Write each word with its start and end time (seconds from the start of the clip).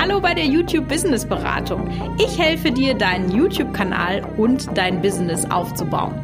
Hallo 0.00 0.20
bei 0.20 0.32
der 0.32 0.44
YouTube 0.44 0.86
Business 0.86 1.26
Beratung. 1.26 1.90
Ich 2.20 2.38
helfe 2.38 2.70
dir, 2.70 2.94
deinen 2.94 3.34
YouTube-Kanal 3.34 4.24
und 4.36 4.68
dein 4.78 5.02
Business 5.02 5.44
aufzubauen. 5.50 6.14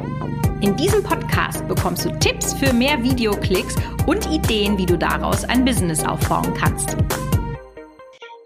In 0.61 0.77
diesem 0.77 1.03
Podcast 1.03 1.67
bekommst 1.67 2.05
du 2.05 2.11
Tipps 2.21 2.55
für 2.55 2.73
mehr 2.73 3.03
Videoklicks 3.03 3.75
und 4.07 4.31
Ideen, 4.31 4.79
wie 4.79 4.87
du 4.87 4.97
daraus 4.97 5.45
ein 5.45 5.65
Business 5.65 6.05
aufbauen 6.05 6.55
kannst. 6.55 6.97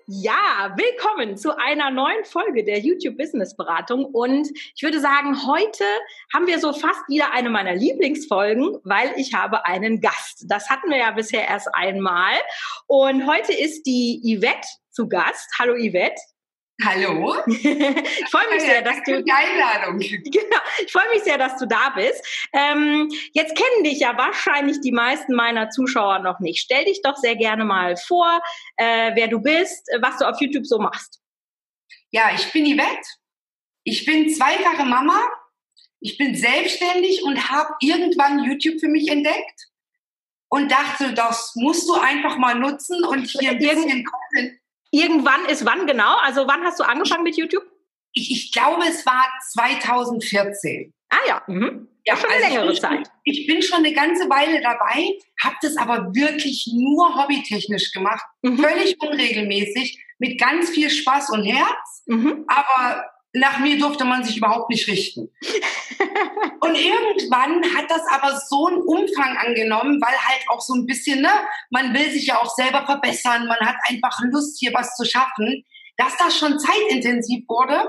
Ja, 0.07 0.75
willkommen 0.75 1.37
zu 1.37 1.55
einer 1.59 1.91
neuen 1.91 2.25
Folge 2.25 2.65
der 2.65 2.79
YouTube 2.79 3.19
Business 3.19 3.55
Beratung. 3.55 4.07
Und 4.07 4.49
ich 4.75 4.83
würde 4.83 4.99
sagen, 4.99 5.47
heute 5.47 5.85
haben 6.33 6.47
wir 6.47 6.59
so 6.59 6.73
fast 6.73 7.07
wieder 7.09 7.35
eine 7.35 7.51
meiner 7.51 7.75
Lieblingsfolgen, 7.75 8.79
weil 8.85 9.13
ich 9.19 9.35
habe 9.35 9.67
einen 9.67 10.01
Gast. 10.01 10.47
Das 10.49 10.71
hatten 10.71 10.89
wir 10.89 10.97
ja 10.97 11.11
bisher 11.11 11.47
erst 11.47 11.69
einmal. 11.75 12.33
Und 12.87 13.27
heute 13.27 13.53
ist 13.53 13.83
die 13.83 14.23
Yvette 14.25 14.67
zu 14.99 15.09
Gast. 15.09 15.49
Hallo 15.61 15.75
Yvette. 15.75 16.21
Hallo. 16.85 17.37
ich 17.47 18.31
freue 18.31 18.51
mich 18.53 18.63
sehr, 18.63 18.83
dass 18.83 18.97
du 19.05 19.23
die 19.23 19.31
Einladung. 19.31 20.01
Genau. 20.25 20.57
Ich 20.85 20.91
freue 20.91 21.09
mich 21.11 21.23
sehr, 21.23 21.39
dass 21.39 21.57
du 21.57 21.67
da 21.67 21.91
bist. 21.91 22.21
Ähm, 22.53 23.09
jetzt 23.33 23.57
kennen 23.57 23.85
dich 23.85 24.01
ja 24.01 24.17
wahrscheinlich 24.17 24.81
die 24.81 24.91
meisten 24.91 25.35
meiner 25.35 25.71
Zuschauer 25.71 26.19
noch 26.19 26.41
nicht. 26.41 26.59
Stell 26.59 26.85
dich 26.85 27.01
doch 27.03 27.17
sehr 27.17 27.37
gerne 27.37 27.65
mal 27.65 27.97
vor, 27.97 28.41
äh, 28.77 29.13
wer 29.15 29.29
du 29.29 29.41
bist, 29.41 29.87
was 30.01 30.19
du 30.19 30.29
auf 30.29 30.41
YouTube 30.41 30.67
so 30.67 30.79
machst. 30.79 31.21
Ja, 32.11 32.31
ich 32.35 32.51
bin 32.53 32.65
Yvette. 32.65 33.09
Ich 33.85 34.05
bin 34.05 34.29
zweifache 34.31 34.85
Mama. 34.85 35.21
Ich 36.01 36.19
bin 36.19 36.35
selbstständig 36.35 37.23
und 37.23 37.51
habe 37.51 37.73
irgendwann 37.81 38.43
YouTube 38.43 38.81
für 38.81 38.89
mich 38.89 39.09
entdeckt 39.09 39.69
und 40.49 40.73
dachte, 40.73 41.13
das 41.13 41.53
musst 41.55 41.89
du 41.89 41.95
einfach 41.95 42.37
mal 42.37 42.55
nutzen 42.55 43.05
und 43.05 43.27
hier 43.27 43.51
ein 43.51 43.59
bisschen 43.59 44.05
Content 44.05 44.59
Irgendwann 44.91 45.45
ist 45.47 45.65
wann 45.65 45.87
genau? 45.87 46.17
Also 46.19 46.47
wann 46.47 46.63
hast 46.65 46.81
du 46.81 46.85
angefangen 46.85 47.25
mit 47.25 47.37
YouTube? 47.37 47.65
Ich, 48.13 48.31
ich 48.31 48.53
glaube, 48.53 48.85
es 48.89 49.05
war 49.05 49.25
2014. 49.53 50.93
Ah 51.11 51.17
ja, 51.27 51.43
mhm. 51.47 51.89
ja 52.05 52.17
schon 52.17 52.31
eine 52.31 52.45
also 52.45 52.55
längere 52.55 52.73
ich 52.73 52.81
Zeit. 52.81 53.07
Schon, 53.07 53.15
ich 53.25 53.47
bin 53.47 53.63
schon 53.63 53.79
eine 53.79 53.93
ganze 53.93 54.29
Weile 54.29 54.61
dabei, 54.61 55.17
habe 55.43 55.57
das 55.63 55.77
aber 55.77 56.15
wirklich 56.15 56.71
nur 56.75 57.15
hobbytechnisch 57.17 57.93
gemacht, 57.93 58.25
mhm. 58.43 58.59
völlig 58.59 59.01
unregelmäßig, 59.01 60.05
mit 60.19 60.39
ganz 60.39 60.71
viel 60.71 60.91
Spaß 60.91 61.31
und 61.31 61.45
Herz, 61.45 62.03
mhm. 62.07 62.45
aber 62.47 63.05
nach 63.33 63.59
mir 63.61 63.79
durfte 63.79 64.05
man 64.05 64.25
sich 64.25 64.37
überhaupt 64.37 64.71
nicht 64.71 64.89
richten. 64.89 65.31
und 66.61 66.75
irgendwann 66.75 67.63
hat 67.77 67.91
das 67.91 68.03
aber 68.11 68.39
so 68.39 68.67
einen 68.67 68.83
Umfang 68.83 69.37
angenommen, 69.37 70.01
weil 70.01 70.17
halt 70.17 70.45
auch 70.49 70.61
so 70.61 70.75
ein 70.75 70.87
bisschen, 70.87 71.23
ne, 71.23 71.31
man 71.71 71.95
will 71.95 72.11
sich 72.11 72.27
ja 72.27 72.39
auch 72.39 72.55
selber 72.55 72.85
verbessern, 72.87 73.47
man 73.47 73.61
hat 73.61 73.77
einfach 73.89 74.19
Lust, 74.31 74.59
hier 74.59 74.73
was 74.75 74.97
zu 74.97 75.05
schaffen, 75.05 75.65
dass 75.97 76.17
das 76.17 76.39
schon 76.39 76.59
zeitintensiv 76.59 77.45
wurde. 77.49 77.89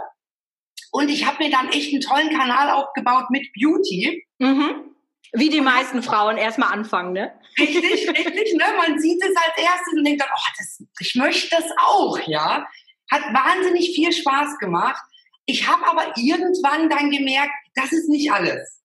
Und 0.92 1.10
ich 1.10 1.26
habe 1.26 1.44
mir 1.44 1.52
dann 1.52 1.70
echt 1.70 1.94
einen 1.94 2.02
tollen 2.02 2.30
Kanal 2.30 2.72
aufgebaut 2.72 3.30
mit 3.30 3.48
Beauty. 3.54 4.26
Mhm. 4.40 4.96
Wie 5.34 5.50
die 5.50 5.62
meisten 5.62 6.02
Frauen 6.02 6.38
erstmal 6.38 6.74
anfangen, 6.74 7.14
ne? 7.14 7.40
Richtig, 7.60 8.10
richtig, 8.10 8.54
ne? 8.56 8.66
Man 8.78 9.00
sieht 9.00 9.22
es 9.24 9.36
als 9.36 9.58
erstes 9.58 9.94
und 9.96 10.04
denkt 10.04 10.22
dann, 10.22 10.30
oh, 10.34 10.52
das, 10.58 10.84
ich 11.00 11.16
möchte 11.16 11.56
das 11.56 11.66
auch, 11.78 12.18
ja. 12.26 12.68
Hat 13.12 13.22
wahnsinnig 13.34 13.94
viel 13.94 14.12
Spaß 14.12 14.58
gemacht. 14.58 15.02
Ich 15.50 15.68
habe 15.68 15.84
aber 15.88 16.16
irgendwann 16.16 16.90
dann 16.90 17.10
gemerkt, 17.10 17.52
das 17.74 17.92
ist 17.92 18.08
nicht 18.08 18.32
alles. 18.32 18.84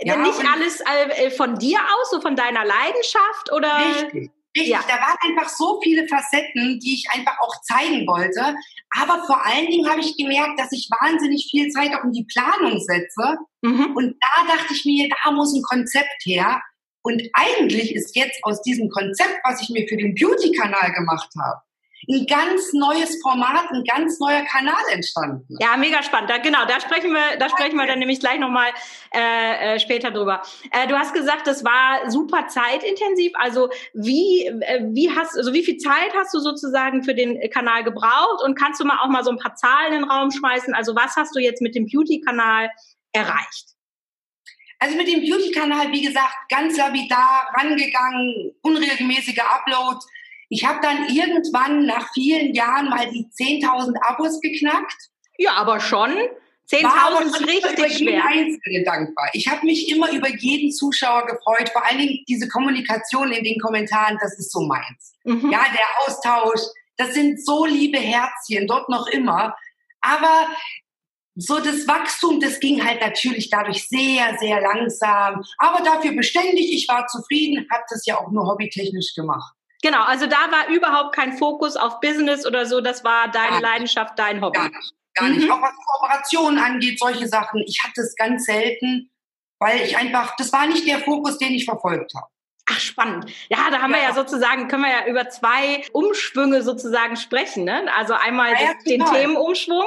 Ja, 0.00 0.16
nicht 0.16 0.40
alles 0.52 0.80
äh, 0.80 1.30
von 1.30 1.56
dir 1.56 1.78
aus, 1.78 2.10
so 2.10 2.20
von 2.20 2.34
deiner 2.34 2.64
Leidenschaft 2.64 3.52
oder? 3.52 4.02
Richtig. 4.02 4.30
Richtig, 4.56 4.72
ja. 4.72 4.80
da 4.82 4.94
waren 4.94 5.16
einfach 5.22 5.48
so 5.48 5.80
viele 5.80 6.08
Facetten, 6.08 6.80
die 6.80 6.94
ich 6.94 7.06
einfach 7.12 7.36
auch 7.40 7.60
zeigen 7.62 8.04
wollte. 8.08 8.56
Aber 8.98 9.24
vor 9.24 9.46
allen 9.46 9.68
Dingen 9.68 9.88
habe 9.88 10.00
ich 10.00 10.16
gemerkt, 10.16 10.58
dass 10.58 10.72
ich 10.72 10.90
wahnsinnig 11.00 11.46
viel 11.48 11.70
Zeit 11.70 11.94
auch 11.94 12.02
in 12.02 12.12
die 12.12 12.24
Planung 12.24 12.80
setze. 12.80 13.38
Mhm. 13.62 13.94
Und 13.94 14.16
da 14.20 14.56
dachte 14.56 14.74
ich 14.74 14.84
mir, 14.84 15.08
da 15.08 15.30
muss 15.30 15.54
ein 15.54 15.62
Konzept 15.62 16.24
her. 16.24 16.60
Und 17.02 17.22
eigentlich 17.32 17.94
ist 17.94 18.16
jetzt 18.16 18.40
aus 18.42 18.60
diesem 18.62 18.90
Konzept, 18.90 19.38
was 19.44 19.62
ich 19.62 19.70
mir 19.70 19.86
für 19.88 19.96
den 19.96 20.16
Beauty-Kanal 20.16 20.94
gemacht 20.94 21.30
habe, 21.40 21.62
ein 22.08 22.26
ganz 22.26 22.72
neues 22.72 23.20
Format, 23.22 23.70
ein 23.70 23.84
ganz 23.84 24.18
neuer 24.20 24.42
Kanal 24.42 24.82
entstanden. 24.92 25.56
Ja, 25.60 25.76
mega 25.76 26.02
spannend. 26.02 26.30
Da, 26.30 26.38
genau, 26.38 26.64
da 26.66 26.80
sprechen 26.80 27.12
wir, 27.12 27.36
da 27.38 27.48
sprechen 27.48 27.76
wir 27.76 27.86
dann 27.86 27.98
nämlich 27.98 28.20
gleich 28.20 28.38
nochmal 28.38 28.70
äh, 29.14 29.74
äh, 29.74 29.80
später 29.80 30.10
drüber. 30.10 30.42
Äh, 30.70 30.86
du 30.88 30.98
hast 30.98 31.12
gesagt, 31.12 31.46
das 31.46 31.64
war 31.64 32.10
super 32.10 32.48
zeitintensiv. 32.48 33.32
Also 33.34 33.70
wie, 33.92 34.46
äh, 34.46 34.84
wie 34.92 35.10
hast, 35.10 35.36
also 35.36 35.52
wie 35.52 35.62
viel 35.62 35.76
Zeit 35.76 36.14
hast 36.16 36.32
du 36.34 36.40
sozusagen 36.40 37.04
für 37.04 37.14
den 37.14 37.38
Kanal 37.50 37.84
gebraucht? 37.84 38.42
Und 38.44 38.54
kannst 38.54 38.80
du 38.80 38.84
mal 38.84 38.98
auch 39.02 39.08
mal 39.08 39.24
so 39.24 39.30
ein 39.30 39.38
paar 39.38 39.54
Zahlen 39.54 39.92
in 39.92 40.02
den 40.02 40.10
Raum 40.10 40.30
schmeißen? 40.30 40.74
Also 40.74 40.94
was 40.94 41.16
hast 41.16 41.34
du 41.36 41.40
jetzt 41.40 41.60
mit 41.60 41.74
dem 41.74 41.86
Beauty-Kanal 41.86 42.70
erreicht? 43.12 43.66
Also 44.78 44.96
mit 44.96 45.08
dem 45.08 45.20
Beauty-Kanal, 45.20 45.92
wie 45.92 46.02
gesagt, 46.02 46.34
ganz 46.48 46.78
lapidar 46.78 47.50
rangegangen, 47.54 48.52
unregelmäßige 48.62 49.40
Uploads 49.40 50.06
ich 50.50 50.64
habe 50.64 50.80
dann 50.82 51.08
irgendwann 51.08 51.86
nach 51.86 52.12
vielen 52.12 52.52
Jahren 52.54 52.90
mal 52.90 53.08
die 53.08 53.24
10.000 53.26 53.94
Abos 54.02 54.40
geknackt. 54.40 54.96
Ja, 55.38 55.52
aber 55.52 55.78
schon. 55.78 56.10
10.000 56.68 57.24
ist 57.24 57.46
richtig 57.46 57.98
schwer. 57.98 58.24
Einzelne 58.24 58.84
dankbar. 58.84 59.28
Ich 59.32 59.46
habe 59.48 59.64
mich 59.64 59.88
immer 59.88 60.10
über 60.10 60.28
jeden 60.28 60.72
Zuschauer 60.72 61.26
gefreut. 61.26 61.70
Vor 61.70 61.86
allen 61.86 61.98
Dingen 61.98 62.24
diese 62.28 62.48
Kommunikation 62.48 63.30
in 63.30 63.44
den 63.44 63.60
Kommentaren, 63.60 64.18
das 64.20 64.38
ist 64.38 64.50
so 64.50 64.62
meins. 64.62 65.14
Mhm. 65.24 65.50
Ja, 65.50 65.64
der 65.72 65.86
Austausch, 66.04 66.60
das 66.96 67.14
sind 67.14 67.44
so 67.44 67.64
liebe 67.64 67.98
Herzchen, 67.98 68.66
dort 68.66 68.88
noch 68.88 69.06
immer. 69.06 69.56
Aber 70.00 70.48
so 71.36 71.60
das 71.60 71.86
Wachstum, 71.86 72.40
das 72.40 72.58
ging 72.58 72.84
halt 72.84 73.00
natürlich 73.00 73.50
dadurch 73.50 73.86
sehr, 73.86 74.36
sehr 74.40 74.60
langsam. 74.60 75.44
Aber 75.58 75.82
dafür 75.84 76.12
beständig, 76.12 76.72
ich 76.72 76.88
war 76.88 77.06
zufrieden, 77.06 77.68
habe 77.72 77.84
das 77.88 78.04
ja 78.04 78.18
auch 78.18 78.32
nur 78.32 78.46
hobbytechnisch 78.46 79.14
gemacht. 79.14 79.54
Genau, 79.82 80.02
also 80.04 80.26
da 80.26 80.50
war 80.50 80.68
überhaupt 80.68 81.14
kein 81.14 81.36
Fokus 81.36 81.76
auf 81.76 82.00
Business 82.00 82.46
oder 82.46 82.66
so, 82.66 82.80
das 82.80 83.02
war 83.02 83.30
deine 83.30 83.60
gar 83.60 83.60
Leidenschaft, 83.62 84.18
dein 84.18 84.42
Hobby. 84.42 84.58
Gar 84.58 84.68
nicht, 84.68 84.94
gar 85.14 85.28
nicht. 85.28 85.44
Mhm. 85.44 85.50
Auch 85.52 85.62
was 85.62 85.74
Kooperationen 85.86 86.58
angeht, 86.58 86.98
solche 86.98 87.26
Sachen. 87.26 87.62
Ich 87.66 87.82
hatte 87.82 88.02
es 88.02 88.14
ganz 88.16 88.44
selten, 88.44 89.10
weil 89.58 89.80
ich 89.80 89.96
einfach, 89.96 90.36
das 90.36 90.52
war 90.52 90.66
nicht 90.66 90.86
der 90.86 91.00
Fokus, 91.00 91.38
den 91.38 91.52
ich 91.52 91.64
verfolgt 91.64 92.12
habe. 92.14 92.28
Ach, 92.72 92.78
spannend. 92.78 93.26
Ja, 93.48 93.68
da 93.70 93.80
haben 93.80 93.90
ja. 93.92 93.98
wir 93.98 94.02
ja 94.04 94.14
sozusagen, 94.14 94.68
können 94.68 94.84
wir 94.84 94.90
ja 94.90 95.06
über 95.06 95.28
zwei 95.28 95.82
Umschwünge 95.92 96.62
sozusagen 96.62 97.16
sprechen. 97.16 97.64
Ne? 97.64 97.82
Also 97.96 98.14
einmal 98.14 98.52
ja, 98.52 98.74
den 98.86 99.04
Themenumschwung 99.04 99.84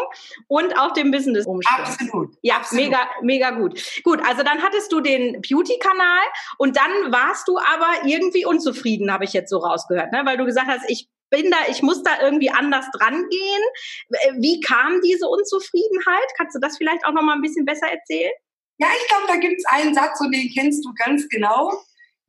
und 0.47 0.77
auch 0.77 0.91
den 0.91 1.11
Business-Umschwung. 1.11 1.79
Absolut. 1.79 2.37
Ja, 2.41 2.57
Absolut. 2.57 2.85
mega, 2.85 2.99
mega 3.21 3.51
gut. 3.51 3.81
Gut, 4.03 4.19
also 4.27 4.43
dann 4.43 4.61
hattest 4.61 4.91
du 4.91 4.99
den 4.99 5.41
Beauty-Kanal 5.41 6.23
und 6.57 6.75
dann 6.75 7.11
warst 7.11 7.47
du 7.47 7.57
aber 7.57 8.05
irgendwie 8.05 8.45
unzufrieden, 8.45 9.13
habe 9.13 9.23
ich 9.23 9.33
jetzt 9.33 9.49
so 9.49 9.59
rausgehört, 9.59 10.11
ne? 10.11 10.23
weil 10.25 10.37
du 10.37 10.45
gesagt 10.45 10.67
hast, 10.67 10.83
ich 10.89 11.07
bin 11.29 11.49
da, 11.49 11.57
ich 11.69 11.81
muss 11.81 12.03
da 12.03 12.21
irgendwie 12.21 12.51
anders 12.51 12.85
dran 12.91 13.27
gehen. 13.29 14.39
Wie 14.39 14.59
kam 14.59 15.01
diese 15.01 15.27
Unzufriedenheit? 15.27 16.27
Kannst 16.37 16.55
du 16.55 16.59
das 16.59 16.77
vielleicht 16.77 17.05
auch 17.05 17.13
noch 17.13 17.23
mal 17.23 17.33
ein 17.33 17.41
bisschen 17.41 17.65
besser 17.65 17.87
erzählen? 17.87 18.31
Ja, 18.77 18.87
ich 19.01 19.07
glaube, 19.07 19.23
da 19.27 19.35
gibt 19.37 19.55
es 19.57 19.65
einen 19.65 19.93
Satz 19.95 20.19
und 20.19 20.31
den 20.31 20.51
kennst 20.53 20.83
du 20.85 20.93
ganz 20.95 21.27
genau 21.29 21.71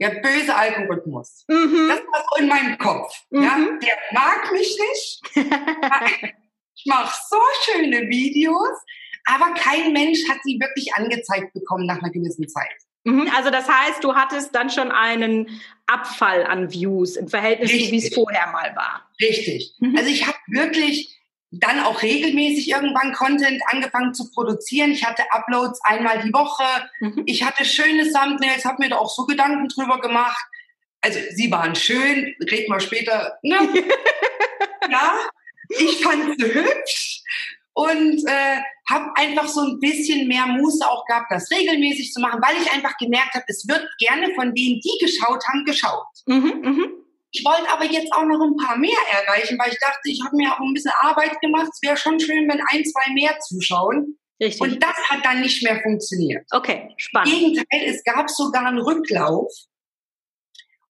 der 0.00 0.20
böse 0.20 0.54
Algorithmus. 0.54 1.44
Mhm. 1.48 1.88
Das 1.88 1.98
war 1.98 2.24
so 2.30 2.42
in 2.42 2.48
meinem 2.48 2.78
Kopf. 2.78 3.12
Mhm. 3.30 3.42
Ja? 3.42 3.56
Der 3.82 3.98
mag 4.12 4.52
mich 4.52 4.76
nicht. 4.78 5.22
ich 6.74 6.86
mache 6.86 7.16
so 7.30 7.38
schöne 7.62 8.08
Videos, 8.08 8.78
aber 9.26 9.54
kein 9.54 9.92
Mensch 9.92 10.28
hat 10.28 10.38
sie 10.42 10.58
wirklich 10.60 10.94
angezeigt 10.94 11.52
bekommen 11.52 11.86
nach 11.86 12.02
einer 12.02 12.10
gewissen 12.10 12.48
Zeit. 12.48 12.74
Mhm. 13.04 13.30
Also 13.36 13.50
das 13.50 13.68
heißt, 13.68 14.02
du 14.02 14.14
hattest 14.14 14.54
dann 14.54 14.70
schon 14.70 14.90
einen 14.90 15.60
Abfall 15.86 16.44
an 16.44 16.72
Views 16.72 17.16
im 17.16 17.28
Verhältnis 17.28 17.70
Richtig. 17.70 17.86
zu 17.86 17.92
wie 17.92 18.06
es 18.06 18.14
vorher 18.14 18.46
mal 18.52 18.74
war. 18.74 19.08
Richtig. 19.20 19.74
Mhm. 19.78 19.96
Also 19.96 20.10
ich 20.10 20.26
habe 20.26 20.38
wirklich 20.48 21.14
dann 21.60 21.80
auch 21.80 22.02
regelmäßig 22.02 22.70
irgendwann 22.70 23.12
Content 23.12 23.62
angefangen 23.66 24.14
zu 24.14 24.30
produzieren. 24.30 24.90
Ich 24.90 25.04
hatte 25.04 25.22
Uploads 25.30 25.80
einmal 25.84 26.22
die 26.22 26.32
Woche. 26.32 26.64
Mhm. 27.00 27.22
Ich 27.26 27.42
hatte 27.42 27.64
schöne 27.64 28.10
Thumbnails, 28.10 28.64
habe 28.64 28.82
mir 28.82 28.90
da 28.90 28.96
auch 28.96 29.10
so 29.10 29.26
Gedanken 29.26 29.68
drüber 29.68 30.00
gemacht. 30.00 30.44
Also 31.00 31.18
sie 31.34 31.50
waren 31.50 31.74
schön, 31.74 32.34
reden 32.50 32.72
wir 32.72 32.80
später. 32.80 33.38
Ne? 33.42 33.56
ja, 34.90 35.18
ich 35.68 36.02
fand 36.02 36.40
sie 36.40 36.54
hübsch 36.54 37.22
und 37.74 38.24
äh, 38.26 38.60
habe 38.88 39.10
einfach 39.16 39.48
so 39.48 39.60
ein 39.60 39.80
bisschen 39.80 40.28
mehr 40.28 40.46
Muße 40.46 40.86
auch 40.88 41.04
gehabt, 41.06 41.30
das 41.30 41.50
regelmäßig 41.50 42.12
zu 42.12 42.20
machen, 42.20 42.40
weil 42.42 42.60
ich 42.62 42.72
einfach 42.72 42.96
gemerkt 42.96 43.34
habe, 43.34 43.44
es 43.48 43.66
wird 43.68 43.86
gerne 43.98 44.34
von 44.34 44.54
denen, 44.54 44.80
die 44.80 44.98
geschaut 45.00 45.44
haben, 45.46 45.64
geschaut. 45.64 46.06
Mhm, 46.26 46.60
mh. 46.62 47.03
Ich 47.34 47.44
wollte 47.44 47.68
aber 47.68 47.84
jetzt 47.84 48.12
auch 48.12 48.24
noch 48.24 48.40
ein 48.40 48.56
paar 48.56 48.78
mehr 48.78 48.96
erreichen, 49.10 49.58
weil 49.58 49.72
ich 49.72 49.78
dachte, 49.80 49.98
ich 50.04 50.22
habe 50.24 50.36
mir 50.36 50.52
auch 50.52 50.60
ein 50.60 50.72
bisschen 50.72 50.92
Arbeit 51.00 51.40
gemacht. 51.40 51.66
Es 51.72 51.82
wäre 51.82 51.96
schon 51.96 52.20
schön, 52.20 52.48
wenn 52.48 52.60
ein, 52.70 52.84
zwei 52.84 53.12
mehr 53.12 53.36
zuschauen. 53.40 54.16
Richtig. 54.40 54.60
Und 54.60 54.80
das 54.80 54.96
hat 55.10 55.26
dann 55.26 55.40
nicht 55.40 55.60
mehr 55.64 55.80
funktioniert. 55.82 56.46
Okay, 56.52 56.94
spannend. 56.96 57.32
Im 57.34 57.40
Gegenteil, 57.40 57.82
es 57.86 58.04
gab 58.04 58.30
sogar 58.30 58.64
einen 58.66 58.78
Rücklauf. 58.78 59.52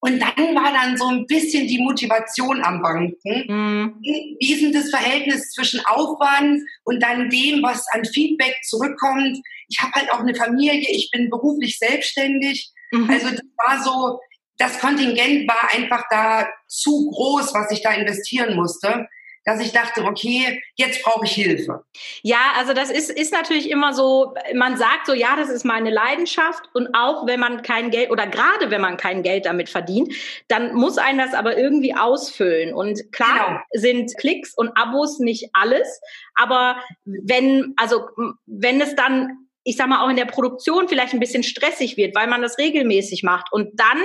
Und 0.00 0.20
dann 0.20 0.54
war 0.54 0.70
dann 0.70 0.98
so 0.98 1.06
ein 1.06 1.24
bisschen 1.26 1.66
die 1.66 1.78
Motivation 1.78 2.62
am 2.62 2.82
Banken. 2.82 3.44
Mhm. 3.48 3.94
Wie 4.02 4.52
ist 4.52 4.62
denn 4.62 4.72
das 4.74 4.90
Verhältnis 4.90 5.50
zwischen 5.52 5.80
Aufwand 5.86 6.60
und 6.84 7.02
dann 7.02 7.30
dem, 7.30 7.62
was 7.62 7.86
an 7.92 8.04
Feedback 8.04 8.54
zurückkommt? 8.64 9.38
Ich 9.68 9.80
habe 9.80 9.92
halt 9.94 10.12
auch 10.12 10.20
eine 10.20 10.34
Familie, 10.34 10.90
ich 10.90 11.08
bin 11.10 11.30
beruflich 11.30 11.78
selbstständig. 11.78 12.70
Mhm. 12.92 13.08
Also 13.08 13.30
das 13.30 13.40
war 13.56 13.82
so, 13.82 14.20
das 14.58 14.78
Kontingent 14.78 15.48
war 15.48 15.72
einfach 15.72 16.04
da 16.10 16.46
zu 16.68 17.10
groß, 17.10 17.54
was 17.54 17.70
ich 17.70 17.82
da 17.82 17.92
investieren 17.92 18.54
musste 18.54 19.08
dass 19.44 19.60
ich 19.60 19.72
dachte, 19.72 20.04
okay, 20.04 20.62
jetzt 20.74 21.02
brauche 21.02 21.26
ich 21.26 21.32
Hilfe. 21.32 21.84
Ja, 22.22 22.52
also 22.56 22.72
das 22.72 22.90
ist, 22.90 23.10
ist 23.10 23.32
natürlich 23.32 23.70
immer 23.70 23.92
so, 23.92 24.34
man 24.54 24.76
sagt 24.76 25.06
so, 25.06 25.12
ja, 25.12 25.36
das 25.36 25.50
ist 25.50 25.64
meine 25.64 25.90
Leidenschaft 25.90 26.68
und 26.72 26.94
auch 26.94 27.26
wenn 27.26 27.40
man 27.40 27.62
kein 27.62 27.90
Geld 27.90 28.10
oder 28.10 28.26
gerade 28.26 28.70
wenn 28.70 28.80
man 28.80 28.96
kein 28.96 29.22
Geld 29.22 29.44
damit 29.46 29.68
verdient, 29.68 30.14
dann 30.48 30.74
muss 30.74 30.98
einen 30.98 31.18
das 31.18 31.34
aber 31.34 31.58
irgendwie 31.58 31.94
ausfüllen. 31.94 32.74
Und 32.74 33.12
klar 33.12 33.46
genau. 33.46 33.60
sind 33.72 34.16
Klicks 34.16 34.54
und 34.54 34.70
Abos 34.76 35.18
nicht 35.18 35.50
alles, 35.52 36.00
aber 36.34 36.78
wenn, 37.04 37.74
also 37.76 38.08
wenn 38.46 38.80
es 38.80 38.96
dann 38.96 39.43
ich 39.64 39.76
sag 39.76 39.88
mal, 39.88 40.04
auch 40.04 40.10
in 40.10 40.16
der 40.16 40.26
Produktion 40.26 40.88
vielleicht 40.88 41.14
ein 41.14 41.20
bisschen 41.20 41.42
stressig 41.42 41.96
wird, 41.96 42.14
weil 42.14 42.28
man 42.28 42.42
das 42.42 42.58
regelmäßig 42.58 43.22
macht 43.22 43.52
und 43.52 43.80
dann 43.80 43.98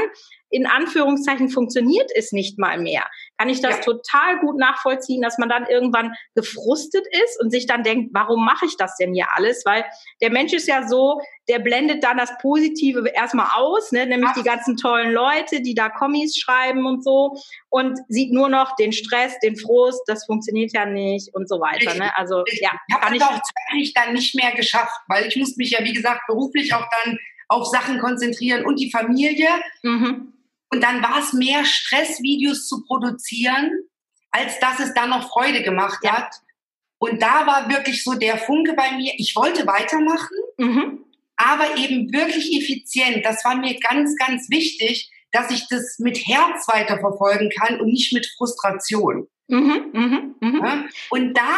in 0.49 0.65
Anführungszeichen 0.65 1.49
funktioniert 1.49 2.09
es 2.15 2.31
nicht 2.31 2.57
mal 2.57 2.79
mehr, 2.79 3.05
kann 3.39 3.47
ich 3.47 3.61
das 3.61 3.77
ja. 3.77 3.83
total 3.83 4.39
gut 4.41 4.57
nachvollziehen, 4.57 5.21
dass 5.21 5.37
man 5.37 5.47
dann 5.47 5.65
irgendwann 5.65 6.13
gefrustet 6.35 7.05
ist 7.23 7.41
und 7.41 7.51
sich 7.51 7.67
dann 7.67 7.83
denkt, 7.83 8.09
warum 8.13 8.43
mache 8.43 8.65
ich 8.65 8.75
das 8.75 8.97
denn 8.97 9.13
hier 9.13 9.27
alles? 9.33 9.63
Weil 9.65 9.85
der 10.21 10.29
Mensch 10.29 10.51
ist 10.51 10.67
ja 10.67 10.85
so, 10.85 11.21
der 11.47 11.59
blendet 11.59 12.03
dann 12.03 12.17
das 12.17 12.37
Positive 12.41 13.07
erstmal 13.07 13.47
aus, 13.55 13.93
ne? 13.93 14.05
nämlich 14.05 14.31
Ach. 14.31 14.37
die 14.37 14.43
ganzen 14.43 14.75
tollen 14.75 15.13
Leute, 15.13 15.61
die 15.61 15.73
da 15.73 15.87
Kommis 15.87 16.37
schreiben 16.37 16.85
und 16.85 17.01
so 17.01 17.37
und 17.69 17.97
sieht 18.09 18.33
nur 18.33 18.49
noch 18.49 18.75
den 18.75 18.91
Stress, 18.91 19.39
den 19.39 19.55
Frust, 19.55 20.01
das 20.07 20.25
funktioniert 20.25 20.73
ja 20.73 20.85
nicht 20.85 21.33
und 21.33 21.47
so 21.47 21.61
weiter. 21.61 21.93
Ne? 21.93 22.11
Also 22.17 22.43
ich, 22.45 22.59
ja, 22.59 22.71
ich 22.89 22.95
habe 22.95 23.15
es 23.15 23.21
auch 23.21 23.39
zeitlich 23.69 23.93
dann 23.93 24.13
nicht 24.13 24.35
mehr 24.35 24.51
geschafft, 24.51 24.99
weil 25.07 25.27
ich 25.27 25.37
muss 25.37 25.55
mich 25.55 25.71
ja 25.71 25.83
wie 25.85 25.93
gesagt 25.93 26.27
beruflich 26.27 26.73
auch 26.73 26.85
dann 27.03 27.17
auf 27.47 27.65
Sachen 27.67 27.99
konzentrieren 27.99 28.65
und 28.65 28.81
die 28.81 28.91
Familie. 28.91 29.47
Mhm. 29.81 30.33
Und 30.71 30.83
dann 30.83 31.01
war 31.01 31.19
es 31.19 31.33
mehr 31.33 31.65
Stress, 31.65 32.21
Videos 32.21 32.67
zu 32.67 32.83
produzieren, 32.85 33.71
als 34.31 34.59
dass 34.59 34.79
es 34.79 34.93
dann 34.93 35.09
noch 35.09 35.29
Freude 35.29 35.63
gemacht 35.63 35.99
ja. 36.03 36.11
hat. 36.13 36.35
Und 36.99 37.21
da 37.21 37.47
war 37.47 37.69
wirklich 37.69 38.03
so 38.03 38.13
der 38.13 38.37
Funke 38.37 38.73
bei 38.73 38.91
mir. 38.91 39.13
Ich 39.17 39.35
wollte 39.35 39.65
weitermachen, 39.65 40.37
mhm. 40.57 41.05
aber 41.37 41.77
eben 41.77 42.11
wirklich 42.11 42.55
effizient. 42.57 43.25
Das 43.25 43.43
war 43.45 43.55
mir 43.55 43.79
ganz, 43.79 44.15
ganz 44.17 44.49
wichtig, 44.49 45.09
dass 45.31 45.49
ich 45.51 45.67
das 45.69 45.97
mit 45.99 46.17
Herz 46.17 46.67
weiterverfolgen 46.67 47.49
kann 47.51 47.79
und 47.79 47.87
nicht 47.87 48.13
mit 48.13 48.27
Frustration. 48.37 49.27
Mhm, 49.47 49.89
mh, 49.93 50.35
mh. 50.41 50.67
Ja? 50.67 50.85
Und 51.09 51.33
da 51.35 51.57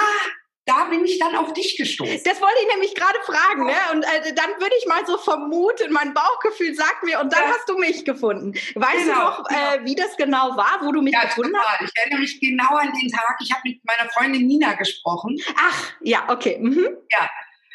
da 0.72 0.86
bin 0.86 1.04
ich 1.04 1.20
dann 1.20 1.36
auf 1.36 1.54
dich 1.54 1.76
gestoßen. 1.76 2.22
Das 2.24 2.40
wollte 2.42 2.56
ich 2.62 2.74
nämlich 2.74 2.96
gerade 2.96 3.20
fragen. 3.26 3.66
Ne? 3.66 3.74
Und 3.92 4.04
äh, 4.04 4.34
dann 4.34 4.50
würde 4.60 4.74
ich 4.80 4.86
mal 4.88 5.06
so 5.06 5.18
vermuten, 5.18 5.92
mein 5.92 6.14
Bauchgefühl 6.14 6.74
sagt 6.74 7.04
mir, 7.04 7.20
und 7.20 7.34
dann 7.34 7.44
ja. 7.44 7.50
hast 7.50 7.68
du 7.68 7.78
mich 7.78 8.06
gefunden. 8.06 8.54
Weißt 8.76 9.06
genau, 9.06 9.14
du 9.14 9.26
noch, 9.26 9.48
genau. 9.48 9.74
Äh, 9.74 9.86
wie 9.86 9.96
das 9.96 10.16
genau 10.16 10.56
war, 10.56 10.80
wo 10.82 10.92
du 10.92 11.02
mich 11.02 11.14
ja, 11.14 11.26
gefunden 11.26 11.54
total. 11.54 11.80
hast? 11.80 11.92
Ich 11.92 12.02
erinnere 12.02 12.20
mich 12.20 12.40
genau 12.40 12.76
an 12.76 12.92
den 12.94 13.10
Tag. 13.12 13.38
Ich 13.42 13.52
habe 13.52 13.62
mit 13.66 13.82
meiner 13.86 14.10
Freundin 14.10 14.48
Nina 14.48 14.74
gesprochen. 14.74 15.38
Ach, 15.58 15.92
ja, 16.02 16.24
okay. 16.30 16.58
Mhm. 16.60 16.88
Ja, 17.12 17.30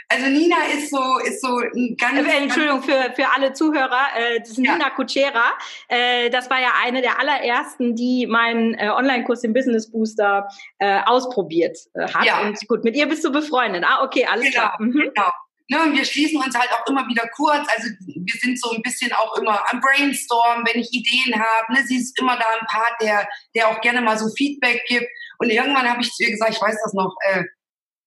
also 0.08 0.26
Nina 0.26 0.56
ist 0.72 0.90
so, 0.90 1.18
ist 1.18 1.40
so 1.40 1.58
ein 1.58 1.96
ganz. 1.98 2.26
Äh, 2.26 2.42
Entschuldigung 2.42 2.82
für, 2.82 3.12
für 3.14 3.28
alle 3.34 3.52
Zuhörer, 3.52 4.06
äh, 4.16 4.38
das 4.38 4.50
ist 4.50 4.58
ja. 4.58 4.74
Nina 4.74 4.90
Kutschera. 4.90 5.52
Äh, 5.88 6.30
das 6.30 6.48
war 6.48 6.60
ja 6.60 6.70
eine 6.84 7.02
der 7.02 7.18
allerersten, 7.18 7.96
die 7.96 8.26
meinen 8.26 8.74
äh, 8.74 8.88
Online-Kurs 8.88 9.42
im 9.42 9.52
Business 9.52 9.90
Booster 9.90 10.48
äh, 10.78 11.00
ausprobiert 11.06 11.76
äh, 11.94 12.06
hat. 12.12 12.24
Ja. 12.24 12.40
Und 12.42 12.56
gut, 12.68 12.84
mit 12.84 12.94
ihr 12.94 13.06
bist 13.06 13.24
du 13.24 13.32
befreundet. 13.32 13.84
Ah, 13.86 14.04
okay, 14.04 14.26
alles 14.26 14.44
genau, 14.44 14.54
klar. 14.54 14.76
Mhm. 14.78 14.92
Genau. 14.92 15.30
Ne, 15.68 15.82
und 15.82 15.96
wir 15.96 16.04
schließen 16.04 16.40
uns 16.40 16.56
halt 16.56 16.70
auch 16.70 16.86
immer 16.88 17.08
wieder 17.08 17.26
kurz. 17.34 17.66
Also 17.74 17.88
wir 17.98 18.34
sind 18.40 18.60
so 18.60 18.70
ein 18.70 18.82
bisschen 18.82 19.12
auch 19.12 19.36
immer 19.36 19.64
am 19.72 19.80
Brainstorm, 19.80 20.64
wenn 20.64 20.80
ich 20.80 20.92
Ideen 20.92 21.34
habe. 21.34 21.72
Ne? 21.72 21.82
Sie 21.84 21.96
ist 21.96 22.16
immer 22.20 22.36
da 22.36 22.44
ein 22.60 22.66
Part, 22.68 22.94
der, 23.00 23.28
der 23.56 23.68
auch 23.68 23.80
gerne 23.80 24.00
mal 24.00 24.16
so 24.16 24.28
Feedback 24.36 24.84
gibt. 24.86 25.08
Und 25.38 25.50
irgendwann 25.50 25.90
habe 25.90 26.02
ich 26.02 26.12
zu 26.12 26.22
ihr 26.22 26.30
gesagt, 26.30 26.52
ich 26.54 26.62
weiß 26.62 26.76
das 26.84 26.94
noch, 26.94 27.16
äh, 27.32 27.42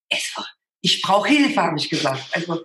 es 0.09 0.31
war 0.37 0.47
ich 0.81 1.01
brauche 1.01 1.29
Hilfe, 1.29 1.61
habe 1.61 1.77
ich 1.77 1.89
gesagt. 1.89 2.23
Also 2.31 2.63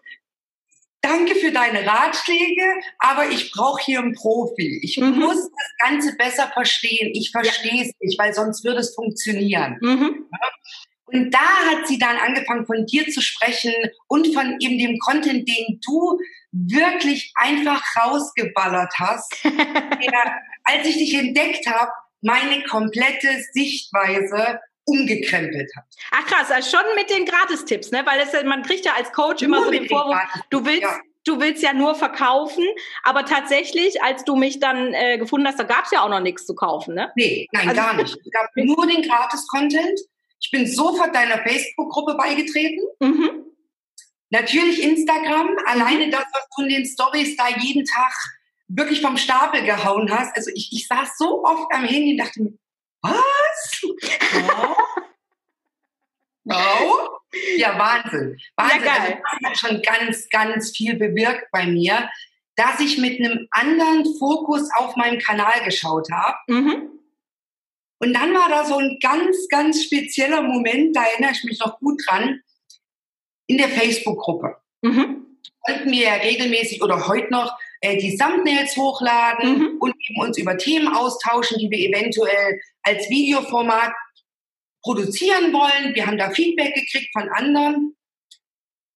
danke 1.00 1.34
für 1.34 1.52
deine 1.52 1.86
Ratschläge, 1.86 2.62
aber 2.98 3.28
ich 3.28 3.52
brauche 3.52 3.82
hier 3.82 4.00
einen 4.00 4.14
Profi. 4.14 4.80
Ich 4.82 4.96
mhm. 4.98 5.18
muss 5.18 5.36
das 5.36 5.90
Ganze 5.90 6.16
besser 6.16 6.50
verstehen. 6.52 7.12
Ich 7.14 7.30
verstehe 7.30 7.82
es 7.82 7.88
ja. 7.88 7.94
nicht, 8.00 8.18
weil 8.18 8.32
sonst 8.32 8.64
würde 8.64 8.80
es 8.80 8.94
funktionieren. 8.94 9.76
Mhm. 9.80 10.26
Und 11.06 11.30
da 11.30 11.38
hat 11.38 11.86
sie 11.86 11.98
dann 11.98 12.16
angefangen, 12.16 12.66
von 12.66 12.86
dir 12.86 13.06
zu 13.08 13.20
sprechen 13.20 13.72
und 14.08 14.32
von 14.34 14.56
eben 14.60 14.78
dem 14.78 14.98
Content, 14.98 15.46
den 15.48 15.80
du 15.84 16.18
wirklich 16.50 17.32
einfach 17.36 17.82
rausgeballert 17.96 18.92
hast. 18.98 19.32
der, 19.44 20.40
als 20.64 20.86
ich 20.86 20.96
dich 20.96 21.14
entdeckt 21.14 21.66
habe, 21.66 21.90
meine 22.22 22.64
komplette 22.64 23.28
Sichtweise 23.52 24.60
umgekrempelt 24.86 25.70
hat. 25.76 25.84
Ach 26.10 26.26
krass, 26.26 26.50
also 26.50 26.76
schon 26.76 26.94
mit 26.94 27.10
den 27.10 27.24
Gratistipps, 27.24 27.90
ne? 27.90 28.04
Weil 28.04 28.20
es, 28.20 28.32
man 28.44 28.62
kriegt 28.62 28.84
ja 28.84 28.92
als 28.94 29.12
Coach 29.12 29.42
immer 29.42 29.56
nur 29.56 29.66
so 29.66 29.70
den 29.70 29.88
Vorwurf, 29.88 30.18
du 30.50 30.64
willst, 30.64 30.82
ja. 30.82 30.98
du 31.24 31.40
willst 31.40 31.62
ja 31.62 31.72
nur 31.72 31.94
verkaufen, 31.94 32.64
aber 33.02 33.24
tatsächlich, 33.24 34.02
als 34.02 34.24
du 34.24 34.36
mich 34.36 34.60
dann 34.60 34.92
äh, 34.92 35.18
gefunden 35.18 35.46
hast, 35.46 35.58
da 35.58 35.64
gab 35.64 35.84
es 35.84 35.90
ja 35.90 36.02
auch 36.02 36.08
noch 36.08 36.20
nichts 36.20 36.46
zu 36.46 36.54
kaufen, 36.54 36.94
ne? 36.94 37.12
Nee, 37.16 37.48
nein, 37.52 37.68
also, 37.68 37.80
gar 37.80 37.94
nicht. 37.94 38.16
Es 38.16 38.30
gab 38.30 38.50
nur 38.56 38.86
den 38.86 39.02
Gratis-Content. 39.02 40.00
Ich 40.40 40.50
bin 40.50 40.66
sofort 40.66 41.14
deiner 41.14 41.38
Facebook-Gruppe 41.38 42.16
beigetreten. 42.16 42.82
Mhm. 43.00 43.44
Natürlich 44.28 44.82
Instagram, 44.82 45.56
alleine 45.66 46.10
das, 46.10 46.24
was 46.32 46.46
du 46.56 46.62
in 46.64 46.68
den 46.68 46.84
Stories 46.84 47.36
da 47.36 47.48
jeden 47.48 47.84
Tag 47.84 48.12
wirklich 48.68 49.00
vom 49.00 49.16
Stapel 49.16 49.62
gehauen 49.62 50.10
hast. 50.10 50.36
Also 50.36 50.50
ich, 50.54 50.70
ich 50.72 50.86
saß 50.88 51.16
so 51.18 51.44
oft 51.44 51.72
am 51.72 51.84
Handy 51.84 52.12
und 52.12 52.18
dachte 52.18 52.42
mir, 52.42 52.52
was? 53.02 53.14
Wow. 54.02 54.76
wow. 56.44 57.08
Ja, 57.56 57.78
Wahnsinn. 57.78 58.38
Wahnsinn. 58.56 58.80
Ja, 58.84 58.96
geil. 58.96 59.22
Also 59.24 59.38
das 59.40 59.50
hat 59.50 59.58
schon 59.58 59.82
ganz, 59.82 60.28
ganz 60.28 60.76
viel 60.76 60.96
bewirkt 60.96 61.50
bei 61.50 61.66
mir, 61.66 62.10
dass 62.56 62.80
ich 62.80 62.98
mit 62.98 63.18
einem 63.18 63.48
anderen 63.50 64.04
Fokus 64.18 64.68
auf 64.76 64.96
meinen 64.96 65.18
Kanal 65.18 65.64
geschaut 65.64 66.08
habe. 66.12 66.36
Mhm. 66.46 66.90
Und 67.98 68.12
dann 68.12 68.34
war 68.34 68.48
da 68.48 68.64
so 68.64 68.76
ein 68.76 68.98
ganz, 69.02 69.48
ganz 69.48 69.82
spezieller 69.82 70.42
Moment, 70.42 70.94
da 70.94 71.04
erinnere 71.04 71.32
ich 71.32 71.44
mich 71.44 71.58
noch 71.58 71.78
gut 71.78 72.02
dran, 72.06 72.40
in 73.46 73.58
der 73.58 73.68
Facebook-Gruppe. 73.68 74.56
Mhm. 74.82 75.23
Wollten 75.66 75.90
wir 75.90 76.02
ja 76.02 76.14
regelmäßig 76.14 76.82
oder 76.82 77.08
heute 77.08 77.30
noch 77.30 77.56
äh, 77.80 77.96
die 77.96 78.16
Thumbnails 78.16 78.76
hochladen 78.76 79.58
mhm. 79.58 79.76
und 79.80 79.94
eben 80.08 80.20
uns 80.20 80.38
über 80.38 80.56
Themen 80.56 80.88
austauschen, 80.88 81.58
die 81.58 81.70
wir 81.70 81.78
eventuell 81.78 82.60
als 82.82 83.08
Videoformat 83.08 83.92
produzieren 84.82 85.52
wollen. 85.52 85.94
Wir 85.94 86.06
haben 86.06 86.18
da 86.18 86.30
Feedback 86.30 86.74
gekriegt 86.74 87.10
von 87.12 87.28
anderen. 87.30 87.96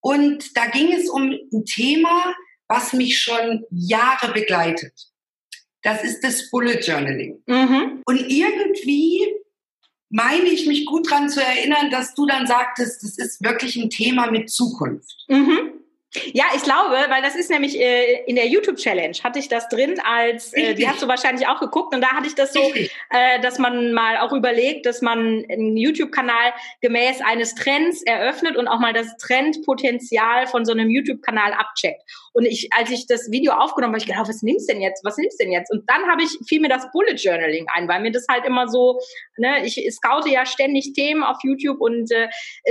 Und 0.01 0.57
da 0.57 0.67
ging 0.67 0.93
es 0.93 1.09
um 1.09 1.33
ein 1.33 1.65
Thema, 1.65 2.35
was 2.69 2.93
mich 2.93 3.19
schon 3.19 3.65
Jahre 3.71 4.33
begleitet. 4.33 4.93
Das 5.83 6.05
ist 6.05 6.23
das 6.23 6.51
Bullet 6.51 6.81
Journaling. 6.81 7.43
Mhm. 7.47 8.03
Und 8.05 8.31
irgendwie 8.31 9.27
meine 10.11 10.49
ich 10.49 10.67
mich 10.67 10.87
gut 10.87 11.11
daran 11.11 11.29
zu 11.29 11.43
erinnern, 11.43 11.91
dass 11.91 12.15
du 12.15 12.27
dann 12.27 12.47
sagtest, 12.47 13.03
das 13.03 13.19
ist 13.19 13.43
wirklich 13.43 13.77
ein 13.77 13.91
Thema 13.91 14.31
mit 14.31 14.51
Zukunft. 14.51 15.25
Mhm. 15.29 15.78
Ja, 16.33 16.45
ich 16.55 16.63
glaube, 16.63 16.97
weil 17.09 17.23
das 17.23 17.35
ist 17.35 17.51
nämlich 17.51 17.79
äh, 17.79 18.25
in 18.27 18.37
der 18.37 18.47
YouTube-Challenge 18.47 19.17
hatte 19.23 19.39
ich 19.39 19.49
das 19.49 19.69
drin, 19.69 20.01
als 20.05 20.53
äh, 20.53 20.75
die 20.75 20.89
hast 20.89 21.03
du 21.03 21.09
wahrscheinlich 21.09 21.47
auch 21.49 21.61
geguckt 21.61 21.95
und 21.95 22.01
da 22.01 22.09
hatte 22.09 22.27
ich 22.27 22.35
das 22.35 22.53
so, 22.53 22.61
äh, 23.11 23.41
dass 23.41 23.59
man 23.59 23.93
mal 23.93 24.19
auch 24.19 24.33
überlegt, 24.33 24.87
dass 24.87 25.03
man 25.03 25.45
einen 25.51 25.77
YouTube-Kanal 25.77 26.53
gemäß 26.81 27.21
eines 27.21 27.55
Trends 27.55 28.03
eröffnet 28.03 28.57
und 28.57 28.69
auch 28.69 28.79
mal 28.79 28.93
das 28.93 29.17
Trendpotenzial 29.17 30.47
von 30.47 30.65
so 30.65 30.73
einem 30.73 30.91
YouTube-Kanal 30.91 31.53
abcheckt. 31.53 32.03
Und 32.33 32.45
ich, 32.45 32.69
als 32.73 32.91
ich 32.91 33.07
das 33.07 33.31
Video 33.31 33.53
aufgenommen 33.53 33.95
habe, 33.95 34.01
ich 34.01 34.07
gedacht, 34.07 34.29
was 34.29 34.43
nimmst 34.43 34.69
du 34.69 34.73
denn 34.73 34.83
jetzt? 34.83 35.05
Was 35.05 35.17
nimmst 35.17 35.41
du 35.41 35.45
denn 35.45 35.53
jetzt? 35.53 35.71
Und 35.71 35.89
dann 35.89 36.07
habe 36.09 36.23
ich 36.23 36.31
fiel 36.47 36.61
mir 36.61 36.69
das 36.69 36.91
Bullet 36.93 37.15
Journaling 37.15 37.67
ein, 37.75 37.89
weil 37.89 38.01
mir 38.01 38.13
das 38.13 38.27
halt 38.31 38.45
immer 38.45 38.69
so, 38.69 38.99
ne, 39.37 39.65
ich 39.65 39.77
scoute 39.95 40.29
ja 40.29 40.47
ständig 40.47 40.93
Themen 40.95 41.23
auf 41.23 41.39
YouTube 41.43 41.81
und 41.81 42.11
äh, 42.11 42.29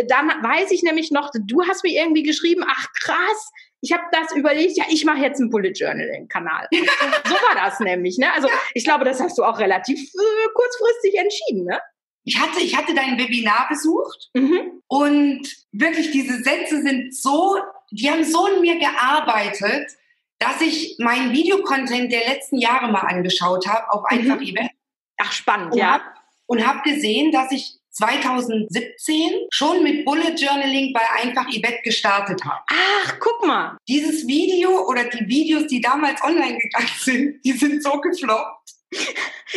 dann 0.08 0.28
weiß 0.28 0.72
ich 0.72 0.84
nämlich 0.84 1.12
noch, 1.12 1.32
du 1.34 1.64
hast 1.68 1.84
mir 1.84 1.94
irgendwie 1.94 2.24
geschrieben, 2.24 2.64
ach 2.68 2.88
krass, 2.94 3.52
ich 3.82 3.92
habe 3.92 4.04
das 4.12 4.36
überlegt, 4.36 4.78
ja, 4.78 4.86
ich 4.90 5.06
mache 5.06 5.20
jetzt 5.20 5.40
einen 5.40 5.50
Bullet 5.50 5.72
Journaling-Kanal. 5.72 6.68
so 6.72 7.34
war 7.34 7.56
das 7.56 7.80
nämlich. 7.80 8.18
Ne? 8.18 8.32
Also 8.34 8.50
ich 8.74 8.84
glaube, 8.84 9.06
das 9.06 9.20
hast 9.20 9.38
du 9.38 9.44
auch 9.44 9.60
relativ 9.60 10.00
äh, 10.00 10.48
kurzfristig 10.54 11.20
entschieden. 11.20 11.66
Ne? 11.66 11.80
Ich 12.24 12.40
hatte, 12.40 12.60
ich 12.60 12.76
hatte 12.76 12.94
dein 12.94 13.18
Webinar 13.18 13.68
besucht 13.70 14.30
mhm. 14.34 14.82
und 14.88 15.42
wirklich 15.72 16.12
diese 16.12 16.42
Sätze 16.44 16.82
sind 16.82 17.16
so 17.16 17.58
die 17.92 18.10
haben 18.10 18.24
so 18.24 18.48
in 18.48 18.62
mir 18.62 18.78
gearbeitet, 18.80 19.92
dass 20.40 20.62
ich 20.62 20.96
meinen 21.00 21.32
Videocontent 21.32 22.12
der 22.12 22.28
letzten 22.28 22.58
Jahre 22.58 22.92
mal 22.92 23.02
angeschaut 23.02 23.68
habe 23.68 23.92
auf 23.92 24.04
mhm. 24.12 24.18
einfach. 24.18 24.42
Event. 24.42 24.72
Ach, 25.18 25.32
spannend, 25.32 25.74
und 25.74 25.80
ja. 25.80 25.94
Hab, 25.94 26.02
und 26.46 26.66
habe 26.66 26.82
gesehen, 26.88 27.32
dass 27.32 27.52
ich 27.52 27.78
2017 27.98 29.48
schon 29.50 29.82
mit 29.82 30.06
Bullet 30.06 30.36
Journaling 30.36 30.94
bei 30.94 31.02
Einfach 31.24 31.48
Ibet 31.52 31.84
gestartet 31.84 32.44
habe. 32.46 32.62
Ach, 32.70 33.16
guck 33.20 33.46
mal. 33.46 33.78
Dieses 33.88 34.28
Video 34.28 34.88
oder 34.88 35.06
die 35.06 35.28
Videos, 35.28 35.66
die 35.66 35.82
damals 35.82 36.24
online 36.24 36.60
gegangen 36.60 36.90
sind, 37.00 37.44
die 37.44 37.54
sind 37.54 37.84
so 37.84 38.00
gefloppt. 38.00 38.77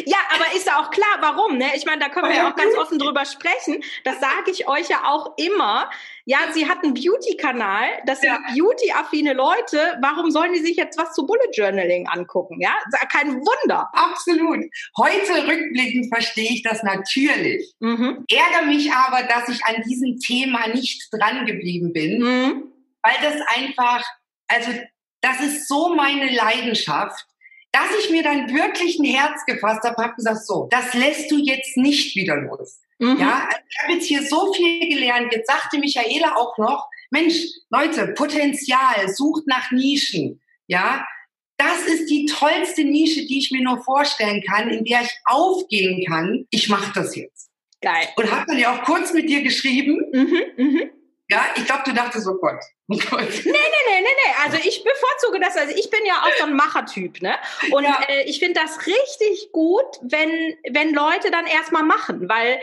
Ja, 0.06 0.18
aber 0.34 0.54
ist 0.54 0.66
ja 0.66 0.80
auch 0.80 0.90
klar, 0.90 1.18
warum, 1.20 1.58
ne? 1.58 1.66
Ich 1.74 1.84
meine, 1.84 2.00
da 2.00 2.08
können 2.08 2.28
wir 2.28 2.36
ja 2.36 2.50
auch 2.50 2.56
ganz 2.56 2.76
offen 2.76 2.98
drüber 2.98 3.24
sprechen. 3.24 3.82
Das 4.04 4.20
sage 4.20 4.50
ich 4.50 4.68
euch 4.68 4.88
ja 4.88 5.04
auch 5.04 5.36
immer. 5.36 5.90
Ja, 6.24 6.38
sie 6.52 6.68
hat 6.68 6.84
einen 6.84 6.94
Beauty-Kanal, 6.94 7.88
das 8.06 8.20
sind 8.20 8.30
ja. 8.30 8.40
Beauty-affine 8.54 9.32
Leute. 9.32 9.98
Warum 10.00 10.30
sollen 10.30 10.52
die 10.52 10.60
sich 10.60 10.76
jetzt 10.76 10.98
was 10.98 11.12
zu 11.12 11.26
Bullet 11.26 11.50
Journaling 11.52 12.08
angucken? 12.08 12.60
Ja, 12.60 12.76
kein 13.12 13.34
Wunder. 13.34 13.88
Absolut. 13.92 14.64
Heute 14.96 15.46
rückblickend 15.48 16.12
verstehe 16.12 16.50
ich 16.50 16.62
das 16.62 16.82
natürlich. 16.82 17.74
Mhm. 17.80 18.24
Ärgere 18.30 18.66
mich 18.66 18.92
aber, 18.92 19.24
dass 19.24 19.48
ich 19.48 19.64
an 19.64 19.82
diesem 19.82 20.18
Thema 20.18 20.68
nicht 20.68 21.08
dran 21.12 21.46
geblieben 21.46 21.92
bin, 21.92 22.20
mhm. 22.20 22.72
weil 23.02 23.16
das 23.22 23.40
einfach, 23.56 24.04
also 24.48 24.70
das 25.20 25.40
ist 25.40 25.68
so 25.68 25.94
meine 25.94 26.30
Leidenschaft 26.32 27.26
dass 27.72 27.90
ich 28.02 28.10
mir 28.10 28.22
dann 28.22 28.52
wirklich 28.52 28.98
ein 28.98 29.04
Herz 29.04 29.44
gefasst 29.46 29.84
habe, 29.84 30.02
habe 30.02 30.14
gesagt, 30.14 30.44
so, 30.46 30.68
das 30.70 30.94
lässt 30.94 31.30
du 31.30 31.38
jetzt 31.38 31.76
nicht 31.76 32.16
wieder 32.16 32.36
los. 32.36 32.80
Mhm. 32.98 33.18
Ja, 33.18 33.48
also 33.48 33.62
ich 33.68 33.78
habe 33.82 33.92
jetzt 33.94 34.06
hier 34.06 34.22
so 34.22 34.52
viel 34.52 34.88
gelernt. 34.88 35.32
Jetzt 35.32 35.50
sagte 35.50 35.78
Michaela 35.78 36.36
auch 36.36 36.58
noch, 36.58 36.88
Mensch, 37.10 37.34
Leute, 37.70 38.08
Potenzial, 38.08 39.08
sucht 39.08 39.46
nach 39.46 39.70
Nischen. 39.70 40.40
Ja, 40.66 41.04
das 41.56 41.82
ist 41.86 42.08
die 42.08 42.26
tollste 42.26 42.84
Nische, 42.84 43.26
die 43.26 43.38
ich 43.38 43.50
mir 43.50 43.62
nur 43.62 43.82
vorstellen 43.82 44.42
kann, 44.42 44.70
in 44.70 44.84
der 44.84 45.02
ich 45.02 45.10
aufgehen 45.26 46.04
kann. 46.06 46.46
Ich 46.50 46.68
mache 46.68 46.92
das 46.94 47.14
jetzt. 47.16 47.50
Geil. 47.82 48.08
Und 48.16 48.30
habe 48.30 48.46
dann 48.46 48.58
ja 48.58 48.74
auch 48.74 48.84
kurz 48.84 49.12
mit 49.12 49.28
dir 49.28 49.42
geschrieben. 49.42 50.00
Mhm, 50.12 50.42
mh. 50.56 50.80
Ja, 51.30 51.46
ich 51.56 51.64
glaube, 51.64 51.82
du 51.84 51.92
dachtest, 51.92 52.26
oh 52.26 52.38
Gott. 52.40 52.60
Nee, 53.44 53.52
nee, 53.52 53.52
nee, 53.86 54.00
nee, 54.00 54.16
nee. 54.26 54.34
Also 54.44 54.58
ich 54.66 54.82
bevorzuge 54.82 55.38
das. 55.40 55.56
Also 55.56 55.74
ich 55.76 55.90
bin 55.90 56.00
ja 56.06 56.14
auch 56.22 56.32
so 56.38 56.44
ein 56.44 56.54
Machertyp, 56.54 57.22
ne? 57.22 57.36
Und 57.70 57.84
ja. 57.84 58.00
äh, 58.08 58.24
ich 58.24 58.40
finde 58.40 58.60
das 58.60 58.86
richtig 58.86 59.52
gut, 59.52 59.86
wenn, 60.02 60.30
wenn 60.70 60.92
Leute 60.92 61.30
dann 61.30 61.46
erstmal 61.46 61.84
machen, 61.84 62.28
weil 62.28 62.60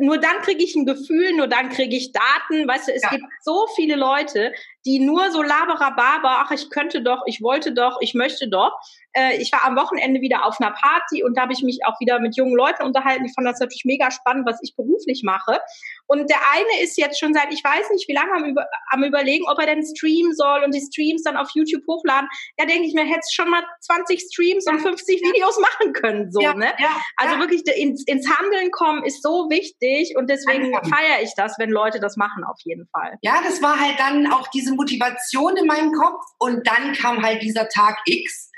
nur 0.00 0.18
dann 0.18 0.42
kriege 0.42 0.64
ich 0.64 0.74
ein 0.74 0.84
Gefühl, 0.84 1.32
nur 1.34 1.46
dann 1.46 1.68
kriege 1.68 1.96
ich 1.96 2.12
Daten. 2.12 2.66
Weißt 2.66 2.88
du, 2.88 2.92
es 2.92 3.02
ja. 3.02 3.10
gibt 3.10 3.24
so 3.42 3.68
viele 3.76 3.94
Leute, 3.94 4.52
die 4.84 5.00
nur 5.00 5.30
so 5.30 5.42
laberababa, 5.42 6.44
ach, 6.44 6.50
ich 6.50 6.70
könnte 6.70 7.02
doch, 7.02 7.22
ich 7.26 7.42
wollte 7.42 7.72
doch, 7.72 7.98
ich 8.00 8.14
möchte 8.14 8.48
doch. 8.48 8.72
Äh, 9.12 9.36
ich 9.36 9.52
war 9.52 9.64
am 9.64 9.76
Wochenende 9.76 10.20
wieder 10.20 10.44
auf 10.44 10.60
einer 10.60 10.72
Party 10.72 11.22
und 11.22 11.36
da 11.36 11.42
habe 11.42 11.52
ich 11.52 11.62
mich 11.62 11.80
auch 11.84 12.00
wieder 12.00 12.20
mit 12.20 12.36
jungen 12.36 12.54
Leuten 12.54 12.82
unterhalten. 12.82 13.24
Ich 13.24 13.34
fand 13.34 13.46
das 13.46 13.60
natürlich 13.60 13.84
mega 13.84 14.10
spannend, 14.10 14.46
was 14.46 14.58
ich 14.62 14.74
beruflich 14.76 15.22
mache. 15.22 15.60
Und 16.06 16.30
der 16.30 16.38
eine 16.54 16.82
ist 16.82 16.96
jetzt 16.96 17.20
schon 17.20 17.34
seit, 17.34 17.52
ich 17.52 17.62
weiß 17.62 17.90
nicht 17.90 18.08
wie 18.08 18.14
lange, 18.14 18.32
am, 18.32 18.44
über, 18.44 18.66
am 18.90 19.04
überlegen, 19.04 19.44
ob 19.48 19.58
er 19.58 19.66
denn 19.68 19.84
streamen 19.84 20.34
soll 20.34 20.64
und 20.64 20.74
die 20.74 20.80
Streams 20.80 21.22
dann 21.22 21.36
auf 21.36 21.50
YouTube 21.54 21.82
hochladen. 21.86 22.28
Ja, 22.58 22.66
denke 22.66 22.88
ich 22.88 22.94
mir, 22.94 23.04
hättest 23.04 23.34
schon 23.34 23.50
mal 23.50 23.62
20 23.82 24.20
Streams 24.32 24.66
und 24.66 24.80
50 24.80 25.20
Videos 25.22 25.58
machen 25.60 25.92
können, 25.92 26.32
so, 26.32 26.40
ne? 26.40 26.72
Also 27.16 27.38
wirklich 27.38 27.62
ins, 27.76 28.04
ins 28.06 28.28
Handeln 28.28 28.70
kommen 28.70 29.04
ist 29.04 29.22
so 29.22 29.48
wichtig 29.50 30.14
und 30.16 30.30
deswegen 30.30 30.72
feiere 30.72 31.22
ich 31.22 31.32
das, 31.36 31.54
wenn 31.58 31.70
Leute 31.70 32.00
das 32.00 32.16
machen, 32.16 32.44
auf 32.44 32.58
jeden 32.64 32.86
Fall. 32.88 33.18
Ja, 33.22 33.40
das 33.44 33.60
war 33.62 33.78
halt 33.78 33.98
dann 33.98 34.32
auch 34.32 34.48
diese 34.48 34.74
Motivation 34.74 35.56
in 35.56 35.66
meinem 35.66 35.92
Kopf 35.92 36.24
und 36.38 36.66
dann 36.66 36.92
kam 36.94 37.22
halt 37.22 37.42
dieser 37.42 37.68
Tag 37.68 37.98
X. 38.06 38.50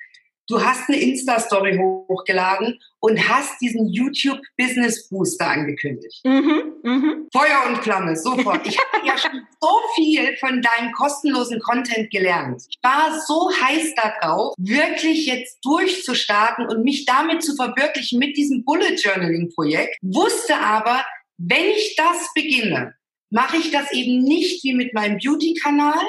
Du 0.50 0.60
hast 0.60 0.88
eine 0.88 0.98
Insta-Story 0.98 1.78
hochgeladen 1.78 2.80
und 2.98 3.28
hast 3.28 3.60
diesen 3.60 3.88
YouTube 3.88 4.40
Business 4.58 5.08
Booster 5.08 5.46
angekündigt. 5.46 6.24
Mhm, 6.24 6.74
mh. 6.82 7.14
Feuer 7.32 7.68
und 7.68 7.76
Flamme, 7.84 8.16
sofort. 8.16 8.66
Ich 8.66 8.76
habe 8.76 9.06
ja 9.06 9.16
schon 9.16 9.46
so 9.60 9.68
viel 9.94 10.36
von 10.38 10.60
deinem 10.60 10.90
kostenlosen 10.90 11.60
Content 11.60 12.10
gelernt. 12.10 12.62
Ich 12.68 12.78
war 12.82 13.20
so 13.28 13.48
heiß 13.62 13.94
darauf, 13.94 14.54
wirklich 14.58 15.26
jetzt 15.26 15.60
durchzustarten 15.62 16.66
und 16.66 16.82
mich 16.82 17.04
damit 17.04 17.44
zu 17.44 17.54
verwirklichen 17.54 18.18
mit 18.18 18.36
diesem 18.36 18.64
Bullet 18.64 18.96
Journaling 18.96 19.52
Projekt, 19.54 19.98
wusste 20.02 20.56
aber, 20.56 21.04
wenn 21.38 21.70
ich 21.76 21.94
das 21.94 22.28
beginne, 22.34 22.96
mache 23.30 23.56
ich 23.56 23.70
das 23.70 23.92
eben 23.92 24.24
nicht 24.24 24.64
wie 24.64 24.74
mit 24.74 24.94
meinem 24.94 25.18
Beauty-Kanal, 25.18 26.02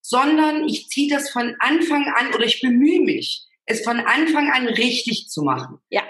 sondern 0.00 0.66
ich 0.66 0.88
ziehe 0.88 1.12
das 1.14 1.28
von 1.28 1.54
Anfang 1.58 2.06
an 2.16 2.34
oder 2.34 2.46
ich 2.46 2.62
bemühe 2.62 3.02
mich, 3.02 3.46
es 3.66 3.84
von 3.84 4.00
Anfang 4.00 4.50
an 4.50 4.66
richtig 4.66 5.28
zu 5.28 5.42
machen. 5.42 5.78
Ja. 5.90 6.02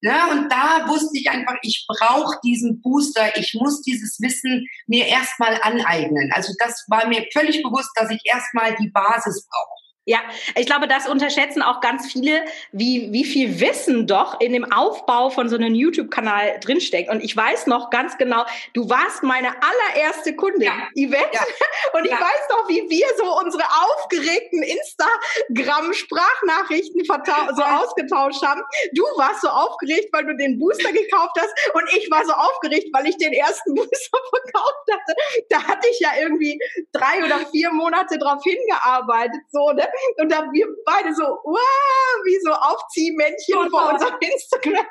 Ja, 0.00 0.30
und 0.30 0.48
da 0.48 0.86
wusste 0.88 1.18
ich 1.18 1.28
einfach, 1.28 1.56
ich 1.62 1.84
brauche 1.88 2.38
diesen 2.44 2.80
Booster, 2.80 3.36
ich 3.36 3.54
muss 3.54 3.82
dieses 3.82 4.20
Wissen 4.20 4.64
mir 4.86 5.06
erstmal 5.06 5.60
aneignen. 5.62 6.30
Also 6.32 6.52
das 6.60 6.84
war 6.88 7.08
mir 7.08 7.26
völlig 7.32 7.62
bewusst, 7.64 7.90
dass 7.96 8.10
ich 8.10 8.20
erstmal 8.24 8.76
die 8.76 8.90
Basis 8.90 9.48
brauche. 9.48 9.77
Ja, 10.08 10.20
ich 10.56 10.64
glaube, 10.64 10.88
das 10.88 11.06
unterschätzen 11.06 11.60
auch 11.60 11.82
ganz 11.82 12.10
viele, 12.10 12.42
wie, 12.72 13.12
wie 13.12 13.24
viel 13.24 13.60
Wissen 13.60 14.06
doch 14.06 14.40
in 14.40 14.54
dem 14.54 14.72
Aufbau 14.72 15.28
von 15.28 15.50
so 15.50 15.56
einem 15.56 15.74
YouTube-Kanal 15.74 16.60
drinsteckt. 16.60 17.10
Und 17.10 17.22
ich 17.22 17.36
weiß 17.36 17.66
noch 17.66 17.90
ganz 17.90 18.16
genau, 18.16 18.46
du 18.72 18.88
warst 18.88 19.22
meine 19.22 19.50
allererste 19.60 20.34
Kundin, 20.34 20.62
ja. 20.62 20.88
Yvette. 20.96 21.34
Ja. 21.34 21.42
Und 21.92 22.06
ich 22.06 22.10
ja. 22.10 22.18
weiß 22.18 22.48
noch, 22.48 22.66
wie 22.70 22.88
wir 22.88 23.06
so 23.18 23.38
unsere 23.38 23.64
aufgeregten 23.64 24.62
Instagram-Sprachnachrichten 24.62 27.04
so 27.04 27.62
ausgetauscht 27.62 28.42
haben. 28.42 28.62
Du 28.94 29.02
warst 29.18 29.42
so 29.42 29.48
aufgeregt, 29.48 30.08
weil 30.12 30.24
du 30.24 30.34
den 30.38 30.58
Booster 30.58 30.90
gekauft 30.90 31.36
hast. 31.38 31.52
Und 31.74 31.84
ich 31.94 32.10
war 32.10 32.24
so 32.24 32.32
aufgeregt, 32.32 32.88
weil 32.94 33.08
ich 33.08 33.18
den 33.18 33.34
ersten 33.34 33.74
Booster 33.74 34.18
verkauft 34.30 34.90
hatte. 34.90 35.14
Da 35.50 35.64
hatte 35.64 35.86
ich 35.90 36.00
ja 36.00 36.12
irgendwie 36.18 36.58
drei 36.92 37.22
oder 37.22 37.44
vier 37.52 37.70
Monate 37.72 38.16
drauf 38.18 38.42
hingearbeitet, 38.42 39.42
so, 39.50 39.70
ne? 39.72 39.86
Und 40.16 40.30
da 40.30 40.44
wir 40.52 40.66
beide 40.84 41.14
so, 41.14 41.22
wow, 41.22 42.24
wie 42.24 42.38
so 42.42 42.52
Aufziehmännchen 42.52 43.70
vor 43.70 43.92
unserem 43.92 44.18
Instagram. 44.20 44.86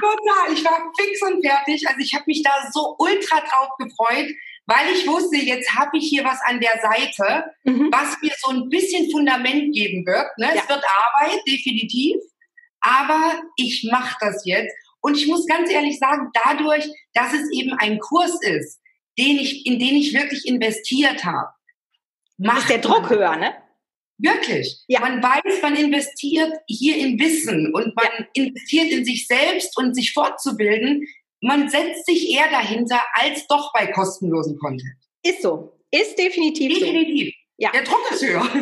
Total, 0.00 0.52
ich 0.52 0.64
war 0.64 0.92
fix 0.98 1.22
und 1.22 1.44
fertig. 1.44 1.86
Also 1.88 2.00
ich 2.00 2.14
habe 2.14 2.24
mich 2.26 2.42
da 2.42 2.50
so 2.72 2.96
ultra 2.98 3.40
drauf 3.40 3.70
gefreut, 3.78 4.30
weil 4.66 4.92
ich 4.92 5.06
wusste, 5.06 5.36
jetzt 5.36 5.74
habe 5.74 5.96
ich 5.98 6.08
hier 6.08 6.24
was 6.24 6.40
an 6.44 6.60
der 6.60 6.78
Seite, 6.80 7.44
mhm. 7.64 7.90
was 7.92 8.20
mir 8.20 8.32
so 8.38 8.50
ein 8.50 8.68
bisschen 8.68 9.10
Fundament 9.10 9.74
geben 9.74 10.04
wird. 10.06 10.26
Ne? 10.38 10.48
Ja. 10.54 10.62
Es 10.62 10.68
wird 10.68 10.84
Arbeit, 10.84 11.40
definitiv. 11.46 12.16
Aber 12.80 13.40
ich 13.56 13.88
mache 13.90 14.16
das 14.20 14.42
jetzt. 14.44 14.74
Und 15.00 15.16
ich 15.16 15.26
muss 15.28 15.46
ganz 15.46 15.70
ehrlich 15.70 15.98
sagen, 15.98 16.30
dadurch, 16.44 16.86
dass 17.14 17.32
es 17.32 17.50
eben 17.52 17.72
ein 17.78 17.98
Kurs 17.98 18.38
ist, 18.42 18.80
den 19.18 19.38
ich, 19.38 19.64
in 19.66 19.78
den 19.78 19.94
ich 19.96 20.12
wirklich 20.14 20.46
investiert 20.46 21.24
habe, 21.24 21.48
macht 22.38 22.68
der 22.68 22.78
Druck 22.78 23.08
höher, 23.08 23.36
ne? 23.36 23.54
Wirklich. 24.18 24.82
Ja. 24.88 25.00
Man 25.00 25.22
weiß, 25.22 25.62
man 25.62 25.76
investiert 25.76 26.52
hier 26.66 26.96
in 26.96 27.18
Wissen 27.18 27.74
und 27.74 27.94
man 27.94 28.06
ja. 28.18 28.26
investiert 28.44 28.90
in 28.90 29.04
sich 29.04 29.26
selbst 29.26 29.76
und 29.78 29.94
sich 29.94 30.12
fortzubilden. 30.12 31.06
Man 31.42 31.68
setzt 31.68 32.06
sich 32.06 32.30
eher 32.30 32.50
dahinter 32.50 33.00
als 33.12 33.46
doch 33.46 33.72
bei 33.74 33.86
kostenlosen 33.88 34.58
Content. 34.58 34.96
Ist 35.22 35.42
so. 35.42 35.72
Ist 35.90 36.18
definitiv, 36.18 36.78
definitiv. 36.78 37.34
so. 37.34 37.45
Ja. 37.58 37.70
Der 37.72 37.84
Druck 37.84 38.02
ist 38.10 38.22
höher. 38.22 38.42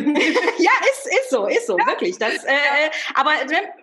ja, 0.59 0.71
ist, 0.83 1.07
ist 1.07 1.31
so, 1.31 1.47
ist 1.47 1.67
so, 1.67 1.77
ja. 1.77 1.87
wirklich. 1.87 2.17
Das, 2.19 2.45
äh, 2.45 2.91
aber 3.15 3.33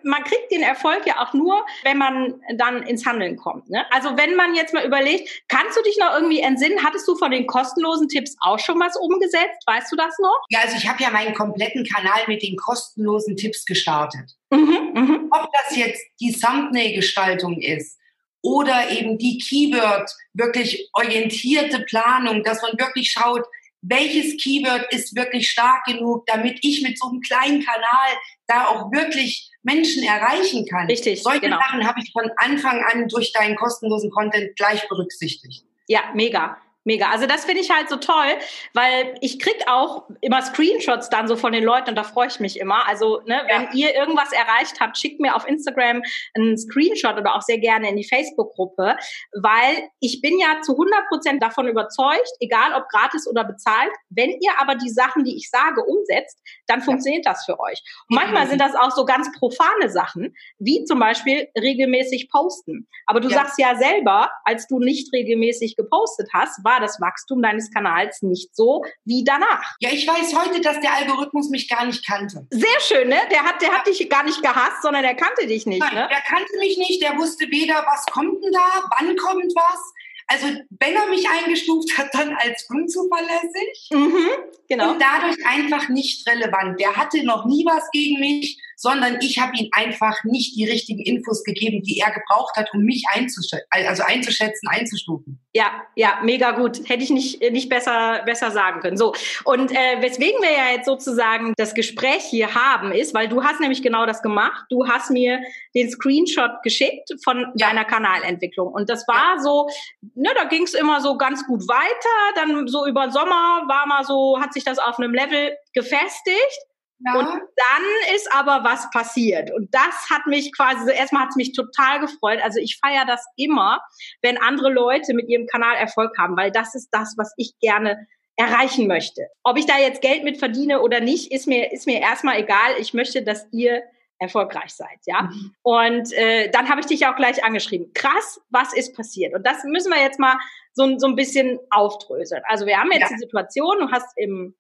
man 0.04 0.24
kriegt 0.24 0.52
den 0.52 0.62
Erfolg 0.62 1.06
ja 1.06 1.22
auch 1.22 1.34
nur, 1.34 1.66
wenn 1.84 1.98
man 1.98 2.42
dann 2.56 2.84
ins 2.84 3.06
Handeln 3.06 3.36
kommt. 3.36 3.70
Ne? 3.70 3.86
Also 3.92 4.16
wenn 4.16 4.36
man 4.36 4.56
jetzt 4.56 4.74
mal 4.74 4.86
überlegt, 4.86 5.44
kannst 5.50 5.78
du 5.78 5.82
dich 5.84 5.98
noch 5.98 6.14
irgendwie 6.14 6.40
entsinnen, 6.40 6.82
hattest 6.84 7.08
du 7.10 7.18
von 7.18 7.32
den 7.32 7.46
kostenlosen 7.46 8.08
Tipps 8.08 8.38
auch 8.40 8.60
schon 8.60 8.80
was 8.80 8.96
umgesetzt? 8.96 9.62
Weißt 9.66 9.92
du 9.92 9.98
das 9.98 10.18
noch? 10.20 10.46
Ja, 10.50 10.60
also 10.62 10.78
ich 10.78 10.88
habe 10.88 11.04
ja 11.04 11.10
meinen 11.10 11.34
kompletten 11.34 11.86
Kanal 11.86 12.22
mit 12.28 12.42
den 12.42 12.56
kostenlosen 12.56 13.36
Tipps 13.36 13.66
gestartet. 13.66 14.32
Mhm, 14.50 14.92
mh. 14.94 15.20
Ob 15.32 15.50
das 15.52 15.76
jetzt 15.76 16.02
die 16.22 16.32
Thumbnail-Gestaltung 16.32 17.60
ist, 17.60 17.98
oder 18.44 18.90
eben 18.90 19.18
die 19.18 19.38
Keyword 19.38 20.10
wirklich 20.34 20.90
orientierte 20.94 21.82
Planung, 21.82 22.44
dass 22.44 22.62
man 22.64 22.72
wirklich 22.80 23.12
schaut, 23.12 23.46
welches 23.82 24.42
Keyword 24.42 24.94
ist 24.94 25.16
wirklich 25.16 25.50
stark 25.50 25.86
genug, 25.86 26.26
damit 26.28 26.60
ich 26.62 26.82
mit 26.82 27.00
so 27.00 27.10
einem 27.10 27.22
kleinen 27.22 27.64
Kanal 27.64 28.10
da 28.48 28.66
auch 28.68 28.92
wirklich 28.92 29.50
Menschen 29.64 30.04
erreichen 30.04 30.66
kann. 30.68 30.88
Richtig. 30.88 31.22
Solche 31.22 31.42
genau. 31.42 31.58
Sachen 31.58 31.88
habe 31.88 32.00
ich 32.00 32.12
von 32.12 32.30
Anfang 32.38 32.84
an 32.92 33.08
durch 33.08 33.32
deinen 33.34 33.56
kostenlosen 33.56 34.12
Content 34.12 34.56
gleich 34.56 34.88
berücksichtigt. 34.88 35.64
Ja, 35.88 36.12
mega. 36.14 36.58
Mega. 36.84 37.10
Also 37.10 37.28
das 37.28 37.46
finde 37.46 37.62
ich 37.62 37.70
halt 37.72 37.90
so 37.90 37.98
toll, 37.98 38.38
weil 38.74 39.16
ich 39.22 39.40
krieg 39.40 39.64
auch 39.68 40.08
immer 40.22 40.42
Screenshots 40.42 41.10
dann 41.10 41.28
so 41.28 41.36
von 41.36 41.54
den 41.54 41.64
Leuten 41.64 41.90
und 41.90 41.96
da 41.96 42.04
freue 42.04 42.28
ich 42.28 42.40
mich 42.40 42.60
immer. 42.60 42.88
Also 42.88 43.22
ne, 43.26 43.42
ja. 43.48 43.48
wenn 43.48 43.78
ihr 43.78 43.96
irgendwas 43.96 44.32
erreicht 44.32 44.80
habt, 44.80 44.98
schickt 44.98 45.20
mir 45.20 45.36
auf 45.36 45.48
Instagram 45.48 46.02
einen 46.34 46.58
Screenshot 46.58 47.18
oder 47.18 47.36
auch 47.36 47.42
sehr 47.42 47.60
gerne 47.60 47.90
in 47.90 47.98
die 47.98 48.08
Facebook-Gruppe, 48.08 48.96
weil 49.42 49.90
ich 50.00 50.22
bin 50.22 50.40
ja 50.40 50.62
zu 50.62 50.74
100 50.74 51.08
Prozent 51.08 51.44
davon 51.44 51.68
überzeugt, 51.68 52.32
egal 52.40 52.74
ob 52.74 52.88
gratis 52.90 53.28
oder 53.28 53.44
bezahlt, 53.44 53.92
wenn 54.10 54.32
ihr 54.32 54.52
aber 54.60 54.76
die 54.76 54.90
Sachen, 54.90 55.24
die 55.24 55.36
ich 55.36 55.50
sage, 55.50 55.84
umsetzt, 55.84 56.40
dann 56.68 56.82
funktioniert 56.82 57.26
das 57.26 57.46
für 57.46 57.60
euch. 57.60 57.82
Und 58.10 58.16
manchmal 58.16 58.48
sind 58.48 58.60
das 58.60 58.76
auch 58.76 58.92
so 58.92 59.06
ganz 59.06 59.32
profane 59.38 59.90
Sachen, 59.90 60.36
wie 60.58 60.84
zum 60.86 61.00
Beispiel 61.00 61.48
regelmäßig 61.60 62.30
posten. 62.30 62.88
Aber 63.06 63.20
du 63.20 63.30
ja. 63.30 63.36
sagst 63.36 63.60
ja 63.60 63.76
selber, 63.76 64.32
als 64.46 64.68
du 64.68 64.80
nicht 64.80 65.14
regelmäßig 65.14 65.76
gepostet 65.76 66.30
hast, 66.34 66.64
war 66.72 66.80
das 66.80 67.02
Wachstum 67.02 67.42
deines 67.42 67.70
Kanals 67.72 68.22
nicht 68.22 68.56
so 68.56 68.84
wie 69.04 69.24
danach. 69.24 69.76
Ja, 69.80 69.90
ich 69.92 70.08
weiß 70.08 70.34
heute, 70.36 70.62
dass 70.62 70.80
der 70.80 70.94
Algorithmus 70.94 71.50
mich 71.50 71.68
gar 71.68 71.86
nicht 71.86 72.06
kannte. 72.06 72.48
Sehr 72.50 72.80
schön, 72.80 73.10
ne? 73.10 73.18
Der 73.30 73.44
hat, 73.44 73.62
der 73.62 73.72
hat 73.72 73.88
dich 73.88 74.10
gar 74.10 74.24
nicht 74.24 74.42
gehasst, 74.42 74.82
sondern 74.82 75.04
der 75.04 75.16
kannte 75.16 75.48
dich 75.48 75.66
nicht, 75.66 75.82
Nein, 75.82 75.94
ne? 75.94 76.08
Der 76.10 76.22
kannte 76.22 76.58
mich 76.60 76.78
nicht, 76.78 77.02
der 77.02 77.18
wusste 77.18 77.46
weder, 77.50 77.86
was 77.86 78.06
kommt 78.06 78.44
denn 78.44 78.52
da, 78.54 78.90
wann 78.98 79.16
kommt 79.18 79.54
was. 79.54 79.94
Also 80.28 80.48
wenn 80.80 80.96
er 80.96 81.08
mich 81.08 81.28
eingestuft 81.28 81.98
hat, 81.98 82.08
dann 82.14 82.34
als 82.36 82.66
unzuverlässig 82.70 83.90
mhm, 83.92 84.30
genau. 84.70 84.92
und 84.92 85.02
dadurch 85.02 85.36
einfach 85.46 85.90
nicht 85.90 86.26
relevant. 86.26 86.80
Der 86.80 86.96
hatte 86.96 87.26
noch 87.26 87.46
nie 87.46 87.66
was 87.66 87.90
gegen 87.92 88.20
mich 88.22 88.58
sondern 88.82 89.20
ich 89.22 89.38
habe 89.38 89.52
ihm 89.56 89.70
einfach 89.74 90.24
nicht 90.24 90.56
die 90.56 90.66
richtigen 90.66 91.02
Infos 91.04 91.44
gegeben, 91.44 91.84
die 91.84 92.00
er 92.00 92.12
gebraucht 92.12 92.56
hat, 92.56 92.74
um 92.74 92.82
mich 92.82 93.04
einzuschätzen, 93.14 93.68
also 93.70 94.02
einzuschätzen, 94.04 94.68
einzustufen. 94.70 95.40
Ja, 95.54 95.84
ja, 95.96 96.20
mega 96.24 96.52
gut. 96.52 96.90
Hätte 96.90 97.04
ich 97.04 97.12
nicht, 97.12 97.42
nicht 97.52 97.70
besser, 97.70 98.24
besser 98.26 98.50
sagen 98.50 98.82
können. 98.82 98.98
So. 98.98 99.14
Und 99.44 99.72
äh, 99.72 100.02
weswegen 100.02 100.42
wir 100.42 100.52
ja 100.52 100.76
jetzt 100.76 100.88
sozusagen 100.88 101.54
das 101.58 101.76
Gespräch 101.76 102.24
hier 102.24 102.56
haben, 102.56 102.92
ist, 102.92 103.14
weil 103.14 103.28
du 103.28 103.44
hast 103.44 103.60
nämlich 103.60 103.84
genau 103.84 104.08
das 104.08 104.24
gemacht. 104.24 104.66
Du 104.72 104.88
hast 104.88 105.12
mir 105.12 105.42
den 105.76 105.92
Screenshot 105.92 106.64
geschickt 106.64 107.14
von 107.24 107.52
ja. 107.56 107.68
deiner 107.68 107.86
Kanalentwicklung. 107.86 108.74
Und 108.74 108.90
das 108.90 109.08
war 109.08 109.36
ja. 109.36 109.44
so, 109.44 109.70
ne, 110.16 110.32
da 110.36 110.46
ging 110.46 110.64
es 110.64 110.74
immer 110.74 111.02
so 111.02 111.18
ganz 111.18 111.46
gut 111.46 111.68
weiter. 111.68 112.36
Dann 112.36 112.68
so 112.68 112.88
über 112.88 113.12
Sommer 113.12 113.62
war 113.68 113.86
mal 113.86 114.04
so, 114.04 114.40
hat 114.42 114.54
sich 114.54 114.64
das 114.64 114.80
auf 114.80 114.98
einem 114.98 115.14
Level 115.14 115.56
gefestigt. 115.74 116.71
Ja. 117.04 117.20
Und 117.20 117.28
dann 117.28 118.16
ist 118.16 118.32
aber 118.34 118.64
was 118.64 118.90
passiert. 118.92 119.52
Und 119.52 119.74
das 119.74 120.10
hat 120.10 120.28
mich 120.28 120.56
quasi, 120.56 120.86
so 120.86 120.92
erstmal 120.92 121.24
hat 121.24 121.30
es 121.30 121.36
mich 121.36 121.54
total 121.54 122.00
gefreut. 122.00 122.40
Also 122.44 122.60
ich 122.60 122.80
feiere 122.84 123.06
das 123.06 123.26
immer, 123.36 123.82
wenn 124.22 124.38
andere 124.38 124.72
Leute 124.72 125.14
mit 125.14 125.28
ihrem 125.30 125.48
Kanal 125.48 125.76
Erfolg 125.76 126.12
haben, 126.18 126.38
weil 126.38 126.52
das 126.52 126.76
ist 126.76 126.90
das, 126.92 127.16
was 127.18 127.34
ich 127.38 127.54
gerne 127.60 128.08
erreichen 128.36 128.88
möchte. 128.88 129.28
Ob 129.44 129.58
ich 129.58 129.66
da 129.66 129.78
jetzt 129.78 130.02
Geld 130.02 130.24
mit 130.24 130.38
verdiene 130.38 130.82
oder 130.82 131.00
nicht, 131.00 131.32
ist 131.32 131.48
mir, 131.48 131.72
ist 131.72 131.88
mir 131.88 132.00
erstmal 132.00 132.40
egal. 132.40 132.76
Ich 132.80 132.94
möchte, 132.94 133.24
dass 133.24 133.48
ihr 133.52 133.84
erfolgreich 134.20 134.70
seid, 134.70 135.00
ja. 135.08 135.24
Mhm. 135.24 135.56
Und 135.64 136.14
äh, 136.14 136.50
dann 136.52 136.70
habe 136.70 136.82
ich 136.82 136.86
dich 136.86 137.08
auch 137.08 137.16
gleich 137.16 137.44
angeschrieben. 137.44 137.92
Krass, 137.94 138.40
was 138.52 138.72
ist 138.74 138.96
passiert? 138.96 139.34
Und 139.34 139.46
das 139.48 139.64
müssen 139.64 139.92
wir 139.92 140.00
jetzt 140.00 140.20
mal 140.20 140.38
so, 140.74 140.98
so 141.00 141.08
ein 141.08 141.16
bisschen 141.16 141.60
aufdröseln. 141.72 142.44
Also 142.46 142.68
wir 142.68 142.78
haben 142.78 142.92
jetzt 142.92 143.02
ja. 143.02 143.08
die 143.10 143.18
Situation, 143.18 143.80
du 143.80 143.92
hast 143.92 144.16
im 144.18 144.56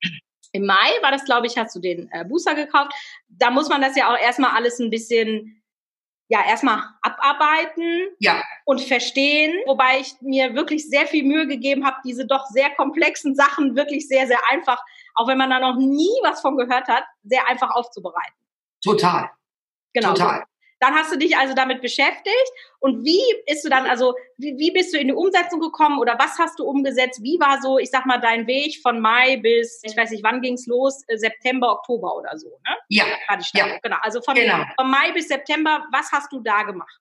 im 0.52 0.66
Mai 0.66 0.92
war 1.02 1.12
das, 1.12 1.26
glaube 1.26 1.48
ich, 1.48 1.58
hast 1.58 1.76
du 1.76 1.80
den 1.80 2.10
äh, 2.12 2.26
Booster 2.26 2.56
gekauft. 2.56 2.92
Da 3.30 3.52
muss 3.52 3.70
man 3.70 3.82
das 3.82 3.96
ja 3.96 4.12
auch 4.12 4.18
erstmal 4.18 4.52
alles 4.52 4.80
ein 4.80 4.90
bisschen, 4.90 5.62
ja, 6.28 6.46
erstmal 6.48 6.84
abarbeiten 7.02 8.10
ja. 8.20 8.44
und 8.66 8.82
verstehen. 8.82 9.54
Wobei 9.66 10.00
ich 10.00 10.14
mir 10.22 10.54
wirklich 10.54 10.90
sehr 10.90 11.08
viel 11.08 11.24
Mühe 11.24 11.48
gegeben 11.48 11.86
habe, 11.86 11.98
diese 12.06 12.26
doch 12.26 12.46
sehr 12.48 12.70
komplexen 12.72 13.36
Sachen 13.36 13.76
wirklich 13.76 14.08
sehr, 14.08 14.28
sehr 14.28 14.40
einfach, 14.50 14.82
auch 15.16 15.28
wenn 15.28 15.38
man 15.38 15.50
da 15.50 15.60
noch 15.60 15.78
nie 15.78 16.12
was 16.24 16.42
von 16.42 16.58
gehört 16.58 16.88
hat, 16.88 17.04
sehr 17.24 17.48
einfach 17.48 17.72
aufzubereiten. 17.72 18.36
Total. 18.84 19.30
Genau. 19.94 20.14
Total. 20.14 20.44
Dann 20.82 20.96
hast 20.96 21.14
du 21.14 21.18
dich 21.18 21.38
also 21.38 21.54
damit 21.54 21.82
beschäftigt 21.82 22.52
und 22.80 23.06
wie 23.06 23.22
bist 23.48 23.64
du 23.64 23.70
dann, 23.70 23.86
also 23.86 24.16
wie, 24.38 24.58
wie 24.58 24.72
bist 24.72 24.92
du 24.92 24.98
in 24.98 25.10
die 25.10 25.14
Umsetzung 25.14 25.60
gekommen 25.60 26.00
oder 26.00 26.18
was 26.18 26.40
hast 26.40 26.58
du 26.58 26.66
umgesetzt? 26.66 27.22
Wie 27.22 27.40
war 27.40 27.62
so, 27.62 27.78
ich 27.78 27.92
sag 27.92 28.08
mal, 28.08 28.18
dein 28.18 28.48
Weg 28.48 28.82
von 28.82 29.00
Mai 29.00 29.38
bis, 29.38 29.82
ich 29.84 29.96
weiß 29.96 30.10
nicht, 30.10 30.24
wann 30.24 30.42
ging's 30.42 30.66
los? 30.66 31.04
Äh, 31.08 31.18
September, 31.18 31.72
Oktober 31.72 32.16
oder 32.16 32.36
so, 32.36 32.50
ne? 32.68 32.76
Ja. 32.90 33.06
ja. 33.54 33.78
Genau. 33.84 33.98
Also 34.02 34.22
von, 34.24 34.34
genau. 34.34 34.66
von 34.76 34.90
Mai 34.90 35.12
bis 35.14 35.28
September, 35.28 35.86
was 35.92 36.12
hast 36.12 36.32
du 36.34 36.40
da 36.40 36.64
gemacht? 36.64 37.00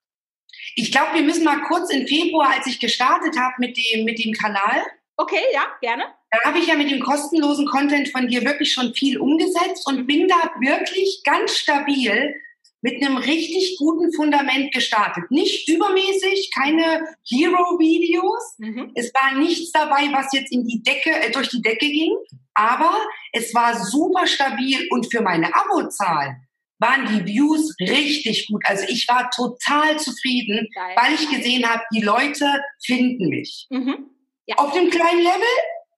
Ich 0.74 0.92
glaube, 0.92 1.14
wir 1.14 1.22
müssen 1.22 1.44
mal 1.44 1.62
kurz 1.62 1.90
in 1.90 2.06
Februar, 2.06 2.52
als 2.56 2.66
ich 2.66 2.80
gestartet 2.80 3.38
habe 3.38 3.54
mit 3.58 3.78
dem, 3.78 4.04
mit 4.04 4.22
dem 4.22 4.34
Kanal. 4.34 4.82
Okay, 5.16 5.42
ja, 5.54 5.64
gerne. 5.80 6.04
Da 6.30 6.40
habe 6.44 6.58
ich 6.58 6.66
ja 6.66 6.74
mit 6.74 6.90
dem 6.90 7.00
kostenlosen 7.00 7.66
Content 7.66 8.10
von 8.10 8.28
dir 8.28 8.44
wirklich 8.44 8.74
schon 8.74 8.92
viel 8.92 9.18
umgesetzt 9.18 9.86
und 9.86 10.06
bin 10.06 10.28
da 10.28 10.50
wirklich 10.60 11.22
ganz 11.24 11.56
stabil 11.56 12.34
mit 12.82 13.02
einem 13.02 13.16
richtig 13.18 13.76
guten 13.78 14.12
Fundament 14.12 14.72
gestartet. 14.72 15.30
Nicht 15.30 15.68
übermäßig, 15.68 16.50
keine 16.54 17.04
Hero-Videos. 17.28 18.54
Mhm. 18.58 18.92
Es 18.94 19.12
war 19.14 19.38
nichts 19.38 19.70
dabei, 19.72 20.10
was 20.12 20.32
jetzt 20.32 20.52
in 20.52 20.66
die 20.66 20.82
Decke, 20.82 21.10
äh, 21.10 21.30
durch 21.30 21.48
die 21.48 21.60
Decke 21.60 21.86
ging. 21.86 22.16
Aber 22.54 22.98
es 23.32 23.54
war 23.54 23.74
super 23.74 24.26
stabil 24.26 24.86
und 24.90 25.10
für 25.10 25.22
meine 25.22 25.54
Abozahlen 25.54 26.46
waren 26.78 27.06
die 27.06 27.26
Views 27.26 27.74
richtig 27.78 28.48
gut. 28.48 28.62
Also 28.64 28.86
ich 28.88 29.06
war 29.06 29.30
total 29.30 29.98
zufrieden, 29.98 30.66
Geil. 30.74 30.96
weil 30.96 31.14
ich 31.14 31.28
gesehen 31.28 31.68
habe, 31.68 31.82
die 31.94 32.00
Leute 32.00 32.46
finden 32.82 33.28
mich. 33.28 33.66
Mhm. 33.68 34.10
Ja. 34.46 34.56
Auf 34.56 34.72
dem 34.72 34.88
kleinen 34.88 35.20
Level, 35.20 35.42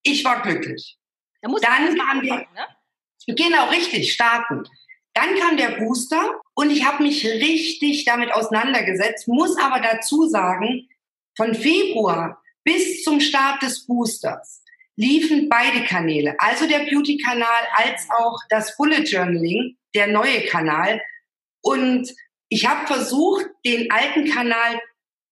ich 0.03 0.25
war 0.25 0.43
glücklich. 0.43 0.99
Da 1.41 1.49
muss 1.49 1.61
Dann 1.61 1.99
haben 2.01 2.23
wir, 2.23 2.35
ne? 2.35 2.67
genau 3.29 3.69
richtig 3.69 4.13
starten. 4.13 4.65
Dann 5.15 5.35
kam 5.37 5.57
der 5.57 5.79
Booster 5.79 6.41
und 6.55 6.71
ich 6.71 6.85
habe 6.85 7.03
mich 7.03 7.27
richtig 7.27 8.05
damit 8.05 8.33
auseinandergesetzt, 8.33 9.29
muss 9.29 9.57
aber 9.59 9.81
dazu 9.81 10.27
sagen, 10.29 10.89
von 11.37 11.55
Februar 11.55 12.43
bis 12.65 13.03
zum 13.03 13.21
Start 13.21 13.63
des 13.63 13.87
Boosters 13.87 14.63
liefen 14.97 15.49
beide 15.49 15.85
Kanäle, 15.85 16.35
also 16.39 16.67
der 16.67 16.81
Beauty-Kanal 16.81 17.63
als 17.75 18.07
auch 18.11 18.39
das 18.51 18.77
Bullet 18.77 19.05
Journaling, 19.05 19.77
der 19.95 20.09
neue 20.09 20.45
Kanal. 20.47 21.01
Und 21.63 22.13
ich 22.49 22.67
habe 22.67 22.87
versucht, 22.87 23.47
den 23.65 23.91
alten 23.91 24.27
Kanal 24.27 24.81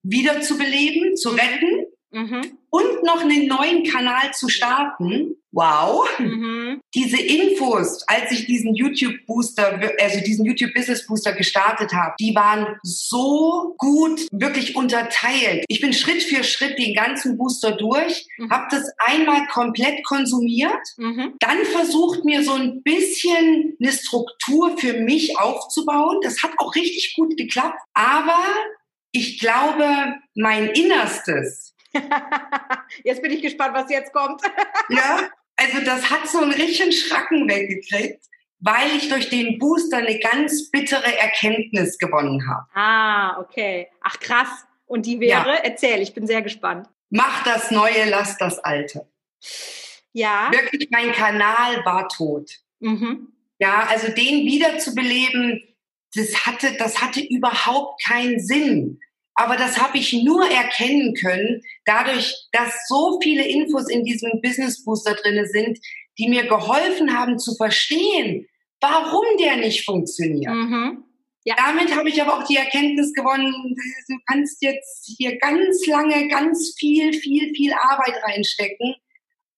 wiederzubeleben, 0.02 1.16
zu 1.16 1.30
retten 1.30 1.86
mhm. 2.10 2.58
und 2.70 3.02
noch 3.04 3.20
einen 3.20 3.46
neuen 3.46 3.84
Kanal 3.84 4.32
zu 4.32 4.48
starten 4.48 5.36
wow, 5.52 6.08
mhm. 6.18 6.80
diese 6.94 7.20
Infos, 7.20 8.02
als 8.06 8.30
ich 8.30 8.46
diesen 8.46 8.74
YouTube 8.74 9.14
Booster, 9.26 9.80
also 10.00 10.20
diesen 10.20 10.44
YouTube 10.44 10.72
Business 10.74 11.06
Booster 11.06 11.32
gestartet 11.32 11.92
habe, 11.92 12.14
die 12.20 12.34
waren 12.34 12.78
so 12.82 13.74
gut 13.78 14.26
wirklich 14.30 14.76
unterteilt. 14.76 15.64
Ich 15.68 15.80
bin 15.80 15.92
Schritt 15.92 16.22
für 16.22 16.44
Schritt 16.44 16.78
den 16.78 16.94
ganzen 16.94 17.36
Booster 17.36 17.72
durch, 17.72 18.26
mhm. 18.38 18.50
habe 18.50 18.66
das 18.70 18.90
einmal 18.98 19.46
komplett 19.48 20.04
konsumiert, 20.04 20.80
mhm. 20.96 21.34
dann 21.40 21.64
versucht 21.64 22.24
mir 22.24 22.44
so 22.44 22.52
ein 22.52 22.82
bisschen 22.82 23.76
eine 23.80 23.92
Struktur 23.92 24.76
für 24.78 24.94
mich 24.94 25.38
aufzubauen. 25.38 26.18
Das 26.22 26.42
hat 26.42 26.52
auch 26.58 26.74
richtig 26.74 27.14
gut 27.16 27.36
geklappt, 27.36 27.78
aber 27.94 28.40
ich 29.12 29.40
glaube, 29.40 30.14
mein 30.36 30.68
Innerstes 30.68 31.74
jetzt 33.04 33.22
bin 33.22 33.32
ich 33.32 33.42
gespannt, 33.42 33.74
was 33.74 33.90
jetzt 33.90 34.12
kommt. 34.12 34.42
ja, 34.88 35.28
also 35.56 35.84
das 35.84 36.10
hat 36.10 36.28
so 36.28 36.38
einen 36.38 36.52
richtigen 36.52 36.92
Schracken 36.92 37.48
weggekriegt, 37.48 38.24
weil 38.60 38.96
ich 38.96 39.08
durch 39.08 39.28
den 39.28 39.58
Booster 39.58 39.98
eine 39.98 40.18
ganz 40.18 40.70
bittere 40.70 41.18
Erkenntnis 41.18 41.98
gewonnen 41.98 42.48
habe. 42.48 42.66
Ah, 42.74 43.40
okay. 43.40 43.88
Ach 44.00 44.18
krass. 44.20 44.48
Und 44.86 45.06
die 45.06 45.20
wäre, 45.20 45.50
ja. 45.50 45.60
erzähl, 45.62 46.00
ich 46.00 46.14
bin 46.14 46.26
sehr 46.26 46.42
gespannt. 46.42 46.88
Mach 47.10 47.44
das 47.44 47.70
Neue, 47.70 48.08
lass 48.08 48.38
das 48.38 48.58
Alte. 48.58 49.06
Ja. 50.12 50.50
Wirklich, 50.52 50.88
mein 50.90 51.12
Kanal 51.12 51.84
war 51.84 52.08
tot. 52.08 52.50
Mhm. 52.80 53.32
Ja, 53.58 53.86
also 53.88 54.08
den 54.08 54.46
wiederzubeleben, 54.46 55.62
das 56.14 56.46
hatte, 56.46 56.76
das 56.78 57.00
hatte 57.00 57.20
überhaupt 57.20 58.02
keinen 58.04 58.40
Sinn. 58.40 59.00
Aber 59.40 59.56
das 59.56 59.80
habe 59.80 59.96
ich 59.96 60.12
nur 60.12 60.46
erkennen 60.46 61.14
können, 61.14 61.62
dadurch, 61.86 62.36
dass 62.52 62.74
so 62.88 63.18
viele 63.22 63.42
Infos 63.48 63.88
in 63.88 64.04
diesem 64.04 64.32
Business 64.42 64.84
Booster 64.84 65.14
drin 65.14 65.46
sind, 65.50 65.78
die 66.18 66.28
mir 66.28 66.46
geholfen 66.46 67.16
haben 67.16 67.38
zu 67.38 67.54
verstehen, 67.54 68.46
warum 68.82 69.24
der 69.38 69.56
nicht 69.56 69.86
funktioniert. 69.86 70.52
Mhm. 70.52 71.04
Ja. 71.44 71.54
Damit 71.56 71.96
habe 71.96 72.10
ich 72.10 72.20
aber 72.20 72.36
auch 72.36 72.46
die 72.46 72.56
Erkenntnis 72.56 73.14
gewonnen, 73.14 73.74
du 74.08 74.16
kannst 74.30 74.62
jetzt 74.62 75.10
hier 75.16 75.38
ganz 75.38 75.86
lange, 75.86 76.28
ganz 76.28 76.74
viel, 76.78 77.14
viel, 77.14 77.54
viel 77.54 77.72
Arbeit 77.72 78.22
reinstecken 78.22 78.94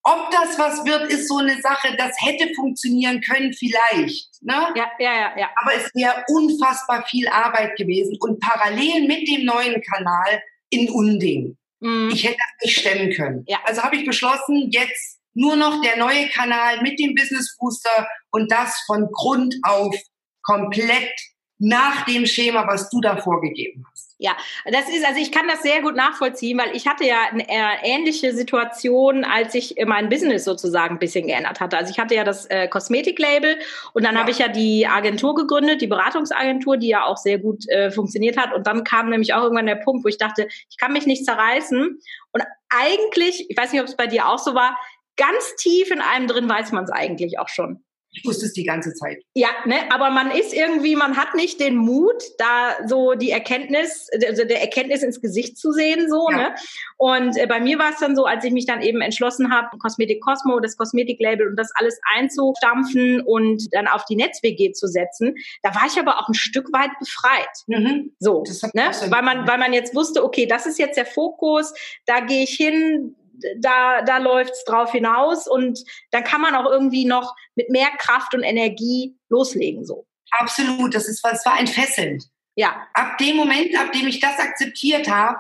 ob 0.04 0.30
das 0.30 0.58
was 0.58 0.84
wird, 0.84 1.12
ist 1.12 1.28
so 1.28 1.38
eine 1.38 1.60
Sache, 1.60 1.96
das 1.96 2.16
hätte 2.20 2.52
funktionieren 2.54 3.20
können 3.20 3.52
vielleicht. 3.52 4.28
Ne? 4.42 4.54
Ja, 4.74 4.90
ja, 4.98 5.14
ja, 5.14 5.38
ja. 5.38 5.50
Aber 5.62 5.74
es 5.74 5.90
wäre 5.94 6.24
unfassbar 6.28 7.04
viel 7.06 7.28
Arbeit 7.28 7.76
gewesen 7.76 8.16
und 8.20 8.40
parallel 8.40 9.06
mit 9.06 9.28
dem 9.28 9.44
neuen 9.44 9.80
Kanal 9.80 10.42
in 10.70 10.90
Unding. 10.90 11.56
Mhm. 11.80 12.10
Ich 12.12 12.24
hätte 12.24 12.38
das 12.38 12.64
nicht 12.64 12.80
stemmen 12.80 13.12
können. 13.12 13.44
Ja. 13.46 13.60
Also 13.64 13.82
habe 13.82 13.96
ich 13.96 14.04
beschlossen, 14.04 14.70
jetzt 14.70 15.20
nur 15.34 15.56
noch 15.56 15.80
der 15.82 15.96
neue 15.96 16.28
Kanal 16.28 16.82
mit 16.82 16.98
dem 16.98 17.14
Business 17.14 17.56
Booster 17.58 18.08
und 18.30 18.50
das 18.50 18.82
von 18.86 19.08
Grund 19.12 19.54
auf 19.62 19.94
komplett 20.42 21.12
nach 21.58 22.04
dem 22.06 22.26
Schema, 22.26 22.66
was 22.66 22.90
du 22.90 23.00
da 23.00 23.16
vorgegeben 23.16 23.84
hast. 23.90 23.91
Ja, 24.22 24.36
das 24.66 24.88
ist, 24.88 25.04
also 25.04 25.20
ich 25.20 25.32
kann 25.32 25.48
das 25.48 25.62
sehr 25.62 25.82
gut 25.82 25.96
nachvollziehen, 25.96 26.56
weil 26.56 26.76
ich 26.76 26.86
hatte 26.86 27.04
ja 27.04 27.16
eine 27.32 27.44
ähnliche 27.82 28.32
Situation, 28.32 29.24
als 29.24 29.52
ich 29.56 29.74
mein 29.84 30.08
Business 30.08 30.44
sozusagen 30.44 30.94
ein 30.94 30.98
bisschen 31.00 31.26
geändert 31.26 31.58
hatte. 31.58 31.76
Also 31.76 31.90
ich 31.90 31.98
hatte 31.98 32.14
ja 32.14 32.22
das 32.22 32.46
äh, 32.46 32.68
Kosmetiklabel 32.68 33.58
und 33.94 34.04
dann 34.04 34.14
ja. 34.14 34.20
habe 34.20 34.30
ich 34.30 34.38
ja 34.38 34.46
die 34.46 34.86
Agentur 34.86 35.34
gegründet, 35.34 35.80
die 35.80 35.88
Beratungsagentur, 35.88 36.76
die 36.76 36.86
ja 36.86 37.04
auch 37.04 37.16
sehr 37.16 37.40
gut 37.40 37.68
äh, 37.68 37.90
funktioniert 37.90 38.36
hat. 38.36 38.54
Und 38.54 38.68
dann 38.68 38.84
kam 38.84 39.10
nämlich 39.10 39.34
auch 39.34 39.42
irgendwann 39.42 39.66
der 39.66 39.74
Punkt, 39.74 40.04
wo 40.04 40.08
ich 40.08 40.18
dachte, 40.18 40.46
ich 40.70 40.78
kann 40.78 40.92
mich 40.92 41.04
nicht 41.04 41.24
zerreißen. 41.24 41.98
Und 42.30 42.44
eigentlich, 42.68 43.50
ich 43.50 43.56
weiß 43.56 43.72
nicht, 43.72 43.80
ob 43.80 43.88
es 43.88 43.96
bei 43.96 44.06
dir 44.06 44.28
auch 44.28 44.38
so 44.38 44.54
war, 44.54 44.78
ganz 45.16 45.56
tief 45.56 45.90
in 45.90 46.00
einem 46.00 46.28
drin 46.28 46.48
weiß 46.48 46.70
man 46.70 46.84
es 46.84 46.90
eigentlich 46.90 47.40
auch 47.40 47.48
schon. 47.48 47.82
Ich 48.14 48.26
wusste 48.26 48.44
es 48.44 48.52
die 48.52 48.64
ganze 48.64 48.92
Zeit. 48.92 49.22
Ja, 49.34 49.48
ne, 49.64 49.90
aber 49.90 50.10
man 50.10 50.30
ist 50.30 50.52
irgendwie, 50.52 50.96
man 50.96 51.16
hat 51.16 51.34
nicht 51.34 51.60
den 51.60 51.76
Mut, 51.76 52.22
da 52.36 52.76
so 52.86 53.14
die 53.14 53.30
Erkenntnis, 53.30 54.08
also 54.26 54.44
der 54.44 54.60
Erkenntnis 54.60 55.02
ins 55.02 55.22
Gesicht 55.22 55.56
zu 55.56 55.72
sehen, 55.72 56.10
so, 56.10 56.28
ja. 56.30 56.36
ne? 56.36 56.54
Und 56.98 57.38
äh, 57.38 57.46
bei 57.46 57.58
mir 57.58 57.78
war 57.78 57.90
es 57.90 58.00
dann 58.00 58.14
so, 58.14 58.26
als 58.26 58.44
ich 58.44 58.52
mich 58.52 58.66
dann 58.66 58.82
eben 58.82 59.00
entschlossen 59.00 59.50
habe, 59.50 59.78
Kosmetik 59.78 60.20
Cosmo, 60.20 60.60
das 60.60 60.76
Kosmetiklabel 60.76 61.48
und 61.48 61.56
das 61.56 61.70
alles 61.74 61.98
einzustampfen 62.14 63.22
und 63.22 63.72
dann 63.72 63.88
auf 63.88 64.04
die 64.04 64.16
Netz-WG 64.16 64.72
zu 64.72 64.88
setzen, 64.88 65.34
da 65.62 65.74
war 65.74 65.86
ich 65.86 65.98
aber 65.98 66.20
auch 66.20 66.28
ein 66.28 66.34
Stück 66.34 66.70
weit 66.72 66.90
befreit. 66.98 67.48
Mhm. 67.66 68.12
So, 68.18 68.44
ne? 68.74 68.90
Weil 69.08 69.22
man, 69.22 69.48
weil 69.48 69.58
man 69.58 69.72
jetzt 69.72 69.94
wusste, 69.94 70.22
okay, 70.22 70.44
das 70.44 70.66
ist 70.66 70.78
jetzt 70.78 70.98
der 70.98 71.06
Fokus, 71.06 71.72
da 72.04 72.20
gehe 72.20 72.44
ich 72.44 72.56
hin, 72.56 73.16
da, 73.58 74.02
da 74.02 74.18
läuft's 74.18 74.64
drauf 74.64 74.92
hinaus 74.92 75.48
und 75.48 75.78
dann 76.10 76.24
kann 76.24 76.40
man 76.40 76.54
auch 76.54 76.70
irgendwie 76.70 77.04
noch 77.04 77.34
mit 77.54 77.70
mehr 77.70 77.90
Kraft 77.98 78.34
und 78.34 78.42
Energie 78.42 79.16
loslegen, 79.28 79.84
so. 79.84 80.06
Absolut, 80.30 80.94
das 80.94 81.08
ist, 81.08 81.24
das 81.24 81.44
war 81.44 81.58
entfesselnd. 81.58 82.24
Ja. 82.54 82.86
Ab 82.94 83.18
dem 83.18 83.36
Moment, 83.36 83.78
ab 83.78 83.92
dem 83.92 84.06
ich 84.06 84.20
das 84.20 84.38
akzeptiert 84.38 85.08
habe, 85.08 85.38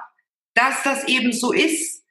dass 0.54 0.82
das 0.82 1.08
eben 1.08 1.32
so 1.32 1.52
ist, 1.52 2.02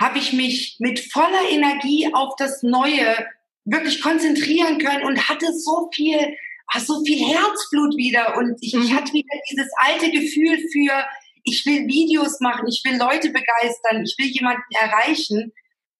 habe 0.00 0.18
ich 0.18 0.32
mich 0.32 0.76
mit 0.78 1.00
voller 1.12 1.48
Energie 1.50 2.12
auf 2.12 2.34
das 2.36 2.62
Neue 2.62 3.26
wirklich 3.64 4.00
konzentrieren 4.00 4.78
können 4.78 5.04
und 5.04 5.28
hatte 5.28 5.52
so 5.52 5.88
viel, 5.92 6.36
so 6.78 7.02
viel 7.04 7.26
Herzblut 7.28 7.96
wieder 7.96 8.36
und 8.36 8.56
ich, 8.60 8.74
ich 8.74 8.90
mhm. 8.90 8.94
hatte 8.94 9.12
wieder 9.12 9.34
dieses 9.50 9.68
alte 9.78 10.10
Gefühl 10.10 10.58
für, 10.72 11.04
ich 11.46 11.64
will 11.64 11.86
Videos 11.86 12.40
machen, 12.40 12.66
ich 12.68 12.82
will 12.84 12.98
Leute 12.98 13.30
begeistern, 13.30 14.04
ich 14.04 14.16
will 14.18 14.26
jemanden 14.26 14.62
erreichen. 14.74 15.52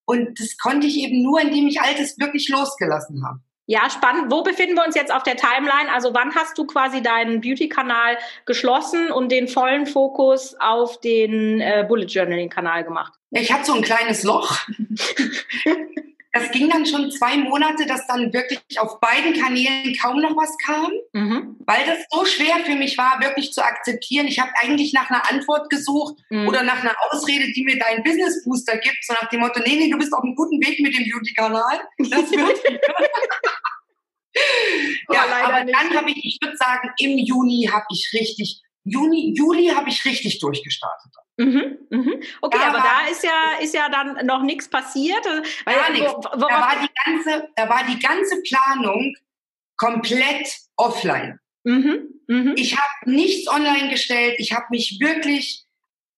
Und 0.04 0.38
das 0.38 0.56
konnte 0.58 0.86
ich 0.86 0.98
eben 0.98 1.22
nur, 1.22 1.40
indem 1.40 1.66
ich 1.68 1.80
Altes 1.80 2.18
wirklich 2.18 2.48
losgelassen 2.48 3.24
habe. 3.24 3.40
Ja, 3.68 3.90
spannend. 3.90 4.30
Wo 4.30 4.42
befinden 4.42 4.76
wir 4.76 4.84
uns 4.84 4.94
jetzt 4.94 5.12
auf 5.12 5.24
der 5.24 5.36
Timeline? 5.36 5.92
Also 5.92 6.14
wann 6.14 6.34
hast 6.36 6.56
du 6.56 6.66
quasi 6.66 7.02
deinen 7.02 7.40
Beauty-Kanal 7.40 8.16
geschlossen 8.44 9.10
und 9.10 9.32
den 9.32 9.48
vollen 9.48 9.86
Fokus 9.86 10.54
auf 10.60 11.00
den 11.00 11.60
äh, 11.60 11.84
Bullet 11.88 12.06
Journaling-Kanal 12.06 12.84
gemacht? 12.84 13.14
Ich 13.30 13.52
hatte 13.52 13.64
so 13.64 13.74
ein 13.74 13.82
kleines 13.82 14.22
Loch. 14.22 14.56
Das 16.36 16.50
ging 16.50 16.68
dann 16.68 16.84
schon 16.84 17.10
zwei 17.10 17.38
Monate, 17.38 17.86
dass 17.86 18.06
dann 18.06 18.30
wirklich 18.30 18.78
auf 18.78 19.00
beiden 19.00 19.32
Kanälen 19.32 19.96
kaum 19.96 20.20
noch 20.20 20.36
was 20.36 20.54
kam, 20.58 20.92
mhm. 21.12 21.56
weil 21.60 21.86
das 21.86 21.98
so 22.10 22.26
schwer 22.26 22.58
für 22.64 22.74
mich 22.74 22.98
war, 22.98 23.20
wirklich 23.22 23.54
zu 23.54 23.64
akzeptieren. 23.64 24.26
Ich 24.26 24.38
habe 24.38 24.50
eigentlich 24.60 24.92
nach 24.92 25.08
einer 25.08 25.30
Antwort 25.30 25.70
gesucht 25.70 26.16
mhm. 26.28 26.46
oder 26.46 26.62
nach 26.62 26.82
einer 26.82 26.94
Ausrede, 27.08 27.50
die 27.52 27.64
mir 27.64 27.78
dein 27.78 28.02
Business 28.02 28.44
Booster 28.44 28.76
gibt, 28.76 28.98
so 29.02 29.14
nach 29.14 29.30
dem 29.30 29.40
Motto, 29.40 29.60
nee, 29.60 29.76
nee, 29.76 29.90
du 29.90 29.96
bist 29.96 30.12
auf 30.12 30.22
einem 30.22 30.34
guten 30.34 30.60
Weg 30.60 30.78
mit 30.80 30.94
dem 30.94 31.08
Beauty-Kanal. 31.10 31.80
Das 31.98 32.30
wird 32.30 32.58
ja, 35.10 35.24
aber 35.42 35.64
nicht. 35.64 35.74
dann 35.74 35.96
habe 35.96 36.10
ich, 36.10 36.22
ich 36.22 36.38
würde 36.42 36.56
sagen, 36.58 36.90
im 36.98 37.16
Juni 37.16 37.70
habe 37.72 37.86
ich 37.90 38.10
richtig, 38.12 38.60
Juni, 38.84 39.32
Juli 39.34 39.68
habe 39.68 39.88
ich 39.88 40.04
richtig 40.04 40.38
durchgestartet. 40.38 41.12
Mhm, 41.38 41.78
mhm. 41.90 42.22
Okay, 42.40 42.58
da 42.58 42.68
aber 42.68 42.78
war, 42.78 42.84
da 43.04 43.10
ist 43.10 43.22
ja, 43.22 43.58
ist 43.60 43.74
ja 43.74 43.88
dann 43.90 44.24
noch 44.26 44.42
nichts 44.42 44.68
passiert. 44.68 45.24
Weil, 45.64 45.74
gar 45.74 45.90
nichts. 45.90 46.14
da, 46.22 46.40
war 46.40 46.76
die 46.80 46.88
ganze, 47.04 47.48
da 47.56 47.68
war 47.68 47.84
die 47.84 47.98
ganze 47.98 48.40
Planung 48.42 49.14
komplett 49.76 50.48
offline. 50.76 51.38
Mhm, 51.64 52.08
mh. 52.26 52.52
Ich 52.56 52.76
habe 52.76 53.10
nichts 53.10 53.48
online 53.48 53.90
gestellt. 53.90 54.36
Ich 54.38 54.52
habe 54.52 54.66
mich 54.70 54.98
wirklich 55.00 55.66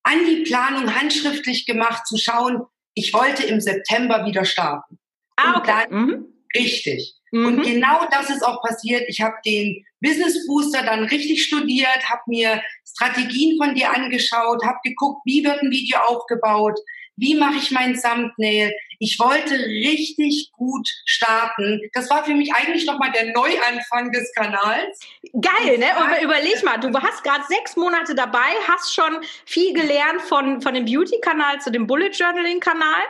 an 0.03 0.25
die 0.25 0.43
Planung 0.43 0.95
handschriftlich 0.95 1.65
gemacht, 1.65 2.07
zu 2.07 2.17
schauen, 2.17 2.65
ich 2.93 3.13
wollte 3.13 3.43
im 3.43 3.59
September 3.59 4.25
wieder 4.25 4.45
starten. 4.45 4.99
Ah, 5.35 5.57
okay. 5.57 5.57
Und 5.57 5.67
dann, 5.67 6.01
mhm. 6.05 6.25
Richtig. 6.55 7.15
Und 7.31 7.57
mhm. 7.57 7.63
genau 7.63 8.07
das 8.11 8.29
ist 8.29 8.43
auch 8.43 8.61
passiert. 8.61 9.03
Ich 9.07 9.21
habe 9.21 9.35
den 9.45 9.85
Business 10.01 10.47
Booster 10.47 10.83
dann 10.83 11.03
richtig 11.05 11.43
studiert, 11.43 12.09
habe 12.09 12.21
mir 12.27 12.61
Strategien 12.85 13.57
von 13.57 13.75
dir 13.75 13.93
angeschaut, 13.93 14.63
habe 14.63 14.79
geguckt, 14.83 15.21
wie 15.25 15.43
wird 15.43 15.61
ein 15.61 15.71
Video 15.71 15.97
aufgebaut, 16.07 16.79
wie 17.17 17.35
mache 17.35 17.57
ich 17.57 17.71
mein 17.71 17.99
Thumbnail. 17.99 18.73
Ich 18.99 19.19
wollte 19.19 19.53
richtig 19.53 20.51
gut 20.53 20.89
starten. 21.05 21.81
Das 21.93 22.09
war 22.09 22.25
für 22.25 22.33
mich 22.33 22.53
eigentlich 22.53 22.85
nochmal 22.85 23.11
der 23.11 23.31
Neuanfang 23.33 24.11
des 24.11 24.33
Kanals. 24.33 24.99
Geil, 25.39 25.77
ne? 25.77 25.87
Und 25.99 26.23
überleg 26.23 26.63
mal, 26.63 26.77
du 26.77 26.93
hast 26.99 27.23
gerade 27.23 27.43
sechs 27.47 27.75
Monate 27.75 28.15
dabei, 28.15 28.49
hast 28.67 28.93
schon 28.93 29.19
viel 29.45 29.73
gelernt 29.73 30.21
von, 30.21 30.61
von 30.61 30.73
dem 30.73 30.85
Beauty-Kanal 30.85 31.61
zu 31.61 31.71
dem 31.71 31.87
Bullet 31.87 32.09
Journaling-Kanal. 32.09 33.01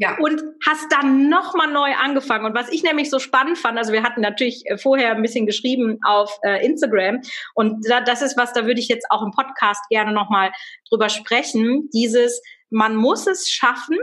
Ja. 0.00 0.16
Und 0.18 0.40
hast 0.64 0.92
dann 0.92 1.28
nochmal 1.28 1.72
neu 1.72 1.92
angefangen. 1.92 2.46
Und 2.46 2.54
was 2.54 2.70
ich 2.70 2.84
nämlich 2.84 3.10
so 3.10 3.18
spannend 3.18 3.58
fand, 3.58 3.76
also 3.76 3.92
wir 3.92 4.04
hatten 4.04 4.20
natürlich 4.20 4.62
äh, 4.66 4.78
vorher 4.78 5.10
ein 5.10 5.22
bisschen 5.22 5.44
geschrieben 5.44 5.98
auf 6.04 6.38
äh, 6.42 6.64
Instagram 6.64 7.20
und 7.54 7.84
da, 7.88 8.00
das 8.00 8.22
ist 8.22 8.36
was, 8.36 8.52
da 8.52 8.64
würde 8.64 8.78
ich 8.78 8.86
jetzt 8.86 9.06
auch 9.10 9.22
im 9.22 9.32
Podcast 9.32 9.82
gerne 9.90 10.12
nochmal 10.12 10.52
drüber 10.88 11.08
sprechen. 11.08 11.90
Dieses, 11.92 12.40
man 12.70 12.94
muss 12.94 13.26
es 13.26 13.50
schaffen, 13.50 13.98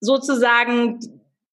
sozusagen 0.00 0.98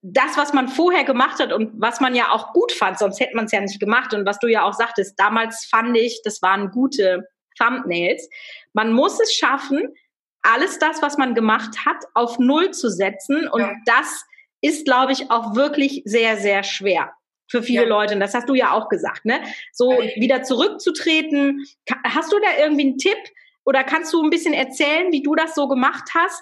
das, 0.02 0.36
was 0.36 0.54
man 0.54 0.68
vorher 0.68 1.04
gemacht 1.04 1.40
hat 1.40 1.54
und 1.54 1.72
was 1.80 2.00
man 2.00 2.16
ja 2.16 2.32
auch 2.32 2.54
gut 2.54 2.72
fand, 2.72 2.98
sonst 2.98 3.20
hätte 3.20 3.36
man 3.36 3.46
es 3.46 3.52
ja 3.52 3.62
nicht 3.62 3.80
gemacht. 3.80 4.16
Und 4.16 4.26
was 4.26 4.40
du 4.40 4.48
ja 4.48 4.64
auch 4.64 4.74
sagtest, 4.74 5.14
damals 5.20 5.66
fand 5.66 5.96
ich, 5.96 6.22
das 6.24 6.42
waren 6.42 6.72
gute 6.72 7.28
Thumbnails. 7.58 8.28
Man 8.74 8.94
muss 8.94 9.20
es 9.20 9.34
schaffen, 9.34 9.94
alles 10.42 10.80
das, 10.80 11.02
was 11.02 11.18
man 11.18 11.36
gemacht 11.36 11.86
hat, 11.86 12.04
auf 12.14 12.40
Null 12.40 12.72
zu 12.72 12.90
setzen. 12.90 13.48
Und 13.48 13.62
ja. 13.62 13.74
das 13.86 14.26
ist, 14.62 14.86
glaube 14.86 15.12
ich, 15.12 15.32
auch 15.32 15.56
wirklich 15.56 16.02
sehr, 16.06 16.38
sehr 16.38 16.64
schwer 16.64 17.14
für 17.48 17.64
viele 17.64 17.84
ja. 17.84 17.88
Leute. 17.88 18.14
Und 18.14 18.20
das 18.20 18.34
hast 18.34 18.48
du 18.48 18.54
ja 18.54 18.72
auch 18.72 18.90
gesagt, 18.90 19.26
ne? 19.26 19.42
So 19.74 19.90
wieder 20.16 20.44
zurückzutreten. 20.44 21.66
Hast 22.04 22.32
du 22.32 22.40
da 22.40 22.58
irgendwie 22.60 22.88
einen 22.88 22.98
Tipp 22.98 23.18
oder 23.66 23.84
kannst 23.84 24.14
du 24.14 24.24
ein 24.24 24.30
bisschen 24.30 24.54
erzählen, 24.54 25.12
wie 25.12 25.24
du 25.24 25.36
das 25.36 25.56
so 25.56 25.68
gemacht 25.68 26.10
hast? 26.14 26.42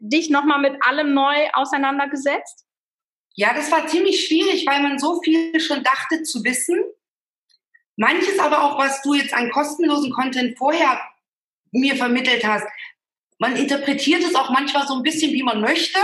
Dich 0.00 0.30
nochmal 0.30 0.60
mit 0.60 0.76
allem 0.86 1.14
neu 1.14 1.48
auseinandergesetzt? 1.52 2.64
Ja, 3.36 3.52
das 3.52 3.70
war 3.70 3.86
ziemlich 3.88 4.26
schwierig, 4.26 4.64
weil 4.66 4.82
man 4.82 4.98
so 4.98 5.20
viel 5.22 5.58
schon 5.60 5.82
dachte 5.82 6.22
zu 6.22 6.44
wissen. 6.44 6.82
Manches 7.96 8.38
aber 8.38 8.62
auch, 8.62 8.78
was 8.78 9.02
du 9.02 9.14
jetzt 9.14 9.34
an 9.34 9.50
kostenlosen 9.50 10.12
Content 10.12 10.56
vorher 10.56 11.00
mir 11.72 11.96
vermittelt 11.96 12.44
hast, 12.44 12.66
man 13.44 13.56
interpretiert 13.56 14.22
es 14.22 14.34
auch 14.34 14.48
manchmal 14.48 14.86
so 14.86 14.94
ein 14.94 15.02
bisschen, 15.02 15.32
wie 15.32 15.42
man 15.42 15.60
möchte. 15.60 15.98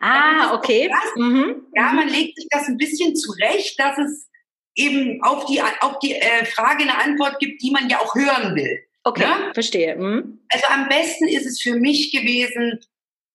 Ah, 0.00 0.54
okay. 0.54 0.90
Mhm. 1.16 1.66
Ja, 1.74 1.92
man 1.92 2.08
legt 2.08 2.36
sich 2.36 2.46
das 2.50 2.68
ein 2.68 2.78
bisschen 2.78 3.14
zurecht, 3.14 3.78
dass 3.78 3.98
es 3.98 4.30
eben 4.74 5.22
auf 5.22 5.44
die, 5.44 5.60
auf 5.60 5.98
die 5.98 6.14
äh, 6.14 6.46
Frage 6.46 6.84
eine 6.84 6.96
Antwort 6.96 7.38
gibt, 7.38 7.62
die 7.62 7.70
man 7.70 7.90
ja 7.90 8.00
auch 8.00 8.14
hören 8.14 8.54
will. 8.54 8.78
Okay, 9.04 9.24
ja? 9.24 9.50
verstehe. 9.52 9.94
Mhm. 9.94 10.40
Also 10.48 10.66
am 10.68 10.88
besten 10.88 11.28
ist 11.28 11.44
es 11.44 11.60
für 11.60 11.74
mich 11.74 12.12
gewesen, 12.12 12.80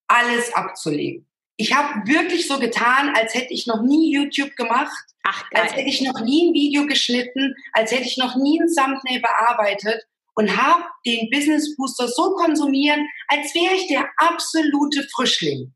alles 0.08 0.52
abzulegen. 0.56 1.28
Ich 1.56 1.76
habe 1.76 2.08
wirklich 2.08 2.47
so 2.47 2.58
getan, 2.58 3.13
als 3.15 3.36
hätte 3.36 3.54
ich 3.54 3.67
noch 3.67 3.84
nie 3.84 4.12
YouTube 4.12 4.56
gemacht, 4.56 5.06
Ach, 5.21 5.47
geil. 5.52 5.62
als 5.62 5.76
hätte 5.76 5.88
ich 5.88 6.02
noch 6.02 6.19
nie 6.21 6.50
ein 6.50 6.54
Video 6.56 6.88
geschnitten, 6.88 7.54
als 7.74 7.91
hätte 7.91 8.08
ich 8.08 8.17
noch 8.17 8.36
nie 8.36 8.60
ein 8.60 8.67
Thumbnail 8.67 9.21
bearbeitet 9.21 10.08
und 10.36 10.56
habe 10.56 10.84
den 11.06 11.30
Business 11.30 11.76
Booster 11.76 12.08
so 12.08 12.34
konsumieren, 12.36 13.08
als 13.28 13.54
wäre 13.54 13.76
ich 13.76 13.88
der 13.88 14.10
absolute 14.17 15.08
Frischling. 15.13 15.74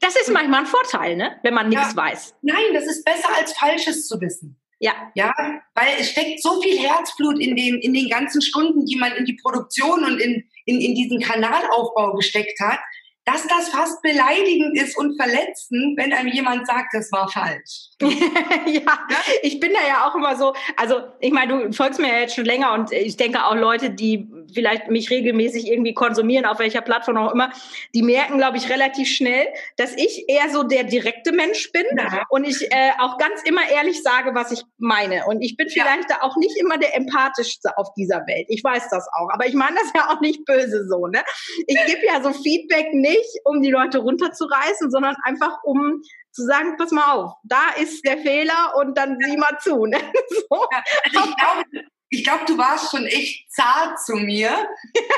Das 0.00 0.16
ist 0.16 0.30
manchmal 0.30 0.60
ein 0.60 0.66
Vorteil, 0.66 1.16
ne? 1.16 1.38
wenn 1.42 1.54
man 1.54 1.68
nichts 1.68 1.90
ja. 1.90 1.96
weiß. 1.96 2.34
Nein, 2.42 2.74
das 2.74 2.86
ist 2.86 3.04
besser 3.04 3.28
als 3.36 3.52
Falsches 3.52 4.06
zu 4.06 4.20
wissen. 4.20 4.58
Ja. 4.80 4.92
Ja, 5.14 5.32
weil 5.74 5.88
es 5.98 6.10
steckt 6.10 6.40
so 6.40 6.60
viel 6.62 6.78
Herzblut 6.78 7.40
in 7.40 7.56
den, 7.56 7.80
in 7.80 7.92
den 7.92 8.08
ganzen 8.08 8.40
Stunden, 8.40 8.86
die 8.86 8.96
man 8.96 9.12
in 9.12 9.24
die 9.24 9.36
Produktion 9.42 10.04
und 10.04 10.20
in, 10.20 10.48
in, 10.66 10.80
in 10.80 10.94
diesen 10.94 11.20
Kanalaufbau 11.20 12.14
gesteckt 12.14 12.60
hat, 12.60 12.78
dass 13.28 13.46
das 13.46 13.68
fast 13.68 14.00
beleidigend 14.00 14.80
ist 14.80 14.96
und 14.96 15.20
verletzend, 15.20 15.98
wenn 15.98 16.14
einem 16.14 16.28
jemand 16.28 16.66
sagt, 16.66 16.94
das 16.94 17.12
war 17.12 17.28
falsch. 17.28 17.90
ja, 18.00 19.06
ich 19.42 19.60
bin 19.60 19.72
da 19.74 19.86
ja 19.86 20.08
auch 20.08 20.14
immer 20.14 20.34
so, 20.34 20.54
also 20.76 21.00
ich 21.20 21.32
meine, 21.32 21.66
du 21.66 21.72
folgst 21.72 22.00
mir 22.00 22.08
ja 22.08 22.20
jetzt 22.20 22.36
schon 22.36 22.46
länger 22.46 22.72
und 22.72 22.90
ich 22.90 23.18
denke 23.18 23.44
auch 23.44 23.54
Leute, 23.54 23.90
die 23.90 24.26
vielleicht 24.54 24.88
mich 24.88 25.10
regelmäßig 25.10 25.66
irgendwie 25.66 25.92
konsumieren, 25.92 26.46
auf 26.46 26.58
welcher 26.58 26.80
Plattform 26.80 27.18
auch 27.18 27.32
immer, 27.32 27.50
die 27.94 28.02
merken, 28.02 28.38
glaube 28.38 28.56
ich, 28.56 28.70
relativ 28.70 29.08
schnell, 29.08 29.46
dass 29.76 29.94
ich 29.94 30.26
eher 30.28 30.48
so 30.50 30.62
der 30.62 30.84
direkte 30.84 31.32
Mensch 31.32 31.70
bin 31.72 31.84
ja. 31.98 32.22
und 32.30 32.44
ich 32.44 32.62
äh, 32.72 32.92
auch 32.98 33.18
ganz 33.18 33.42
immer 33.44 33.68
ehrlich 33.68 34.02
sage, 34.02 34.34
was 34.34 34.52
ich 34.52 34.62
meine. 34.78 35.26
Und 35.26 35.42
ich 35.42 35.56
bin 35.56 35.68
vielleicht 35.68 36.08
ja. 36.08 36.16
da 36.20 36.26
auch 36.26 36.36
nicht 36.36 36.56
immer 36.56 36.78
der 36.78 36.96
empathischste 36.96 37.76
auf 37.76 37.88
dieser 37.94 38.26
Welt. 38.26 38.46
Ich 38.48 38.64
weiß 38.64 38.88
das 38.90 39.06
auch, 39.18 39.28
aber 39.32 39.46
ich 39.46 39.54
meine 39.54 39.76
das 39.76 39.92
ja 39.94 40.08
auch 40.08 40.20
nicht 40.20 40.46
böse 40.46 40.86
so. 40.88 41.08
Ne? 41.08 41.20
Ich 41.66 41.78
gebe 41.86 42.06
ja 42.06 42.22
so 42.22 42.32
Feedback 42.32 42.94
nicht, 42.94 43.17
um 43.44 43.62
die 43.62 43.70
Leute 43.70 43.98
runterzureißen, 43.98 44.90
sondern 44.90 45.16
einfach 45.24 45.62
um 45.64 46.02
zu 46.32 46.44
sagen, 46.44 46.76
pass 46.76 46.90
mal 46.90 47.12
auf, 47.12 47.32
da 47.42 47.70
ist 47.80 48.04
der 48.04 48.18
Fehler 48.18 48.74
und 48.76 48.96
dann 48.96 49.18
sieh 49.20 49.36
mal 49.36 49.58
zu. 49.60 49.86
Ne? 49.86 49.98
So. 50.50 50.66
Also 50.70 51.28
ich 51.28 51.36
glaube, 51.36 51.88
ich 52.10 52.24
glaube, 52.24 52.44
du 52.46 52.58
warst 52.58 52.90
schon 52.90 53.06
echt 53.06 53.50
zart 53.52 54.00
zu 54.00 54.14
mir. 54.14 54.50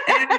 äh, 0.06 0.38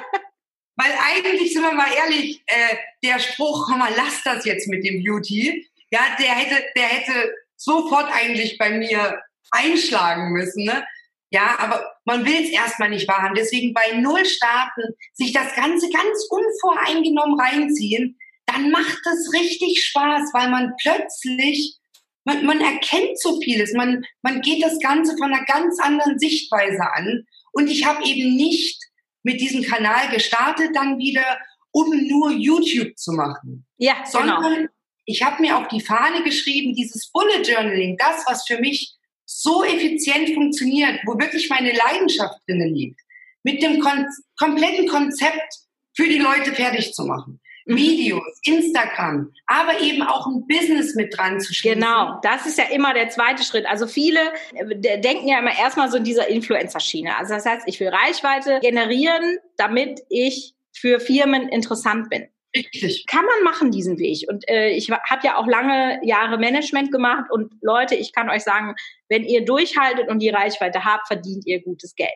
weil 0.76 0.92
eigentlich, 1.06 1.52
sind 1.52 1.62
wir 1.62 1.72
mal 1.72 1.92
ehrlich, 1.92 2.42
äh, 2.46 2.76
der 3.04 3.18
Spruch, 3.18 3.66
komm 3.66 3.78
mal, 3.78 3.92
lass 3.96 4.22
das 4.24 4.44
jetzt 4.44 4.68
mit 4.68 4.84
dem 4.84 5.02
Beauty, 5.02 5.68
ja, 5.90 6.00
der 6.18 6.30
hätte, 6.30 6.64
der 6.74 6.86
hätte 6.86 7.34
sofort 7.56 8.10
eigentlich 8.12 8.58
bei 8.58 8.70
mir 8.70 9.22
einschlagen 9.50 10.32
müssen. 10.32 10.64
Ne? 10.64 10.84
Ja, 11.30 11.58
aber 11.58 11.91
man 12.04 12.24
will 12.24 12.44
es 12.44 12.50
erstmal 12.50 12.90
nicht 12.90 13.08
wahrhaben. 13.08 13.34
Deswegen 13.34 13.72
bei 13.72 13.98
Null 13.98 14.24
starten, 14.24 14.82
sich 15.12 15.32
das 15.32 15.54
Ganze 15.54 15.88
ganz 15.90 16.26
unvoreingenommen 16.28 17.38
reinziehen, 17.38 18.18
dann 18.46 18.70
macht 18.70 19.00
es 19.06 19.32
richtig 19.32 19.84
Spaß, 19.84 20.30
weil 20.32 20.50
man 20.50 20.72
plötzlich, 20.80 21.76
man, 22.24 22.44
man 22.44 22.60
erkennt 22.60 23.18
so 23.20 23.40
vieles, 23.40 23.72
man, 23.72 24.04
man 24.22 24.40
geht 24.40 24.62
das 24.62 24.78
Ganze 24.80 25.16
von 25.16 25.32
einer 25.32 25.44
ganz 25.44 25.78
anderen 25.80 26.18
Sichtweise 26.18 26.82
an. 26.94 27.24
Und 27.52 27.70
ich 27.70 27.84
habe 27.84 28.04
eben 28.04 28.36
nicht 28.36 28.82
mit 29.22 29.40
diesem 29.40 29.62
Kanal 29.62 30.10
gestartet 30.10 30.70
dann 30.74 30.98
wieder, 30.98 31.38
um 31.70 31.88
nur 32.08 32.32
YouTube 32.32 32.96
zu 32.96 33.12
machen. 33.12 33.66
Ja, 33.78 33.94
genau. 33.94 34.10
sondern 34.10 34.54
genau. 34.54 34.68
ich 35.04 35.22
habe 35.22 35.40
mir 35.40 35.56
auf 35.56 35.68
die 35.68 35.80
Fahne 35.80 36.22
geschrieben, 36.24 36.74
dieses 36.74 37.10
Bullet 37.10 37.42
Journaling, 37.42 37.96
das, 37.96 38.24
was 38.26 38.46
für 38.46 38.58
mich 38.58 38.96
so 39.40 39.64
effizient 39.64 40.34
funktioniert, 40.34 41.00
wo 41.06 41.18
wirklich 41.18 41.48
meine 41.48 41.72
Leidenschaft 41.72 42.38
drinnen 42.46 42.74
liegt, 42.74 43.00
mit 43.42 43.62
dem 43.62 43.80
kon 43.80 44.06
kompletten 44.38 44.86
Konzept 44.86 45.54
für 45.94 46.06
die 46.06 46.18
Leute 46.18 46.52
fertig 46.52 46.92
zu 46.94 47.04
machen. 47.04 47.40
Mhm. 47.66 47.76
Videos, 47.76 48.40
Instagram, 48.44 49.32
aber 49.46 49.80
eben 49.80 50.02
auch 50.02 50.26
ein 50.26 50.46
Business 50.48 50.94
mit 50.94 51.16
dran 51.16 51.40
zu 51.40 51.54
schließen. 51.54 51.80
Genau, 51.80 52.18
das 52.22 52.46
ist 52.46 52.58
ja 52.58 52.64
immer 52.64 52.92
der 52.92 53.08
zweite 53.10 53.44
Schritt. 53.44 53.66
Also 53.66 53.86
viele 53.86 54.20
äh, 54.54 55.00
denken 55.00 55.28
ja 55.28 55.38
immer 55.38 55.56
erstmal 55.56 55.90
so 55.90 55.96
in 55.96 56.04
dieser 56.04 56.28
Influencer-Schiene. 56.28 57.16
Also 57.16 57.34
das 57.34 57.46
heißt, 57.46 57.62
ich 57.66 57.78
will 57.80 57.88
Reichweite 57.88 58.60
generieren, 58.60 59.38
damit 59.56 60.00
ich 60.08 60.54
für 60.72 61.00
Firmen 61.00 61.48
interessant 61.48 62.10
bin. 62.10 62.26
Richtig. 62.54 63.06
Kann 63.06 63.24
man 63.24 63.44
machen, 63.44 63.70
diesen 63.70 63.98
Weg. 63.98 64.26
Und 64.28 64.48
äh, 64.48 64.70
ich 64.70 64.90
habe 64.90 65.26
ja 65.26 65.36
auch 65.36 65.46
lange 65.46 65.98
Jahre 66.04 66.38
Management 66.38 66.92
gemacht 66.92 67.30
und 67.30 67.54
Leute, 67.62 67.94
ich 67.94 68.12
kann 68.12 68.28
euch 68.28 68.42
sagen, 68.42 68.74
wenn 69.08 69.24
ihr 69.24 69.44
durchhaltet 69.44 70.08
und 70.08 70.18
die 70.18 70.28
Reichweite 70.28 70.84
habt, 70.84 71.06
verdient 71.06 71.46
ihr 71.46 71.62
gutes 71.62 71.94
Geld. 71.94 72.10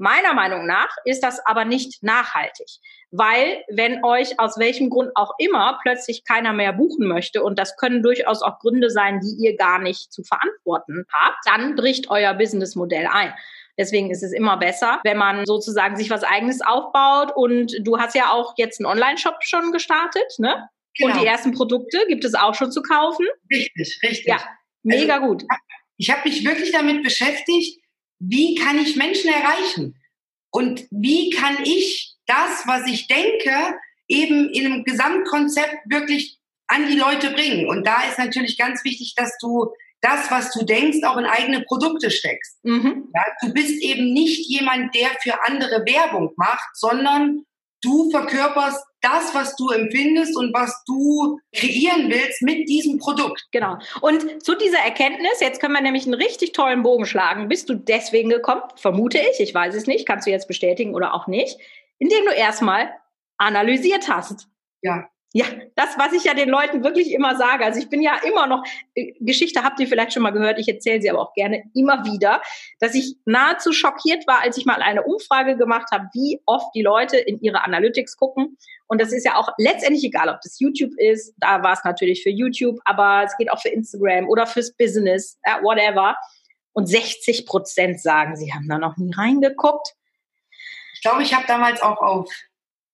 Meiner 0.00 0.32
Meinung 0.32 0.64
nach 0.64 0.94
ist 1.04 1.24
das 1.24 1.44
aber 1.44 1.64
nicht 1.64 2.04
nachhaltig, 2.04 2.68
weil 3.10 3.64
wenn 3.68 4.04
euch 4.04 4.38
aus 4.38 4.56
welchem 4.56 4.90
Grund 4.90 5.10
auch 5.16 5.32
immer 5.38 5.76
plötzlich 5.82 6.22
keiner 6.24 6.52
mehr 6.52 6.72
buchen 6.72 7.08
möchte, 7.08 7.42
und 7.42 7.58
das 7.58 7.76
können 7.76 8.04
durchaus 8.04 8.42
auch 8.42 8.60
Gründe 8.60 8.90
sein, 8.90 9.18
die 9.18 9.44
ihr 9.44 9.56
gar 9.56 9.80
nicht 9.80 10.12
zu 10.12 10.22
verantworten 10.22 11.04
habt, 11.12 11.38
dann 11.46 11.74
bricht 11.74 12.10
euer 12.10 12.34
Businessmodell 12.34 13.08
ein. 13.10 13.34
Deswegen 13.78 14.10
ist 14.10 14.22
es 14.22 14.32
immer 14.32 14.56
besser, 14.56 15.00
wenn 15.04 15.16
man 15.16 15.46
sozusagen 15.46 15.96
sich 15.96 16.10
was 16.10 16.24
eigenes 16.24 16.60
aufbaut. 16.60 17.32
Und 17.34 17.74
du 17.82 17.98
hast 17.98 18.14
ja 18.14 18.32
auch 18.32 18.54
jetzt 18.56 18.80
einen 18.80 18.86
Online-Shop 18.86 19.36
schon 19.40 19.72
gestartet, 19.72 20.34
ne? 20.38 20.68
Genau. 20.96 21.14
Und 21.14 21.22
die 21.22 21.26
ersten 21.26 21.52
Produkte 21.52 22.04
gibt 22.08 22.24
es 22.24 22.34
auch 22.34 22.54
schon 22.54 22.72
zu 22.72 22.82
kaufen. 22.82 23.24
Richtig, 23.50 24.00
richtig. 24.02 24.26
Ja, 24.26 24.40
mega 24.82 25.16
also, 25.16 25.26
gut. 25.28 25.44
Ich 25.96 26.10
habe 26.10 26.28
mich 26.28 26.44
wirklich 26.44 26.72
damit 26.72 27.02
beschäftigt, 27.04 27.80
wie 28.18 28.56
kann 28.56 28.78
ich 28.78 28.96
Menschen 28.96 29.30
erreichen? 29.30 30.00
Und 30.50 30.86
wie 30.90 31.30
kann 31.30 31.58
ich 31.64 32.16
das, 32.26 32.66
was 32.66 32.86
ich 32.86 33.06
denke, 33.06 33.78
eben 34.08 34.50
in 34.50 34.66
einem 34.66 34.84
Gesamtkonzept 34.84 35.76
wirklich 35.86 36.38
an 36.66 36.88
die 36.88 36.96
Leute 36.96 37.30
bringen? 37.30 37.68
Und 37.68 37.86
da 37.86 38.02
ist 38.08 38.18
natürlich 38.18 38.58
ganz 38.58 38.84
wichtig, 38.84 39.14
dass 39.16 39.36
du 39.38 39.72
das, 40.00 40.30
was 40.30 40.52
du 40.52 40.64
denkst, 40.64 40.98
auch 41.04 41.16
in 41.16 41.24
eigene 41.24 41.62
Produkte 41.62 42.10
steckst. 42.10 42.58
Mhm. 42.64 43.10
Ja, 43.14 43.22
du 43.42 43.52
bist 43.52 43.82
eben 43.82 44.12
nicht 44.12 44.48
jemand, 44.48 44.94
der 44.94 45.08
für 45.22 45.42
andere 45.46 45.84
Werbung 45.86 46.32
macht, 46.36 46.68
sondern 46.74 47.44
du 47.82 48.10
verkörperst 48.10 48.84
das, 49.00 49.34
was 49.34 49.54
du 49.56 49.70
empfindest 49.70 50.36
und 50.36 50.52
was 50.52 50.82
du 50.86 51.38
kreieren 51.54 52.10
willst 52.10 52.42
mit 52.42 52.68
diesem 52.68 52.98
Produkt. 52.98 53.46
Genau. 53.52 53.78
Und 54.00 54.42
zu 54.42 54.56
dieser 54.56 54.78
Erkenntnis, 54.78 55.40
jetzt 55.40 55.60
können 55.60 55.74
wir 55.74 55.80
nämlich 55.80 56.04
einen 56.04 56.14
richtig 56.14 56.52
tollen 56.52 56.82
Bogen 56.82 57.06
schlagen. 57.06 57.48
Bist 57.48 57.68
du 57.68 57.74
deswegen 57.74 58.30
gekommen? 58.30 58.62
Vermute 58.76 59.18
ich, 59.18 59.40
ich 59.40 59.54
weiß 59.54 59.74
es 59.74 59.86
nicht, 59.86 60.06
kannst 60.06 60.26
du 60.26 60.30
jetzt 60.30 60.48
bestätigen 60.48 60.94
oder 60.94 61.14
auch 61.14 61.28
nicht, 61.28 61.58
indem 61.98 62.24
du 62.24 62.32
erstmal 62.32 62.90
analysiert 63.36 64.08
hast. 64.08 64.48
Ja. 64.82 65.08
Ja, 65.38 65.46
das, 65.76 65.96
was 65.96 66.12
ich 66.14 66.24
ja 66.24 66.34
den 66.34 66.48
Leuten 66.48 66.82
wirklich 66.82 67.12
immer 67.12 67.36
sage. 67.36 67.64
Also 67.64 67.78
ich 67.78 67.88
bin 67.88 68.02
ja 68.02 68.16
immer 68.26 68.48
noch, 68.48 68.64
äh, 68.96 69.12
Geschichte 69.20 69.62
habt 69.62 69.78
ihr 69.78 69.86
vielleicht 69.86 70.12
schon 70.12 70.24
mal 70.24 70.32
gehört, 70.32 70.58
ich 70.58 70.66
erzähle 70.66 71.00
sie 71.00 71.08
aber 71.08 71.20
auch 71.20 71.32
gerne 71.32 71.62
immer 71.76 72.04
wieder, 72.04 72.42
dass 72.80 72.96
ich 72.96 73.14
nahezu 73.24 73.72
schockiert 73.72 74.26
war, 74.26 74.40
als 74.42 74.56
ich 74.56 74.66
mal 74.66 74.82
eine 74.82 75.04
Umfrage 75.04 75.56
gemacht 75.56 75.92
habe, 75.92 76.06
wie 76.12 76.40
oft 76.44 76.74
die 76.74 76.82
Leute 76.82 77.18
in 77.18 77.38
ihre 77.40 77.62
Analytics 77.62 78.16
gucken. 78.16 78.58
Und 78.88 79.00
das 79.00 79.12
ist 79.12 79.24
ja 79.24 79.36
auch 79.36 79.50
letztendlich 79.58 80.02
egal, 80.02 80.28
ob 80.28 80.40
das 80.42 80.58
YouTube 80.58 80.98
ist, 80.98 81.32
da 81.36 81.62
war 81.62 81.74
es 81.74 81.84
natürlich 81.84 82.24
für 82.24 82.30
YouTube, 82.30 82.80
aber 82.84 83.22
es 83.24 83.36
geht 83.36 83.52
auch 83.52 83.62
für 83.62 83.68
Instagram 83.68 84.28
oder 84.28 84.44
fürs 84.44 84.74
Business, 84.76 85.38
whatever. 85.62 86.16
Und 86.72 86.88
60 86.88 87.46
Prozent 87.46 88.00
sagen, 88.00 88.34
sie 88.34 88.52
haben 88.52 88.68
da 88.68 88.76
noch 88.76 88.96
nie 88.96 89.14
reingeguckt. 89.14 89.94
Ich 90.94 91.02
glaube, 91.02 91.22
ich 91.22 91.32
habe 91.32 91.44
damals 91.46 91.80
auch 91.80 91.98
auf 91.98 92.28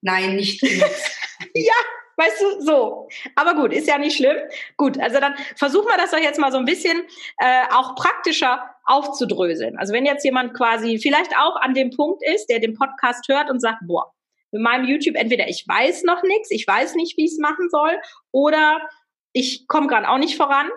Nein, 0.05 0.37
nicht 0.37 0.61
genutzt. 0.61 1.19
ja, 1.55 1.73
Weißt 2.17 2.41
du, 2.41 2.61
so. 2.61 3.09
Aber 3.35 3.55
gut, 3.55 3.73
ist 3.73 3.89
ja 3.89 3.99
nicht 3.99 4.17
schlimm. 4.17 4.37
Gut, 4.77 4.99
also 5.01 5.21
dann 5.21 5.35
versuchen 5.57 5.87
wir 5.87 5.97
das 5.97 6.11
doch 6.11 6.19
jetzt 6.19 6.39
mal 6.39 6.53
so 6.53 6.59
ein 6.59 6.65
bisschen 6.65 7.03
äh, 7.39 7.65
auch 7.73 7.95
praktischer 7.97 8.63
aufzudröseln. 8.85 9.79
Also 9.79 9.93
wenn 9.93 10.05
jetzt 10.07 10.25
jemand 10.25 10.55
quasi 10.55 10.99
vielleicht 10.99 11.37
auch 11.37 11.57
an 11.57 11.75
dem 11.75 11.91
Punkt 11.91 12.23
ist, 12.23 12.47
der 12.47 12.61
den 12.61 12.75
Podcast 12.75 13.27
hört 13.29 13.51
und 13.51 13.61
sagt, 13.61 13.79
boah, 13.87 14.13
mit 14.53 14.63
meinem 14.63 14.85
YouTube 14.85 15.17
entweder 15.17 15.49
ich 15.49 15.67
weiß 15.67 16.05
noch 16.05 16.23
nichts, 16.23 16.51
ich 16.51 16.67
weiß 16.67 16.95
nicht, 16.95 17.17
wie 17.17 17.25
ich 17.25 17.33
es 17.33 17.39
machen 17.39 17.69
soll, 17.71 17.99
oder 18.31 18.81
ich 19.33 19.67
komme 19.67 19.89
gerade 19.89 20.09
auch 20.09 20.19
nicht 20.19 20.37
voran. 20.37 20.71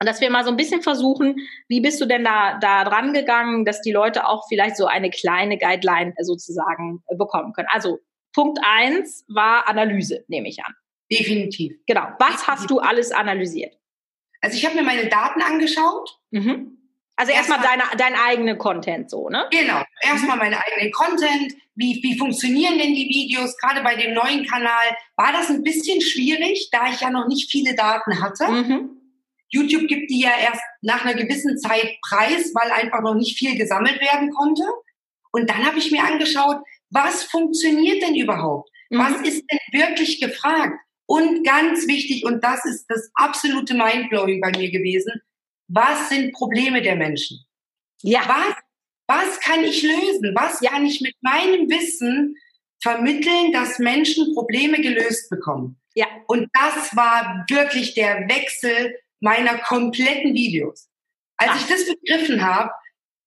Und 0.00 0.06
dass 0.06 0.20
wir 0.20 0.30
mal 0.30 0.44
so 0.44 0.50
ein 0.50 0.56
bisschen 0.56 0.82
versuchen, 0.82 1.36
wie 1.68 1.80
bist 1.80 2.00
du 2.00 2.06
denn 2.06 2.24
da, 2.24 2.58
da 2.58 2.84
dran 2.84 3.14
gegangen, 3.14 3.64
dass 3.64 3.80
die 3.80 3.92
Leute 3.92 4.26
auch 4.26 4.46
vielleicht 4.48 4.76
so 4.76 4.86
eine 4.86 5.08
kleine 5.08 5.56
Guideline 5.56 6.12
sozusagen 6.18 7.02
bekommen 7.16 7.52
können. 7.54 7.68
Also 7.70 7.98
Punkt 8.36 8.58
eins 8.62 9.24
war 9.28 9.66
Analyse, 9.66 10.24
nehme 10.28 10.48
ich 10.48 10.62
an. 10.62 10.74
Definitiv. 11.10 11.72
Genau. 11.86 12.02
Was 12.18 12.32
Definitiv. 12.32 12.46
hast 12.48 12.70
du 12.70 12.78
alles 12.80 13.10
analysiert? 13.10 13.74
Also 14.42 14.58
ich 14.58 14.66
habe 14.66 14.74
mir 14.74 14.82
meine 14.82 15.08
Daten 15.08 15.40
angeschaut. 15.40 16.18
Mhm. 16.32 16.76
Also 17.16 17.32
erstmal 17.32 17.60
erst 17.60 17.70
deine, 17.70 17.84
dein 17.96 18.14
eigene 18.14 18.58
Content 18.58 19.08
so, 19.08 19.30
ne? 19.30 19.46
Genau. 19.50 19.82
Erstmal 20.02 20.36
mhm. 20.36 20.42
meine 20.42 20.58
eigenen 20.62 20.92
Content. 20.92 21.54
Wie, 21.76 21.98
wie 22.02 22.18
funktionieren 22.18 22.76
denn 22.76 22.94
die 22.94 23.08
Videos? 23.08 23.56
Gerade 23.56 23.82
bei 23.82 23.94
dem 23.94 24.12
neuen 24.12 24.44
Kanal 24.44 24.84
war 25.16 25.32
das 25.32 25.48
ein 25.48 25.62
bisschen 25.62 26.02
schwierig, 26.02 26.68
da 26.70 26.90
ich 26.90 27.00
ja 27.00 27.08
noch 27.08 27.28
nicht 27.28 27.50
viele 27.50 27.74
Daten 27.74 28.20
hatte. 28.20 28.48
Mhm. 28.48 28.90
YouTube 29.48 29.88
gibt 29.88 30.10
die 30.10 30.20
ja 30.20 30.32
erst 30.38 30.60
nach 30.82 31.06
einer 31.06 31.14
gewissen 31.14 31.56
Zeit 31.56 31.96
preis, 32.06 32.52
weil 32.54 32.70
einfach 32.70 33.00
noch 33.00 33.14
nicht 33.14 33.38
viel 33.38 33.56
gesammelt 33.56 33.98
werden 34.02 34.30
konnte. 34.30 34.64
Und 35.32 35.48
dann 35.48 35.64
habe 35.64 35.78
ich 35.78 35.90
mir 35.90 36.04
angeschaut, 36.04 36.58
was 36.90 37.24
funktioniert 37.24 38.02
denn 38.02 38.14
überhaupt? 38.14 38.70
Mhm. 38.90 38.98
Was 38.98 39.20
ist 39.22 39.44
denn 39.50 39.80
wirklich 39.80 40.20
gefragt? 40.20 40.78
Und 41.06 41.44
ganz 41.44 41.86
wichtig, 41.86 42.24
und 42.24 42.42
das 42.42 42.64
ist 42.64 42.86
das 42.88 43.10
absolute 43.14 43.74
Mindblowing 43.74 44.40
bei 44.40 44.50
mir 44.50 44.70
gewesen, 44.70 45.12
was 45.68 46.08
sind 46.08 46.32
Probleme 46.32 46.82
der 46.82 46.96
Menschen? 46.96 47.44
Ja. 48.02 48.20
Was, 48.26 48.54
was 49.06 49.40
kann 49.40 49.64
ich 49.64 49.82
lösen? 49.82 50.34
Was 50.34 50.60
ja. 50.60 50.70
kann 50.70 50.84
ich 50.84 51.00
mit 51.00 51.14
meinem 51.20 51.68
Wissen 51.68 52.36
vermitteln, 52.82 53.52
dass 53.52 53.78
Menschen 53.78 54.34
Probleme 54.34 54.80
gelöst 54.80 55.30
bekommen? 55.30 55.80
Ja. 55.94 56.06
Und 56.26 56.48
das 56.52 56.94
war 56.96 57.44
wirklich 57.48 57.94
der 57.94 58.28
Wechsel 58.28 58.96
meiner 59.20 59.58
kompletten 59.58 60.34
Videos. 60.34 60.88
Als 61.36 61.50
Ach. 61.52 61.60
ich 61.60 61.66
das 61.66 61.86
begriffen 61.86 62.44
habe, 62.44 62.70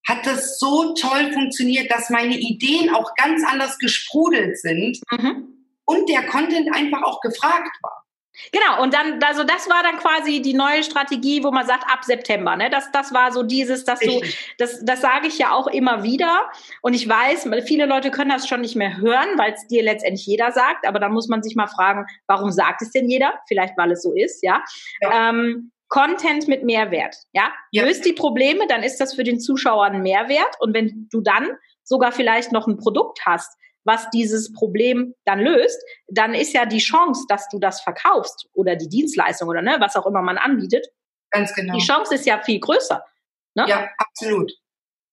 hat 0.10 0.26
das 0.26 0.60
so 0.60 0.94
toll 0.96 1.32
funktioniert, 1.32 1.92
dass 1.92 2.10
meine 2.10 2.38
Ideen 2.38 2.90
auch 2.94 3.14
ganz 3.16 3.44
anders 3.50 3.78
gesprudelt 3.78 4.58
sind. 4.60 5.00
Mhm. 5.12 5.56
und 5.86 6.08
der 6.08 6.24
Content 6.28 6.70
einfach 6.76 7.02
auch 7.02 7.20
gefragt 7.22 7.76
war. 7.82 8.06
Genau, 8.52 8.82
und 8.82 8.94
dann, 8.94 9.22
also 9.24 9.44
das 9.44 9.70
war 9.70 9.84
dann 9.84 9.98
quasi 9.98 10.42
die 10.42 10.54
neue 10.54 10.84
Strategie, 10.84 11.44
wo 11.44 11.52
man 11.52 11.66
sagt, 11.66 11.84
ab 11.92 12.06
September, 12.06 12.56
ne? 12.56 12.70
Das, 12.70 12.92
das 12.92 13.14
war 13.14 13.32
so 13.32 13.44
dieses, 13.44 13.84
dass 13.84 14.00
du, 14.00 14.22
das, 14.58 14.84
das 14.86 15.02
sage 15.02 15.28
ich 15.28 15.38
ja 15.38 15.52
auch 15.52 15.68
immer 15.68 16.04
wieder. 16.04 16.50
Und 16.82 16.94
ich 16.94 17.08
weiß, 17.08 17.50
viele 17.66 17.86
Leute 17.86 18.12
können 18.12 18.30
das 18.30 18.48
schon 18.48 18.62
nicht 18.62 18.76
mehr 18.76 18.98
hören, 18.98 19.38
weil 19.38 19.54
es 19.54 19.68
dir 19.68 19.84
letztendlich 19.84 20.26
jeder 20.26 20.52
sagt, 20.52 20.88
aber 20.88 21.00
dann 21.00 21.12
muss 21.12 21.28
man 21.28 21.44
sich 21.44 21.56
mal 21.56 21.68
fragen, 21.68 22.06
warum 22.28 22.52
sagt 22.52 22.82
es 22.82 22.92
denn 22.92 23.10
jeder? 23.10 23.34
Vielleicht, 23.48 23.78
weil 23.78 23.92
es 23.92 24.02
so 24.02 24.14
ist, 24.14 24.42
ja. 24.42 24.64
ja. 25.02 25.30
Ähm, 25.30 25.72
Content 25.90 26.48
mit 26.48 26.64
Mehrwert, 26.64 27.16
ja? 27.34 27.52
ja. 27.72 27.84
Löst 27.84 28.06
die 28.06 28.14
Probleme, 28.14 28.68
dann 28.68 28.84
ist 28.84 28.98
das 28.98 29.16
für 29.16 29.24
den 29.24 29.40
Zuschauer 29.40 29.86
ein 29.86 30.02
Mehrwert. 30.02 30.56
Und 30.60 30.74
wenn 30.74 31.10
du 31.12 31.22
dann 31.22 31.50
sogar 31.84 32.12
vielleicht 32.12 32.52
noch 32.52 32.68
ein 32.68 32.78
Produkt 32.78 33.26
hast, 33.26 33.58
was 33.84 34.10
dieses 34.12 34.54
Problem 34.54 35.16
dann 35.26 35.40
löst, 35.40 35.82
dann 36.08 36.34
ist 36.36 36.54
ja 36.54 36.66
die 36.66 36.80
Chance, 36.80 37.26
dass 37.28 37.50
du 37.50 37.60
das 37.60 37.82
verkaufst 37.82 38.48
oder 38.54 38.76
die 38.76 38.88
Dienstleistung 38.88 39.50
oder 39.50 39.62
ne, 39.62 39.78
was 39.80 39.96
auch 39.96 40.06
immer 40.06 40.22
man 40.22 40.38
anbietet. 40.38 40.88
Ganz 41.32 41.54
genau. 41.54 41.76
Die 41.76 41.84
Chance 41.84 42.16
ist 42.16 42.26
ja 42.26 42.40
viel 42.40 42.60
größer. 42.60 43.04
Ne? 43.56 43.66
Ja, 43.68 43.90
absolut. 43.98 44.52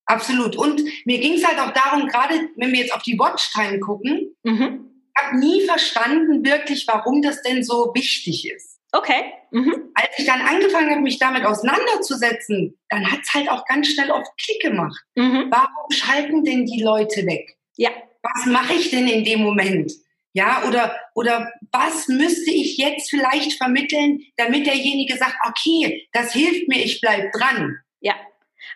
Absolut. 0.05 0.57
Und 0.57 0.83
mir 1.05 1.19
ging 1.19 1.35
es 1.35 1.45
halt 1.45 1.59
auch 1.59 1.73
darum, 1.73 2.07
gerade 2.07 2.35
wenn 2.57 2.73
wir 2.73 2.81
jetzt 2.81 2.95
auf 2.95 3.03
die 3.03 3.19
Watchtime 3.19 3.81
gucken, 3.81 4.37
mhm. 4.45 4.91
ich 5.17 5.25
habe 5.25 5.39
nie 5.39 5.63
verstanden 5.63 6.45
wirklich, 6.45 6.87
warum 6.87 7.23
das 7.23 7.43
denn 7.43 7.65
so 7.65 7.93
wichtig 7.95 8.49
ist. 8.49 8.76
Okay. 8.97 9.33
Mhm. 9.51 9.91
Als 9.95 10.09
ich 10.19 10.27
dann 10.27 10.41
angefangen 10.41 10.91
habe, 10.91 11.01
mich 11.01 11.19
damit 11.19 11.45
auseinanderzusetzen, 11.45 12.79
dann 12.89 13.11
hat 13.11 13.21
es 13.23 13.35
halt 13.35 13.51
auch 13.51 13.65
ganz 13.67 13.89
schnell 13.89 14.11
oft 14.11 14.31
Klick 14.43 14.63
gemacht. 14.63 15.01
Mhm. 15.15 15.47
Warum 15.51 15.91
schalten 15.91 16.45
denn 16.45 16.67
die 16.67 16.83
Leute 16.83 17.27
weg? 17.27 17.57
Ja 17.77 17.91
was 18.35 18.47
mache 18.47 18.75
ich 18.75 18.91
denn 18.91 19.09
in 19.09 19.25
dem 19.25 19.41
Moment? 19.41 19.93
Ja, 20.33 20.65
oder, 20.67 20.95
oder 21.15 21.51
was 21.73 22.09
müsste 22.09 22.51
ich 22.51 22.77
jetzt 22.77 23.09
vielleicht 23.09 23.55
vermitteln, 23.55 24.21
damit 24.37 24.67
derjenige 24.67 25.17
sagt, 25.17 25.37
okay, 25.49 26.07
das 26.13 26.33
hilft 26.33 26.69
mir, 26.69 26.85
ich 26.85 27.01
bleib 27.01 27.33
dran. 27.33 27.77
Ja. 28.01 28.15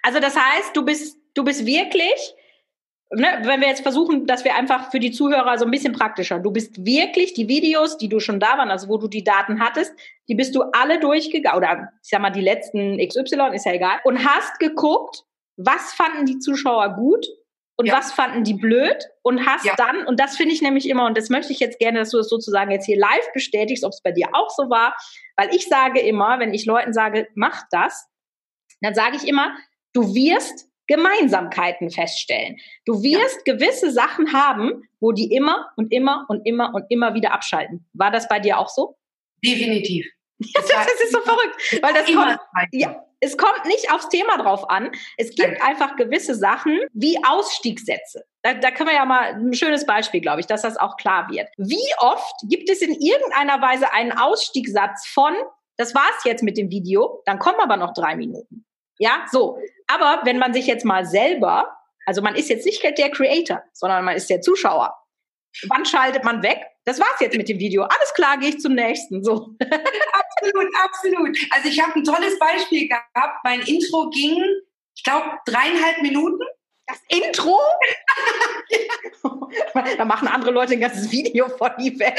Also 0.03 0.21
das 0.21 0.37
heißt, 0.37 0.75
du 0.75 0.85
bist, 0.85 1.19
du 1.35 1.45
bist 1.45 1.67
wirklich, 1.67 2.35
ne, 3.19 3.41
wenn 3.43 3.61
wir 3.61 3.69
jetzt 3.69 3.83
versuchen, 3.83 4.27
dass 4.27 4.45
wir 4.45 4.55
einfach 4.55 4.91
für 4.91 5.01
die 5.01 5.11
Zuhörer 5.11 5.59
so 5.59 5.65
ein 5.65 5.71
bisschen 5.71 5.93
praktischer, 5.93 6.39
du 6.39 6.51
bist 6.51 6.85
wirklich 6.85 7.35
die 7.35 7.49
Videos, 7.49 7.97
die 7.97 8.09
du 8.09 8.21
schon 8.21 8.41
da 8.41 8.57
waren, 8.59 8.71
also 8.71 8.89
wo 8.89 8.99
du 8.99 9.09
die 9.09 9.25
Daten 9.25 9.61
hattest, 9.61 9.93
die 10.29 10.35
bist 10.35 10.55
du 10.55 10.63
alle 10.73 11.01
durchgegangen, 11.01 11.57
oder 11.57 11.93
ich 12.03 12.11
sag 12.11 12.21
mal, 12.21 12.31
die 12.31 12.41
letzten 12.41 12.99
XY, 12.99 13.55
ist 13.55 13.67
ja 13.67 13.73
egal, 13.73 13.99
und 14.05 14.25
hast 14.25 14.59
geguckt, 14.61 15.25
was 15.57 15.93
fanden 15.93 16.25
die 16.27 16.39
Zuschauer 16.39 16.95
gut 16.95 17.27
und 17.77 17.87
ja. 17.87 17.97
was 17.97 18.13
fanden 18.13 18.45
die 18.45 18.55
blöd 18.55 19.09
und 19.23 19.45
hast 19.45 19.65
ja. 19.65 19.75
dann, 19.77 20.07
und 20.07 20.21
das 20.21 20.37
finde 20.37 20.55
ich 20.55 20.63
nämlich 20.63 20.89
immer, 20.89 21.07
und 21.07 21.19
das 21.19 21.31
möchte 21.31 21.53
ich 21.53 21.61
jetzt 21.61 21.79
gerne, 21.79 21.99
dass 21.99 22.11
du 22.11 22.19
das 22.19 22.29
sozusagen 22.29 22.71
jetzt 22.71 22.87
hier 22.87 22.99
live 22.99 23.33
bestätigst, 23.35 23.85
ob 23.85 23.93
es 23.93 24.03
bei 24.03 24.13
dir 24.13 24.29
auch 24.35 24.51
so 24.51 24.71
war, 24.71 24.95
weil 25.37 25.55
ich 25.55 25.67
sage 25.67 26.01
immer, 26.01 26.39
wenn 26.39 26.55
ich 26.55 26.65
Leuten 26.65 26.93
sage, 26.93 27.29
mach 27.35 27.65
das, 27.71 28.07
dann 28.81 28.95
sage 28.95 29.17
ich 29.17 29.27
immer, 29.27 29.57
du 29.93 30.15
wirst 30.15 30.70
Gemeinsamkeiten 30.91 31.89
feststellen. 31.91 32.57
Du 32.85 33.01
wirst 33.03 33.47
ja. 33.47 33.55
gewisse 33.55 33.93
Sachen 33.93 34.33
haben, 34.33 34.83
wo 34.99 35.13
die 35.13 35.33
immer 35.33 35.71
und 35.77 35.93
immer 35.93 36.27
und 36.29 36.45
immer 36.45 36.75
und 36.75 36.85
immer 36.89 37.15
wieder 37.15 37.33
abschalten. 37.33 37.89
War 37.93 38.11
das 38.11 38.27
bei 38.27 38.41
dir 38.41 38.59
auch 38.59 38.69
so? 38.69 38.97
Definitiv. 39.45 40.07
Das, 40.55 40.67
das 40.69 41.01
ist 41.05 41.13
so 41.13 41.21
verrückt, 41.21 41.83
weil 41.83 41.93
das 41.93 42.07
kommt, 42.07 42.39
ja, 42.73 43.05
es 43.21 43.37
kommt 43.37 43.67
nicht 43.67 43.93
aufs 43.93 44.09
Thema 44.09 44.39
drauf 44.39 44.71
an. 44.71 44.91
Es 45.19 45.35
gibt 45.35 45.61
einfach 45.63 45.97
gewisse 45.97 46.35
Sachen 46.35 46.81
wie 46.95 47.19
Ausstiegssätze. 47.23 48.25
Da, 48.41 48.55
da 48.55 48.71
können 48.71 48.89
wir 48.89 48.97
ja 48.97 49.05
mal 49.05 49.35
ein 49.35 49.53
schönes 49.53 49.85
Beispiel, 49.85 50.23
glaube 50.23 50.41
ich, 50.41 50.47
dass 50.47 50.63
das 50.63 50.79
auch 50.79 50.97
klar 50.97 51.29
wird. 51.31 51.47
Wie 51.59 51.93
oft 51.99 52.35
gibt 52.49 52.71
es 52.71 52.81
in 52.81 52.95
irgendeiner 52.95 53.61
Weise 53.61 53.93
einen 53.93 54.13
Ausstiegssatz 54.13 55.07
von, 55.09 55.35
das 55.77 55.95
war's 55.95 56.25
jetzt 56.25 56.43
mit 56.43 56.57
dem 56.57 56.71
Video, 56.71 57.23
dann 57.27 57.39
kommen 57.39 57.61
aber 57.61 57.77
noch 57.77 57.93
drei 57.93 58.17
Minuten. 58.17 58.65
Ja, 59.01 59.25
so. 59.33 59.59
Aber 59.87 60.21
wenn 60.25 60.39
man 60.39 60.53
sich 60.53 60.67
jetzt 60.67 60.85
mal 60.85 61.07
selber, 61.07 61.75
also 62.05 62.21
man 62.21 62.35
ist 62.35 62.51
jetzt 62.51 62.67
nicht 62.67 62.83
der 62.83 63.11
Creator, 63.11 63.63
sondern 63.73 64.05
man 64.05 64.15
ist 64.15 64.29
der 64.29 64.43
Zuschauer. 64.43 64.95
Wann 65.69 65.87
schaltet 65.87 66.23
man 66.23 66.43
weg? 66.43 66.61
Das 66.85 67.01
war's 67.01 67.19
jetzt 67.19 67.37
mit 67.37 67.49
dem 67.49 67.59
Video. 67.59 67.83
Alles 67.83 68.13
klar, 68.15 68.37
gehe 68.39 68.51
ich 68.51 68.61
zum 68.61 68.75
nächsten. 68.75 69.25
So. 69.25 69.33
absolut, 69.61 70.69
absolut. 70.85 71.39
Also 71.51 71.69
ich 71.69 71.83
habe 71.83 71.95
ein 71.95 72.05
tolles 72.05 72.39
Beispiel 72.39 72.89
gehabt. 72.89 73.43
Mein 73.43 73.61
Intro 73.63 74.11
ging, 74.11 74.45
ich 74.95 75.03
glaube, 75.03 75.31
dreieinhalb 75.47 76.03
Minuten. 76.03 76.45
Das 76.91 77.01
Intro? 77.09 77.59
da 79.97 80.05
machen 80.05 80.29
andere 80.29 80.51
Leute 80.51 80.73
ein 80.75 80.81
ganzes 80.81 81.11
Video 81.11 81.49
von 81.49 81.71
die 81.79 81.99
Welt. 81.99 82.19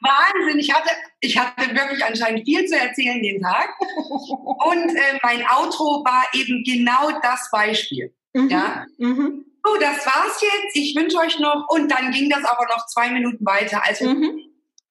Wahnsinn. 0.00 0.58
Ich 0.58 0.72
hatte, 0.72 0.90
ich 1.20 1.38
hatte 1.38 1.74
wirklich 1.74 2.04
anscheinend 2.04 2.44
viel 2.44 2.64
zu 2.66 2.76
erzählen 2.76 3.22
den 3.22 3.40
Tag. 3.40 3.70
Und 3.80 4.96
äh, 4.96 5.18
mein 5.22 5.44
Outro 5.48 6.04
war 6.04 6.24
eben 6.32 6.64
genau 6.64 7.18
das 7.22 7.48
Beispiel. 7.50 8.14
Mhm. 8.32 8.48
Ja. 8.48 8.86
Mhm 8.98 9.44
so, 9.64 9.76
das 9.80 10.04
war's 10.04 10.40
jetzt, 10.42 10.76
ich 10.76 10.94
wünsche 10.94 11.16
euch 11.18 11.38
noch, 11.38 11.66
und 11.70 11.90
dann 11.90 12.10
ging 12.10 12.28
das 12.28 12.44
aber 12.44 12.66
noch 12.66 12.86
zwei 12.86 13.10
Minuten 13.10 13.44
weiter. 13.44 13.80
Also, 13.84 14.08
mhm. 14.08 14.40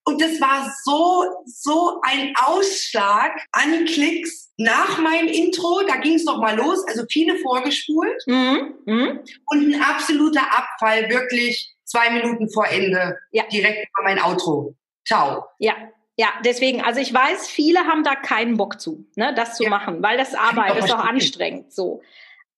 Und 0.04 0.20
das 0.20 0.40
war 0.40 0.70
so, 0.84 1.24
so 1.46 2.00
ein 2.02 2.34
Ausschlag 2.44 3.32
an 3.52 3.86
Klicks 3.86 4.52
nach 4.58 4.98
meinem 4.98 5.28
Intro. 5.28 5.82
Da 5.86 5.96
ging 5.96 6.14
es 6.14 6.24
noch 6.24 6.38
mal 6.38 6.56
los, 6.56 6.86
also 6.86 7.04
viele 7.10 7.38
vorgespult. 7.38 8.22
Mhm. 8.26 8.74
Mhm. 8.84 9.20
Und 9.46 9.74
ein 9.74 9.82
absoluter 9.82 10.42
Abfall, 10.42 11.08
wirklich 11.08 11.74
zwei 11.84 12.10
Minuten 12.10 12.50
vor 12.50 12.66
Ende. 12.66 13.18
Ja. 13.32 13.44
Direkt 13.50 13.88
vor 13.94 14.04
mein 14.04 14.22
Outro. 14.22 14.74
Ciao. 15.06 15.46
Ja, 15.58 15.74
ja, 16.16 16.28
deswegen, 16.44 16.82
also 16.82 17.00
ich 17.00 17.12
weiß, 17.12 17.48
viele 17.48 17.80
haben 17.80 18.04
da 18.04 18.14
keinen 18.14 18.56
Bock 18.56 18.80
zu, 18.80 19.06
ne, 19.16 19.34
das 19.34 19.56
zu 19.56 19.64
ja. 19.64 19.70
machen, 19.70 20.02
weil 20.02 20.16
das 20.16 20.34
Arbeit 20.34 20.76
ist 20.76 20.92
auch 20.92 21.04
anstrengend 21.04 21.72
so. 21.72 22.02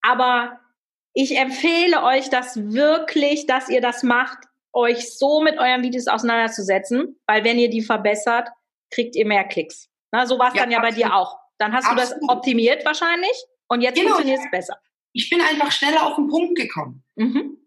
Aber 0.01 0.59
ich 1.13 1.35
empfehle 1.35 2.03
euch 2.03 2.29
das 2.29 2.71
wirklich, 2.71 3.47
dass 3.47 3.69
ihr 3.69 3.81
das 3.81 4.03
macht, 4.03 4.37
euch 4.73 5.17
so 5.17 5.41
mit 5.41 5.57
euren 5.57 5.83
Videos 5.83 6.07
auseinanderzusetzen, 6.07 7.19
weil 7.25 7.43
wenn 7.43 7.57
ihr 7.57 7.69
die 7.69 7.81
verbessert, 7.81 8.49
kriegt 8.91 9.15
ihr 9.15 9.25
mehr 9.25 9.43
Klicks. 9.43 9.89
Na, 10.11 10.25
so 10.25 10.39
war 10.39 10.49
es 10.49 10.55
ja, 10.55 10.61
dann 10.61 10.71
ja 10.71 10.79
absolut. 10.79 10.95
bei 10.95 11.01
dir 11.01 11.15
auch. 11.15 11.37
Dann 11.57 11.73
hast 11.73 11.85
absolut. 11.85 12.11
du 12.11 12.27
das 12.27 12.29
optimiert 12.29 12.85
wahrscheinlich 12.85 13.43
und 13.67 13.81
jetzt 13.81 13.95
genau. 13.95 14.09
funktioniert 14.09 14.39
es 14.43 14.51
besser. 14.51 14.77
Ich 15.13 15.29
bin 15.29 15.41
einfach 15.41 15.71
schneller 15.71 16.05
auf 16.05 16.15
den 16.15 16.27
Punkt 16.27 16.55
gekommen. 16.55 17.03
Mhm. 17.15 17.57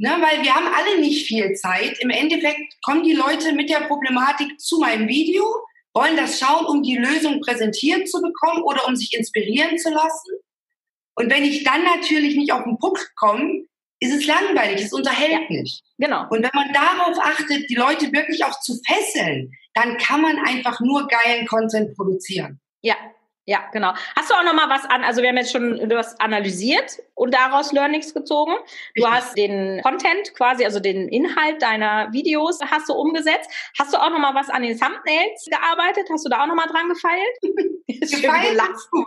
Ne, 0.00 0.10
weil 0.10 0.44
wir 0.44 0.54
haben 0.54 0.68
alle 0.72 1.00
nicht 1.00 1.26
viel 1.26 1.54
Zeit. 1.54 1.98
Im 1.98 2.10
Endeffekt 2.10 2.80
kommen 2.84 3.02
die 3.02 3.14
Leute 3.14 3.52
mit 3.52 3.68
der 3.68 3.80
Problematik 3.80 4.60
zu 4.60 4.78
meinem 4.78 5.08
Video, 5.08 5.44
wollen 5.92 6.16
das 6.16 6.38
schauen, 6.38 6.66
um 6.66 6.84
die 6.84 6.96
Lösung 6.96 7.40
präsentiert 7.40 8.08
zu 8.08 8.22
bekommen 8.22 8.62
oder 8.62 8.86
um 8.86 8.94
sich 8.94 9.12
inspirieren 9.12 9.76
zu 9.76 9.90
lassen. 9.90 10.34
Und 11.16 11.32
wenn 11.32 11.42
ich 11.42 11.64
dann 11.64 11.82
natürlich 11.82 12.36
nicht 12.36 12.52
auf 12.52 12.62
den 12.62 12.78
Punkt 12.78 13.10
komme, 13.16 13.57
ist 14.00 14.14
es 14.14 14.26
langweilig, 14.26 14.84
es 14.84 14.92
unterhält 14.92 15.32
ja, 15.32 15.56
nicht. 15.56 15.82
Genau. 15.98 16.26
Und 16.30 16.42
wenn 16.42 16.50
man 16.54 16.72
darauf 16.72 17.18
achtet, 17.18 17.68
die 17.68 17.74
Leute 17.74 18.12
wirklich 18.12 18.44
auch 18.44 18.58
zu 18.60 18.78
fesseln, 18.86 19.52
dann 19.74 19.96
kann 19.98 20.20
man 20.22 20.38
einfach 20.38 20.80
nur 20.80 21.06
geilen 21.08 21.46
Content 21.46 21.96
produzieren. 21.96 22.60
Ja, 22.80 22.94
ja, 23.48 23.60
genau. 23.72 23.94
Hast 24.14 24.28
du 24.28 24.34
auch 24.34 24.44
noch 24.44 24.52
mal 24.52 24.68
was 24.68 24.84
an? 24.84 25.02
Also 25.04 25.22
wir 25.22 25.30
haben 25.30 25.38
jetzt 25.38 25.52
schon, 25.52 25.88
du 25.88 25.96
hast 25.96 26.20
analysiert 26.20 26.98
und 27.14 27.32
daraus 27.32 27.72
Learnings 27.72 28.12
gezogen. 28.12 28.52
Du 28.94 29.06
hast 29.06 29.38
den 29.38 29.80
Content 29.80 30.34
quasi, 30.34 30.66
also 30.66 30.80
den 30.80 31.08
Inhalt 31.08 31.62
deiner 31.62 32.12
Videos 32.12 32.60
hast 32.60 32.90
du 32.90 32.92
umgesetzt. 32.92 33.48
Hast 33.78 33.94
du 33.94 33.96
auch 33.96 34.10
noch 34.10 34.18
mal 34.18 34.34
was 34.34 34.50
an 34.50 34.60
den 34.60 34.78
Thumbnails 34.78 35.46
gearbeitet? 35.46 36.10
Hast 36.12 36.26
du 36.26 36.28
da 36.28 36.42
auch 36.42 36.46
noch 36.46 36.56
mal 36.56 36.66
dran 36.66 36.90
gefeilt? 36.90 37.38
gefeilt 37.88 38.60
ist 38.76 38.90
gut. 38.90 39.06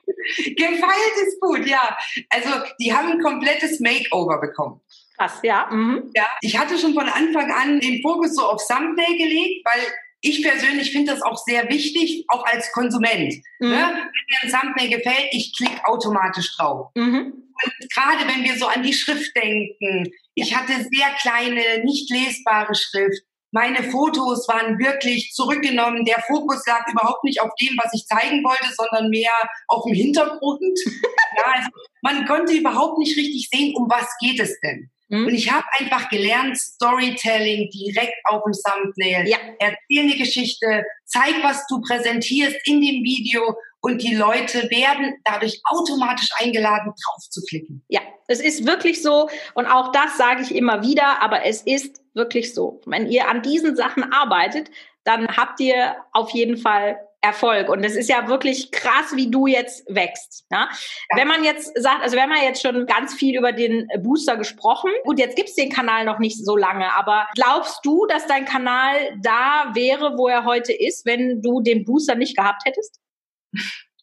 Gefeilt 0.57 1.27
ist 1.27 1.39
gut, 1.39 1.67
ja. 1.67 1.95
Also 2.31 2.49
die 2.79 2.91
haben 2.91 3.11
ein 3.11 3.21
komplettes 3.21 3.79
Makeover 3.79 4.41
bekommen. 4.41 4.81
Krass, 5.19 5.39
ja. 5.43 5.67
Mhm. 5.69 6.09
Ja, 6.15 6.25
ich 6.41 6.57
hatte 6.57 6.79
schon 6.79 6.95
von 6.95 7.07
Anfang 7.07 7.51
an 7.51 7.79
den 7.79 8.01
Fokus 8.01 8.33
so 8.33 8.41
auf 8.47 8.65
Thumbnail 8.67 9.17
gelegt, 9.19 9.63
weil 9.65 9.83
ich 10.21 10.43
persönlich 10.43 10.91
finde 10.91 11.13
das 11.13 11.21
auch 11.21 11.37
sehr 11.37 11.67
wichtig, 11.69 12.25
auch 12.27 12.45
als 12.45 12.71
Konsument. 12.71 13.33
Mhm. 13.59 13.69
Ne? 13.69 13.77
Wenn 13.77 14.51
mir 14.51 14.55
ein 14.55 14.61
Thumbnail 14.61 14.89
gefällt, 14.89 15.27
ich 15.31 15.55
klicke 15.55 15.85
automatisch 15.85 16.55
drauf. 16.55 16.91
Mhm. 16.95 17.33
Und 17.63 17.93
gerade 17.93 18.27
wenn 18.27 18.43
wir 18.43 18.57
so 18.57 18.67
an 18.67 18.83
die 18.83 18.93
Schrift 18.93 19.35
denken, 19.35 20.11
ich 20.35 20.55
hatte 20.55 20.73
sehr 20.73 21.09
kleine, 21.19 21.83
nicht 21.83 22.09
lesbare 22.09 22.73
Schrift. 22.75 23.23
Meine 23.53 23.83
Fotos 23.83 24.47
waren 24.47 24.79
wirklich 24.79 25.31
zurückgenommen. 25.33 26.05
Der 26.05 26.23
Fokus 26.25 26.65
lag 26.65 26.87
überhaupt 26.87 27.23
nicht 27.25 27.41
auf 27.41 27.51
dem, 27.59 27.77
was 27.83 27.93
ich 27.93 28.05
zeigen 28.05 28.43
wollte, 28.43 28.73
sondern 28.73 29.09
mehr 29.09 29.31
auf 29.67 29.83
dem 29.83 29.93
Hintergrund. 29.93 30.61
ja, 31.37 31.43
also 31.55 31.69
man 32.01 32.25
konnte 32.25 32.53
überhaupt 32.53 32.97
nicht 32.97 33.17
richtig 33.17 33.49
sehen, 33.51 33.75
um 33.75 33.89
was 33.89 34.07
geht 34.21 34.39
es 34.39 34.57
denn. 34.61 34.89
Mhm. 35.11 35.27
Und 35.27 35.33
ich 35.33 35.51
habe 35.51 35.65
einfach 35.77 36.09
gelernt, 36.09 36.57
Storytelling 36.57 37.69
direkt 37.69 38.15
auf 38.25 38.41
dem 38.43 38.53
Thumbnail. 38.53 39.27
Ja. 39.27 39.37
Erzähl 39.59 40.03
eine 40.03 40.15
Geschichte, 40.15 40.85
zeig, 41.05 41.35
was 41.43 41.67
du 41.67 41.81
präsentierst 41.81 42.55
in 42.65 42.81
dem 42.81 43.03
Video 43.03 43.55
und 43.81 44.01
die 44.01 44.15
Leute 44.15 44.69
werden 44.69 45.15
dadurch 45.25 45.59
automatisch 45.65 46.29
eingeladen, 46.39 46.93
drauf 47.03 47.29
zu 47.29 47.41
klicken. 47.43 47.83
Ja, 47.89 47.99
es 48.27 48.39
ist 48.39 48.65
wirklich 48.65 49.01
so 49.01 49.29
und 49.53 49.65
auch 49.65 49.91
das 49.91 50.17
sage 50.17 50.43
ich 50.43 50.55
immer 50.55 50.81
wieder, 50.81 51.21
aber 51.21 51.45
es 51.45 51.61
ist 51.63 52.01
wirklich 52.13 52.53
so. 52.53 52.79
Wenn 52.85 53.07
ihr 53.07 53.27
an 53.27 53.41
diesen 53.41 53.75
Sachen 53.75 54.13
arbeitet, 54.13 54.71
dann 55.03 55.27
habt 55.35 55.59
ihr 55.59 55.97
auf 56.13 56.29
jeden 56.29 56.57
Fall 56.57 56.97
Erfolg. 57.21 57.69
Und 57.69 57.83
es 57.83 57.95
ist 57.95 58.09
ja 58.09 58.27
wirklich 58.27 58.71
krass, 58.71 59.15
wie 59.15 59.29
du 59.29 59.45
jetzt 59.45 59.83
wächst. 59.87 60.45
Ja? 60.51 60.69
ja? 61.11 61.17
Wenn 61.17 61.27
man 61.27 61.43
jetzt 61.43 61.71
sagt, 61.79 62.01
also 62.01 62.15
wir 62.15 62.23
haben 62.23 62.31
ja 62.31 62.43
jetzt 62.43 62.61
schon 62.61 62.85
ganz 62.87 63.13
viel 63.13 63.37
über 63.37 63.51
den 63.51 63.87
Booster 63.99 64.37
gesprochen. 64.37 64.91
Gut, 65.03 65.19
jetzt 65.19 65.35
gibt's 65.35 65.53
den 65.53 65.69
Kanal 65.69 66.03
noch 66.05 66.17
nicht 66.17 66.43
so 66.43 66.57
lange, 66.57 66.91
aber 66.95 67.27
glaubst 67.35 67.79
du, 67.83 68.07
dass 68.07 68.25
dein 68.25 68.45
Kanal 68.45 68.95
da 69.21 69.71
wäre, 69.73 70.17
wo 70.17 70.27
er 70.27 70.45
heute 70.45 70.73
ist, 70.73 71.05
wenn 71.05 71.41
du 71.41 71.61
den 71.61 71.85
Booster 71.85 72.15
nicht 72.15 72.35
gehabt 72.35 72.63
hättest? 72.65 72.99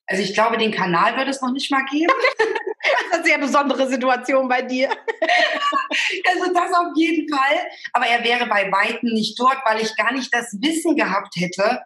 Also 0.06 0.22
ich 0.22 0.32
glaube, 0.32 0.56
den 0.56 0.72
Kanal 0.72 1.16
würde 1.16 1.30
es 1.30 1.42
noch 1.42 1.52
nicht 1.52 1.70
mal 1.70 1.84
geben. 1.84 2.12
das 2.38 2.98
ist 3.08 3.14
eine 3.14 3.24
sehr 3.24 3.38
besondere 3.38 3.88
Situation 3.88 4.48
bei 4.48 4.62
dir. 4.62 4.88
also 4.90 6.52
das 6.52 6.72
auf 6.72 6.92
jeden 6.94 7.28
Fall. 7.28 7.58
Aber 7.92 8.06
er 8.06 8.24
wäre 8.24 8.46
bei 8.46 8.70
Weitem 8.72 9.10
nicht 9.10 9.38
dort, 9.38 9.58
weil 9.64 9.80
ich 9.82 9.94
gar 9.96 10.12
nicht 10.12 10.32
das 10.32 10.56
Wissen 10.60 10.96
gehabt 10.96 11.34
hätte, 11.36 11.82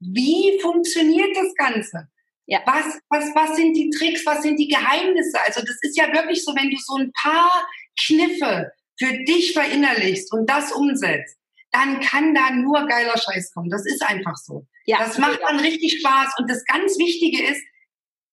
wie 0.00 0.58
funktioniert 0.60 1.36
das 1.36 1.54
Ganze? 1.54 2.08
Ja. 2.46 2.60
Was, 2.64 3.00
was, 3.08 3.34
was 3.34 3.56
sind 3.56 3.74
die 3.74 3.90
Tricks, 3.90 4.24
was 4.24 4.42
sind 4.42 4.58
die 4.58 4.68
Geheimnisse? 4.68 5.40
Also 5.44 5.60
das 5.60 5.76
ist 5.82 5.96
ja 5.96 6.12
wirklich 6.12 6.44
so, 6.44 6.54
wenn 6.54 6.70
du 6.70 6.76
so 6.78 6.96
ein 6.96 7.12
paar 7.12 7.66
Kniffe 7.98 8.70
für 8.98 9.12
dich 9.24 9.52
verinnerlichst 9.52 10.32
und 10.32 10.48
das 10.48 10.72
umsetzt, 10.72 11.36
dann 11.72 12.00
kann 12.00 12.34
da 12.34 12.50
nur 12.50 12.86
geiler 12.86 13.18
Scheiß 13.18 13.52
kommen. 13.52 13.68
Das 13.68 13.84
ist 13.84 14.02
einfach 14.02 14.36
so. 14.36 14.66
Ja, 14.84 14.98
das 14.98 15.18
macht 15.18 15.40
dann 15.42 15.58
richtig 15.58 16.00
Spaß. 16.00 16.34
Und 16.38 16.48
das 16.48 16.64
ganz 16.64 16.96
Wichtige 16.98 17.44
ist, 17.44 17.60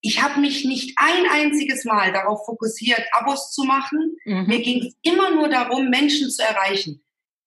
ich 0.01 0.21
habe 0.21 0.39
mich 0.39 0.63
nicht 0.65 0.93
ein 0.97 1.25
einziges 1.31 1.85
Mal 1.85 2.11
darauf 2.11 2.45
fokussiert, 2.45 3.01
Abos 3.13 3.51
zu 3.51 3.63
machen. 3.63 4.15
Mhm. 4.25 4.45
Mir 4.47 4.61
ging 4.61 4.85
es 4.85 4.93
immer 5.01 5.31
nur 5.31 5.49
darum, 5.49 5.89
Menschen 5.89 6.29
zu 6.29 6.43
erreichen 6.43 7.03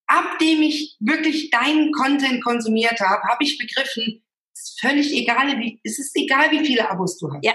ab 0.06 0.38
dem 0.38 0.62
ich 0.62 0.96
wirklich 1.00 1.50
deinen 1.50 1.92
Content 1.92 2.42
konsumiert 2.44 3.00
habe, 3.00 3.22
habe 3.28 3.42
ich 3.42 3.58
begriffen, 3.58 4.22
es 4.52 4.70
ist 4.70 4.80
völlig 4.80 5.12
egal, 5.12 5.58
wie, 5.58 5.80
es 5.84 5.98
ist 5.98 6.16
egal, 6.16 6.50
wie 6.50 6.64
viele 6.64 6.88
Abos 6.90 7.18
du 7.18 7.30
hast. 7.32 7.44
Ja. 7.44 7.54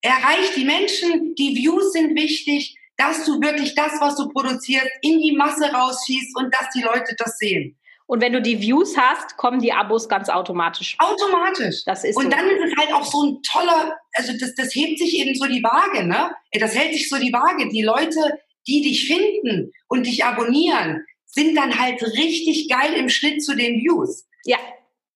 Erreich 0.00 0.54
die 0.54 0.64
Menschen, 0.64 1.34
die 1.34 1.56
Views 1.56 1.92
sind 1.92 2.16
wichtig, 2.16 2.76
dass 2.96 3.24
du 3.24 3.40
wirklich 3.40 3.74
das, 3.74 3.92
was 4.00 4.16
du 4.16 4.28
produzierst, 4.28 4.88
in 5.02 5.20
die 5.20 5.32
Masse 5.32 5.70
rausschießt 5.70 6.36
und 6.36 6.52
dass 6.52 6.68
die 6.74 6.82
Leute 6.82 7.14
das 7.16 7.38
sehen. 7.38 7.78
Und 8.06 8.22
wenn 8.22 8.32
du 8.32 8.40
die 8.40 8.60
Views 8.60 8.96
hast, 8.96 9.36
kommen 9.36 9.60
die 9.60 9.72
Abos 9.72 10.08
ganz 10.08 10.30
automatisch. 10.30 10.96
Automatisch. 10.98 11.84
Das 11.84 12.04
ist 12.04 12.16
und 12.16 12.24
so. 12.24 12.30
dann 12.30 12.48
ist 12.48 12.64
es 12.64 12.76
halt 12.78 12.92
auch 12.92 13.04
so 13.04 13.22
ein 13.22 13.42
toller, 13.42 13.98
also 14.14 14.32
das, 14.40 14.54
das 14.54 14.74
hebt 14.74 14.98
sich 14.98 15.14
eben 15.18 15.34
so 15.34 15.46
die 15.46 15.62
Waage, 15.62 16.06
ne? 16.06 16.30
Das 16.52 16.74
hält 16.74 16.94
sich 16.94 17.08
so 17.08 17.18
die 17.18 17.32
Waage. 17.32 17.68
Die 17.68 17.82
Leute, 17.82 18.38
die 18.66 18.80
dich 18.80 19.06
finden 19.06 19.72
und 19.88 20.06
dich 20.06 20.24
abonnieren, 20.24 21.04
sind 21.38 21.54
dann 21.54 21.78
halt 21.78 22.02
richtig 22.02 22.68
geil 22.68 22.94
im 22.94 23.08
Schnitt 23.08 23.44
zu 23.44 23.54
den 23.54 23.80
Views. 23.80 24.26
Ja. 24.44 24.58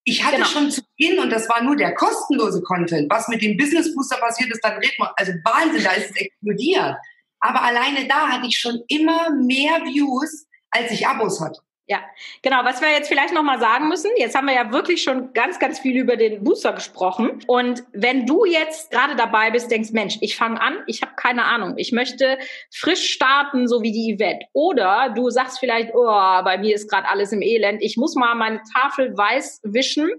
Ich 0.05 0.23
hatte 0.23 0.37
genau. 0.37 0.47
schon 0.47 0.71
zu 0.71 0.81
Beginn, 0.97 1.19
und 1.19 1.29
das 1.29 1.49
war 1.49 1.63
nur 1.63 1.75
der 1.75 1.93
kostenlose 1.95 2.61
Content, 2.61 3.09
was 3.09 3.27
mit 3.27 3.41
dem 3.41 3.57
Business 3.57 3.93
Booster 3.93 4.17
passiert 4.17 4.51
ist, 4.51 4.61
dann 4.63 4.77
redet 4.77 4.99
man, 4.99 5.09
also 5.15 5.31
Wahnsinn, 5.43 5.83
da 5.83 5.91
ist 5.91 6.11
es 6.11 6.15
explodiert. 6.15 6.95
Aber 7.39 7.61
alleine 7.61 8.07
da 8.07 8.29
hatte 8.29 8.47
ich 8.47 8.57
schon 8.57 8.81
immer 8.87 9.31
mehr 9.31 9.81
Views, 9.83 10.45
als 10.71 10.91
ich 10.91 11.07
Abos 11.07 11.41
hatte. 11.41 11.61
Ja, 11.85 11.99
genau. 12.41 12.63
Was 12.63 12.79
wir 12.81 12.89
jetzt 12.89 13.09
vielleicht 13.09 13.33
nochmal 13.33 13.59
sagen 13.59 13.89
müssen, 13.89 14.09
jetzt 14.15 14.35
haben 14.35 14.47
wir 14.47 14.53
ja 14.53 14.71
wirklich 14.71 15.03
schon 15.03 15.33
ganz, 15.33 15.59
ganz 15.59 15.79
viel 15.79 15.97
über 15.97 16.15
den 16.15 16.41
Booster 16.41 16.71
gesprochen. 16.71 17.43
Und 17.45 17.83
wenn 17.91 18.25
du 18.25 18.45
jetzt 18.45 18.89
gerade 18.91 19.17
dabei 19.17 19.51
bist, 19.51 19.69
denkst, 19.69 19.91
Mensch, 19.91 20.17
ich 20.21 20.37
fange 20.37 20.61
an, 20.61 20.77
ich 20.87 21.01
habe 21.01 21.11
keine 21.17 21.43
Ahnung, 21.43 21.73
ich 21.75 21.91
möchte 21.91 22.37
frisch 22.73 23.09
starten, 23.09 23.67
so 23.67 23.81
wie 23.81 23.91
die 23.91 24.15
Yvette. 24.15 24.45
Oder 24.53 25.13
du 25.13 25.29
sagst 25.29 25.59
vielleicht, 25.59 25.93
oh, 25.93 26.05
bei 26.05 26.57
mir 26.57 26.73
ist 26.73 26.89
gerade 26.89 27.07
alles 27.09 27.33
im 27.33 27.41
Elend, 27.41 27.81
ich 27.81 27.97
muss 27.97 28.15
mal 28.15 28.33
meine 28.35 28.61
Tafel 28.73 29.17
weiß 29.17 29.59
wischen 29.63 30.09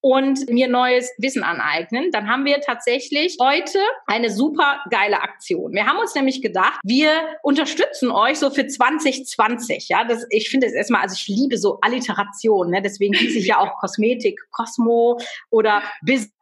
und 0.00 0.48
mir 0.48 0.68
neues 0.68 1.10
Wissen 1.18 1.42
aneignen, 1.42 2.10
dann 2.10 2.28
haben 2.28 2.44
wir 2.44 2.60
tatsächlich 2.60 3.36
heute 3.40 3.78
eine 4.06 4.30
super 4.30 4.80
geile 4.90 5.20
Aktion. 5.20 5.72
Wir 5.72 5.86
haben 5.86 5.98
uns 5.98 6.14
nämlich 6.14 6.40
gedacht, 6.42 6.80
wir 6.84 7.10
unterstützen 7.42 8.10
euch 8.10 8.38
so 8.38 8.50
für 8.50 8.66
2020. 8.66 9.88
Ja, 9.88 10.04
das, 10.04 10.26
ich 10.30 10.48
finde 10.48 10.66
es 10.66 10.72
erstmal, 10.72 11.02
also 11.02 11.14
ich 11.14 11.28
liebe 11.28 11.58
so 11.58 11.78
Alliteration, 11.80 12.70
ne? 12.70 12.82
deswegen 12.82 13.14
hieß 13.14 13.36
ich 13.36 13.46
ja 13.46 13.58
auch 13.58 13.74
Kosmetik, 13.80 14.40
Cosmo 14.50 15.18
oder 15.50 15.82
Business. 16.02 16.32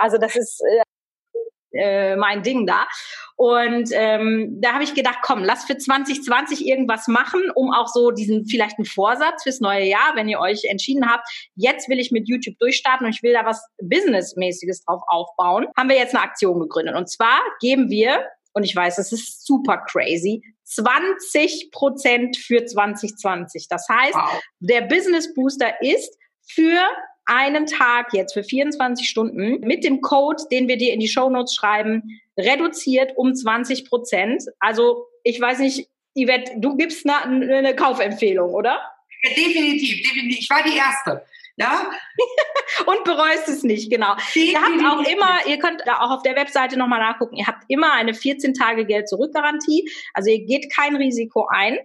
Also 0.00 0.18
das 0.18 0.34
ist 0.36 0.62
äh, 1.76 2.16
mein 2.16 2.42
Ding 2.42 2.66
da. 2.66 2.86
Und 3.36 3.90
ähm, 3.92 4.58
da 4.60 4.72
habe 4.72 4.84
ich 4.84 4.94
gedacht, 4.94 5.18
komm, 5.22 5.44
lass 5.44 5.64
für 5.64 5.76
2020 5.76 6.66
irgendwas 6.66 7.06
machen, 7.06 7.42
um 7.54 7.70
auch 7.70 7.86
so 7.86 8.10
diesen 8.10 8.46
vielleicht 8.46 8.78
einen 8.78 8.86
Vorsatz 8.86 9.42
fürs 9.42 9.60
neue 9.60 9.84
Jahr, 9.84 10.12
wenn 10.14 10.28
ihr 10.28 10.40
euch 10.40 10.64
entschieden 10.64 11.10
habt, 11.10 11.28
jetzt 11.54 11.88
will 11.88 12.00
ich 12.00 12.10
mit 12.10 12.28
YouTube 12.28 12.58
durchstarten 12.58 13.06
und 13.06 13.14
ich 13.14 13.22
will 13.22 13.34
da 13.34 13.44
was 13.44 13.62
Businessmäßiges 13.82 14.84
drauf 14.84 15.02
aufbauen, 15.06 15.66
haben 15.76 15.90
wir 15.90 15.96
jetzt 15.96 16.14
eine 16.14 16.24
Aktion 16.24 16.58
gegründet. 16.60 16.96
Und 16.96 17.10
zwar 17.10 17.40
geben 17.60 17.90
wir, 17.90 18.26
und 18.54 18.64
ich 18.64 18.74
weiß, 18.74 18.96
das 18.96 19.12
ist 19.12 19.46
super 19.46 19.84
crazy, 19.86 20.42
20 20.64 21.70
Prozent 21.72 22.38
für 22.38 22.64
2020. 22.64 23.68
Das 23.68 23.86
heißt, 23.88 24.14
wow. 24.14 24.40
der 24.60 24.82
Business 24.82 25.32
Booster 25.34 25.80
ist 25.82 26.16
für 26.48 26.80
einen 27.26 27.66
Tag 27.66 28.12
jetzt 28.12 28.32
für 28.32 28.44
24 28.44 29.08
Stunden 29.08 29.60
mit 29.60 29.84
dem 29.84 30.00
Code, 30.00 30.42
den 30.50 30.68
wir 30.68 30.76
dir 30.76 30.92
in 30.92 31.00
die 31.00 31.08
Show 31.08 31.28
Notes 31.28 31.54
schreiben, 31.54 32.20
reduziert 32.38 33.12
um 33.16 33.34
20 33.34 33.88
Prozent. 33.88 34.44
Also 34.60 35.06
ich 35.22 35.40
weiß 35.40 35.58
nicht, 35.58 35.88
Yvette, 36.16 36.52
du 36.56 36.76
gibst 36.76 37.08
eine, 37.08 37.54
eine 37.54 37.76
Kaufempfehlung, 37.76 38.54
oder? 38.54 38.80
Ja, 39.22 39.30
definitiv, 39.30 40.02
definitiv. 40.02 40.38
Ich 40.40 40.50
war 40.50 40.62
die 40.62 40.76
Erste. 40.76 41.24
Ja. 41.56 41.90
und 42.86 43.04
bereust 43.04 43.48
es 43.48 43.62
nicht, 43.62 43.90
genau. 43.90 44.14
Ihr 44.34 44.60
habt 44.60 44.84
auch 44.84 45.06
immer, 45.08 45.38
ihr 45.46 45.58
könnt 45.58 45.82
da 45.86 46.00
auch 46.00 46.10
auf 46.10 46.22
der 46.22 46.36
Webseite 46.36 46.78
nochmal 46.78 47.00
nachgucken, 47.00 47.36
ihr 47.36 47.46
habt 47.46 47.64
immer 47.68 47.92
eine 47.92 48.12
14 48.12 48.54
Tage 48.54 48.84
Geld-Zurück-Garantie. 48.84 49.90
Also 50.12 50.30
ihr 50.30 50.44
geht 50.44 50.72
kein 50.74 50.96
Risiko 50.96 51.46
ein 51.50 51.78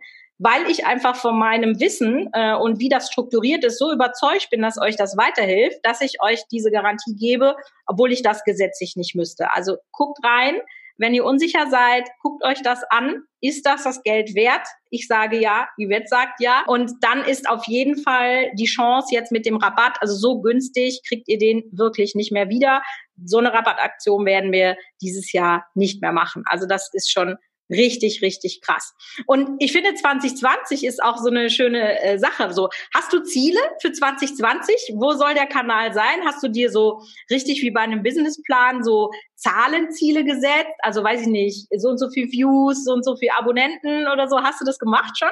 weil 0.43 0.71
ich 0.71 0.87
einfach 0.87 1.15
von 1.15 1.37
meinem 1.37 1.79
Wissen 1.79 2.27
äh, 2.33 2.55
und 2.55 2.79
wie 2.79 2.89
das 2.89 3.11
strukturiert 3.11 3.63
ist, 3.63 3.77
so 3.77 3.91
überzeugt 3.91 4.49
bin, 4.49 4.63
dass 4.63 4.81
euch 4.81 4.95
das 4.95 5.15
weiterhilft, 5.15 5.77
dass 5.83 6.01
ich 6.01 6.19
euch 6.19 6.41
diese 6.51 6.71
Garantie 6.71 7.15
gebe, 7.15 7.55
obwohl 7.85 8.11
ich 8.11 8.23
das 8.23 8.43
gesetzlich 8.43 8.95
nicht 8.95 9.13
müsste. 9.13 9.53
Also 9.53 9.77
guckt 9.91 10.17
rein. 10.25 10.59
Wenn 10.97 11.13
ihr 11.13 11.25
unsicher 11.25 11.67
seid, 11.69 12.09
guckt 12.21 12.43
euch 12.43 12.61
das 12.63 12.83
an. 12.89 13.21
Ist 13.39 13.67
das 13.67 13.83
das 13.83 14.01
Geld 14.01 14.33
wert? 14.33 14.65
Ich 14.89 15.07
sage 15.07 15.39
ja, 15.39 15.67
Yvette 15.77 16.07
sagt 16.07 16.41
ja. 16.41 16.63
Und 16.65 16.91
dann 17.01 17.23
ist 17.23 17.47
auf 17.47 17.65
jeden 17.67 18.01
Fall 18.01 18.51
die 18.55 18.65
Chance 18.65 19.13
jetzt 19.13 19.31
mit 19.31 19.45
dem 19.45 19.57
Rabatt, 19.57 19.97
also 20.01 20.15
so 20.15 20.41
günstig, 20.41 21.01
kriegt 21.07 21.27
ihr 21.27 21.37
den 21.37 21.63
wirklich 21.71 22.15
nicht 22.15 22.31
mehr 22.31 22.49
wieder. 22.49 22.81
So 23.23 23.37
eine 23.37 23.53
Rabattaktion 23.53 24.25
werden 24.25 24.51
wir 24.51 24.75
dieses 25.01 25.31
Jahr 25.33 25.67
nicht 25.75 26.01
mehr 26.01 26.11
machen. 26.11 26.43
Also 26.47 26.67
das 26.67 26.89
ist 26.93 27.11
schon 27.11 27.37
richtig, 27.71 28.21
richtig 28.21 28.61
krass. 28.61 28.93
Und 29.25 29.55
ich 29.59 29.71
finde, 29.71 29.93
2020 29.93 30.83
ist 30.83 31.01
auch 31.01 31.17
so 31.17 31.29
eine 31.29 31.49
schöne 31.49 31.99
äh, 32.01 32.19
Sache. 32.19 32.53
So, 32.53 32.69
hast 32.93 33.11
du 33.13 33.23
Ziele 33.23 33.59
für 33.81 33.91
2020? 33.91 34.93
Wo 34.95 35.13
soll 35.13 35.33
der 35.33 35.47
Kanal 35.47 35.93
sein? 35.93 36.25
Hast 36.25 36.43
du 36.43 36.49
dir 36.49 36.69
so 36.69 37.01
richtig 37.29 37.61
wie 37.61 37.71
bei 37.71 37.81
einem 37.81 38.03
Businessplan 38.03 38.83
so 38.83 39.11
Zahlenziele 39.35 40.23
gesetzt? 40.23 40.75
Also 40.79 41.03
weiß 41.03 41.21
ich 41.21 41.27
nicht, 41.27 41.67
so 41.77 41.89
und 41.89 41.97
so 41.97 42.09
viel 42.09 42.31
Views, 42.31 42.83
so 42.83 42.93
und 42.93 43.03
so 43.03 43.15
viel 43.15 43.29
Abonnenten 43.31 44.07
oder 44.07 44.27
so. 44.27 44.41
Hast 44.41 44.61
du 44.61 44.65
das 44.65 44.77
gemacht 44.77 45.17
schon? 45.17 45.31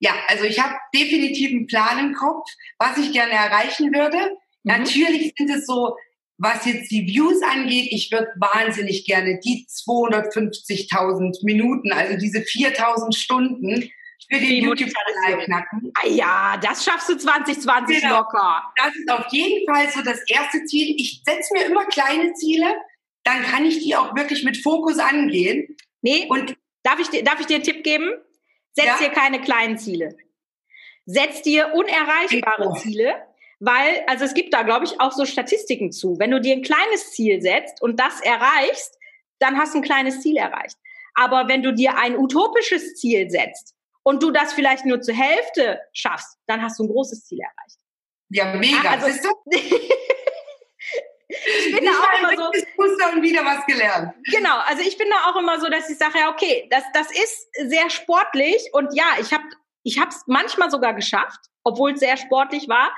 Ja, 0.00 0.12
also 0.28 0.44
ich 0.44 0.58
habe 0.60 0.74
definitiv 0.94 1.50
einen 1.50 1.66
Plan 1.66 1.98
im 1.98 2.14
Kopf, 2.14 2.46
was 2.78 2.98
ich 2.98 3.12
gerne 3.12 3.32
erreichen 3.32 3.92
würde. 3.94 4.18
Mhm. 4.18 4.36
Natürlich 4.64 5.32
sind 5.36 5.50
es 5.50 5.66
so 5.66 5.96
was 6.38 6.66
jetzt 6.66 6.90
die 6.90 7.06
Views 7.06 7.42
angeht, 7.42 7.88
ich 7.90 8.10
würde 8.10 8.28
wahnsinnig 8.36 9.04
gerne 9.06 9.38
die 9.38 9.66
250.000 9.68 11.44
Minuten, 11.44 11.92
also 11.92 12.16
diese 12.18 12.38
4.000 12.38 13.16
Stunden 13.16 13.90
für 14.30 14.38
den 14.40 14.64
YouTube-Kanal 14.64 15.44
knacken. 15.44 15.92
Ah 16.02 16.08
ja, 16.08 16.56
das 16.62 16.84
schaffst 16.84 17.08
du 17.08 17.16
2020 17.16 18.00
genau. 18.00 18.18
locker. 18.18 18.62
Das 18.76 18.94
ist 18.94 19.10
auf 19.10 19.26
jeden 19.30 19.72
Fall 19.72 19.88
so 19.90 20.02
das 20.02 20.22
erste 20.28 20.64
Ziel. 20.64 20.94
Ich 20.98 21.22
setze 21.24 21.54
mir 21.54 21.66
immer 21.66 21.84
kleine 21.86 22.32
Ziele, 22.34 22.74
dann 23.22 23.42
kann 23.42 23.64
ich 23.64 23.80
die 23.80 23.94
auch 23.94 24.14
wirklich 24.16 24.44
mit 24.44 24.56
Fokus 24.56 24.98
angehen. 24.98 25.76
Nee, 26.02 26.26
und 26.28 26.56
darf 26.82 26.98
ich, 26.98 27.24
darf 27.24 27.40
ich 27.40 27.46
dir 27.46 27.56
einen 27.56 27.64
Tipp 27.64 27.84
geben? 27.84 28.10
Setz 28.72 28.86
ja? 28.86 28.98
dir 28.98 29.10
keine 29.10 29.40
kleinen 29.40 29.78
Ziele. 29.78 30.16
Setz 31.06 31.42
dir 31.42 31.72
unerreichbare 31.74 32.74
Ziele 32.80 33.14
weil, 33.60 34.02
also 34.06 34.24
es 34.24 34.34
gibt 34.34 34.52
da, 34.54 34.62
glaube 34.62 34.84
ich, 34.84 35.00
auch 35.00 35.12
so 35.12 35.24
Statistiken 35.24 35.92
zu. 35.92 36.18
Wenn 36.18 36.30
du 36.30 36.40
dir 36.40 36.54
ein 36.54 36.62
kleines 36.62 37.12
Ziel 37.12 37.40
setzt 37.40 37.80
und 37.82 37.98
das 37.98 38.20
erreichst, 38.20 38.98
dann 39.38 39.58
hast 39.58 39.74
du 39.74 39.78
ein 39.78 39.82
kleines 39.82 40.20
Ziel 40.20 40.36
erreicht. 40.36 40.76
Aber 41.14 41.48
wenn 41.48 41.62
du 41.62 41.72
dir 41.72 41.96
ein 41.96 42.16
utopisches 42.16 42.94
Ziel 42.94 43.30
setzt 43.30 43.74
und 44.02 44.22
du 44.22 44.30
das 44.30 44.52
vielleicht 44.52 44.84
nur 44.84 45.00
zur 45.00 45.14
Hälfte 45.14 45.80
schaffst, 45.92 46.38
dann 46.46 46.62
hast 46.62 46.78
du 46.78 46.84
ein 46.84 46.88
großes 46.88 47.24
Ziel 47.24 47.40
erreicht. 47.40 47.78
Ja, 48.30 48.54
mega. 48.54 48.90
Also, 48.90 49.06
Siehst 49.06 49.24
du? 49.24 49.30
ich 51.28 51.76
bin 51.76 51.84
da 51.84 51.90
auch 51.92 52.18
immer 52.18 52.36
so. 52.36 52.50
und 53.14 53.22
wieder 53.22 53.44
was 53.44 53.64
gelernt. 53.66 54.12
Genau, 54.24 54.58
also 54.66 54.82
ich 54.82 54.98
bin 54.98 55.08
da 55.08 55.30
auch 55.30 55.36
immer 55.36 55.60
so, 55.60 55.68
dass 55.68 55.88
ich 55.88 55.98
sage, 55.98 56.18
ja, 56.18 56.30
okay, 56.30 56.66
das, 56.70 56.82
das 56.92 57.10
ist 57.10 57.48
sehr 57.70 57.90
sportlich 57.90 58.70
und 58.72 58.94
ja, 58.94 59.04
ich 59.20 59.32
habe 59.32 59.44
ich 59.84 59.98
es 59.98 60.22
manchmal 60.26 60.70
sogar 60.70 60.94
geschafft, 60.94 61.40
obwohl 61.62 61.92
es 61.92 62.00
sehr 62.00 62.16
sportlich 62.16 62.68
war. 62.68 62.90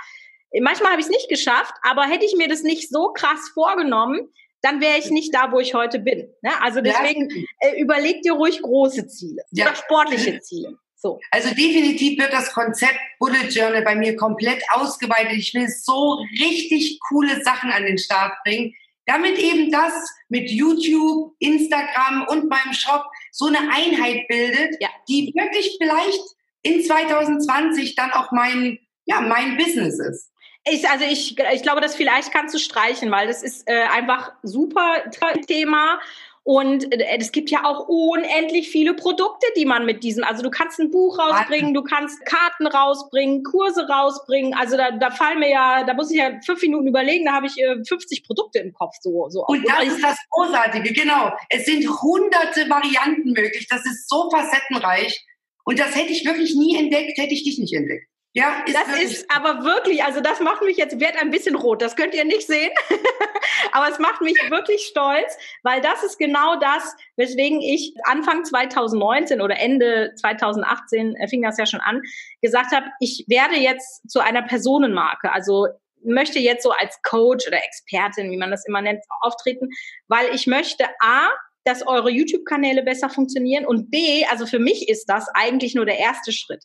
Manchmal 0.60 0.92
habe 0.92 1.00
ich 1.00 1.06
es 1.06 1.12
nicht 1.12 1.28
geschafft, 1.28 1.74
aber 1.82 2.04
hätte 2.04 2.24
ich 2.24 2.34
mir 2.36 2.48
das 2.48 2.62
nicht 2.62 2.88
so 2.90 3.12
krass 3.12 3.50
vorgenommen, 3.54 4.28
dann 4.62 4.80
wäre 4.80 4.98
ich 4.98 5.10
nicht 5.10 5.34
da, 5.34 5.52
wo 5.52 5.60
ich 5.60 5.74
heute 5.74 5.98
bin. 5.98 6.28
Ne? 6.42 6.50
Also 6.62 6.80
deswegen 6.80 7.30
äh, 7.60 7.80
überleg 7.80 8.22
dir 8.22 8.32
ruhig 8.32 8.60
große 8.62 9.06
Ziele 9.06 9.42
ja. 9.52 9.66
oder 9.66 9.76
sportliche 9.76 10.40
Ziele. 10.40 10.78
So. 10.96 11.20
Also 11.30 11.50
definitiv 11.50 12.18
wird 12.18 12.32
das 12.32 12.52
Konzept 12.52 12.98
Bullet 13.18 13.48
Journal 13.50 13.82
bei 13.82 13.94
mir 13.94 14.16
komplett 14.16 14.62
ausgeweitet. 14.72 15.34
Ich 15.34 15.54
will 15.54 15.68
so 15.68 16.18
richtig 16.40 16.98
coole 17.08 17.42
Sachen 17.44 17.70
an 17.70 17.84
den 17.84 17.98
Start 17.98 18.32
bringen, 18.44 18.74
damit 19.04 19.38
eben 19.38 19.70
das 19.70 19.92
mit 20.28 20.50
YouTube, 20.50 21.34
Instagram 21.38 22.26
und 22.28 22.48
meinem 22.48 22.72
Shop 22.72 23.04
so 23.30 23.46
eine 23.46 23.70
Einheit 23.70 24.26
bildet, 24.26 24.76
ja. 24.80 24.88
die 25.08 25.32
wirklich 25.36 25.76
vielleicht 25.80 26.22
in 26.62 26.82
2020 26.82 27.94
dann 27.94 28.10
auch 28.12 28.32
mein, 28.32 28.78
ja, 29.04 29.20
mein 29.20 29.56
Business 29.56 30.00
ist. 30.00 30.32
Ich, 30.68 30.88
also 30.88 31.04
ich, 31.04 31.38
ich 31.38 31.62
glaube, 31.62 31.80
das 31.80 31.94
vielleicht 31.94 32.32
kannst 32.32 32.54
du 32.54 32.58
streichen, 32.58 33.10
weil 33.10 33.28
das 33.28 33.42
ist 33.42 33.68
äh, 33.68 33.84
einfach 33.84 34.32
super 34.42 35.04
Thema 35.46 36.00
und 36.46 36.92
äh, 36.92 37.18
es 37.18 37.32
gibt 37.32 37.50
ja 37.50 37.64
auch 37.64 37.88
unendlich 37.88 38.68
viele 38.68 38.94
Produkte, 38.94 39.48
die 39.56 39.64
man 39.64 39.84
mit 39.84 40.04
diesem, 40.04 40.22
also 40.22 40.44
du 40.44 40.50
kannst 40.50 40.78
ein 40.78 40.92
Buch 40.92 41.18
rausbringen, 41.18 41.74
du 41.74 41.82
kannst 41.82 42.24
Karten 42.24 42.68
rausbringen, 42.68 43.42
Kurse 43.42 43.88
rausbringen. 43.88 44.54
Also 44.54 44.76
da, 44.76 44.92
da 44.92 45.10
fallen 45.10 45.40
mir 45.40 45.50
ja, 45.50 45.82
da 45.82 45.92
muss 45.94 46.12
ich 46.12 46.18
ja 46.18 46.38
fünf 46.46 46.62
Minuten 46.62 46.86
überlegen, 46.86 47.24
da 47.24 47.32
habe 47.32 47.48
ich 47.48 47.58
äh, 47.58 47.84
50 47.84 48.22
Produkte 48.22 48.60
im 48.60 48.72
Kopf. 48.72 48.94
So, 49.00 49.28
so 49.28 49.44
und 49.44 49.68
das 49.68 49.86
ist 49.86 50.04
das 50.04 50.16
Großartige, 50.30 50.92
genau. 50.92 51.32
Es 51.50 51.64
sind 51.64 51.84
hunderte 52.00 52.70
Varianten 52.70 53.32
möglich. 53.32 53.66
Das 53.68 53.84
ist 53.84 54.08
so 54.08 54.30
facettenreich. 54.30 55.26
Und 55.64 55.80
das 55.80 55.96
hätte 55.96 56.12
ich 56.12 56.24
wirklich 56.24 56.54
nie 56.54 56.78
entdeckt, 56.78 57.18
hätte 57.18 57.34
ich 57.34 57.42
dich 57.42 57.58
nicht 57.58 57.74
entdeckt. 57.74 58.06
Ja, 58.36 58.62
ist 58.66 58.76
das 58.76 59.00
ist 59.00 59.30
aber 59.34 59.64
wirklich, 59.64 60.04
also 60.04 60.20
das 60.20 60.40
macht 60.40 60.60
mich 60.60 60.76
jetzt, 60.76 61.00
wird 61.00 61.16
ein 61.18 61.30
bisschen 61.30 61.56
rot, 61.56 61.80
das 61.80 61.96
könnt 61.96 62.14
ihr 62.14 62.26
nicht 62.26 62.46
sehen, 62.46 62.70
aber 63.72 63.88
es 63.88 63.98
macht 63.98 64.20
mich 64.20 64.36
wirklich 64.50 64.82
stolz, 64.82 65.38
weil 65.62 65.80
das 65.80 66.02
ist 66.02 66.18
genau 66.18 66.56
das, 66.56 66.94
weswegen 67.16 67.62
ich 67.62 67.94
Anfang 68.04 68.44
2019 68.44 69.40
oder 69.40 69.58
Ende 69.58 70.12
2018 70.16 71.16
äh, 71.16 71.28
fing 71.28 71.40
das 71.40 71.56
ja 71.56 71.64
schon 71.64 71.80
an, 71.80 72.02
gesagt 72.42 72.72
habe, 72.72 72.84
ich 73.00 73.24
werde 73.26 73.56
jetzt 73.56 74.06
zu 74.06 74.20
einer 74.20 74.42
Personenmarke, 74.42 75.32
also 75.32 75.68
möchte 76.04 76.38
jetzt 76.38 76.62
so 76.62 76.72
als 76.72 77.00
Coach 77.00 77.46
oder 77.46 77.64
Expertin, 77.64 78.30
wie 78.30 78.36
man 78.36 78.50
das 78.50 78.66
immer 78.66 78.82
nennt, 78.82 79.02
auftreten, 79.22 79.70
weil 80.08 80.34
ich 80.34 80.46
möchte 80.46 80.84
A, 81.00 81.30
dass 81.64 81.86
eure 81.86 82.10
YouTube-Kanäle 82.10 82.82
besser 82.82 83.08
funktionieren 83.08 83.64
und 83.64 83.90
B, 83.90 84.26
also 84.30 84.44
für 84.44 84.58
mich 84.58 84.90
ist 84.90 85.06
das 85.06 85.26
eigentlich 85.32 85.74
nur 85.74 85.86
der 85.86 85.98
erste 85.98 86.32
Schritt. 86.32 86.62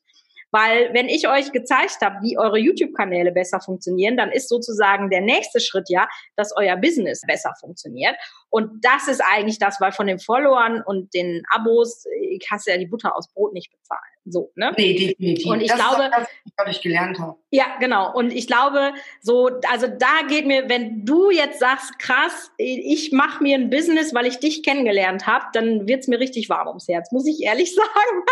Weil 0.51 0.93
wenn 0.93 1.07
ich 1.07 1.27
euch 1.27 1.51
gezeigt 1.51 1.97
habe, 2.01 2.17
wie 2.21 2.37
eure 2.37 2.59
YouTube-Kanäle 2.59 3.31
besser 3.31 3.59
funktionieren, 3.59 4.17
dann 4.17 4.31
ist 4.31 4.49
sozusagen 4.49 5.09
der 5.09 5.21
nächste 5.21 5.59
Schritt 5.59 5.89
ja, 5.89 6.07
dass 6.35 6.55
euer 6.55 6.77
Business 6.77 7.21
besser 7.25 7.53
funktioniert. 7.59 8.15
Und 8.49 8.83
das 8.83 9.07
ist 9.07 9.21
eigentlich 9.21 9.59
das, 9.59 9.79
weil 9.79 9.93
von 9.93 10.07
den 10.07 10.19
Followern 10.19 10.83
und 10.85 11.13
den 11.13 11.43
Abos, 11.49 12.05
ich 12.29 12.45
hasse 12.51 12.71
ja 12.71 12.77
die 12.77 12.87
Butter 12.87 13.15
aus 13.15 13.31
Brot 13.33 13.53
nicht 13.53 13.71
bezahlen. 13.71 14.01
So, 14.25 14.51
ne? 14.55 14.71
Nee, 14.77 14.93
definitiv. 14.93 15.47
Und 15.47 15.61
ich 15.61 15.69
das 15.69 15.79
glaube, 15.79 16.03
ist 16.03 16.11
das, 16.15 16.27
was 16.57 16.75
ich 16.75 16.81
gelernt 16.81 17.17
habe. 17.19 17.37
Ja, 17.49 17.77
genau. 17.79 18.13
Und 18.13 18.31
ich 18.31 18.45
glaube, 18.45 18.93
so, 19.21 19.49
also 19.69 19.87
da 19.87 20.27
geht 20.27 20.45
mir, 20.45 20.69
wenn 20.69 21.05
du 21.05 21.31
jetzt 21.31 21.59
sagst, 21.59 21.97
krass, 21.97 22.51
ich 22.57 23.11
mache 23.11 23.41
mir 23.41 23.57
ein 23.57 23.71
Business, 23.71 24.13
weil 24.13 24.27
ich 24.27 24.37
dich 24.37 24.61
kennengelernt 24.61 25.25
habe, 25.25 25.45
dann 25.53 25.87
wird's 25.87 26.07
mir 26.07 26.19
richtig 26.19 26.49
warm 26.49 26.67
ums 26.67 26.87
Herz, 26.87 27.11
muss 27.11 27.25
ich 27.25 27.41
ehrlich 27.41 27.73
sagen. 27.75 28.23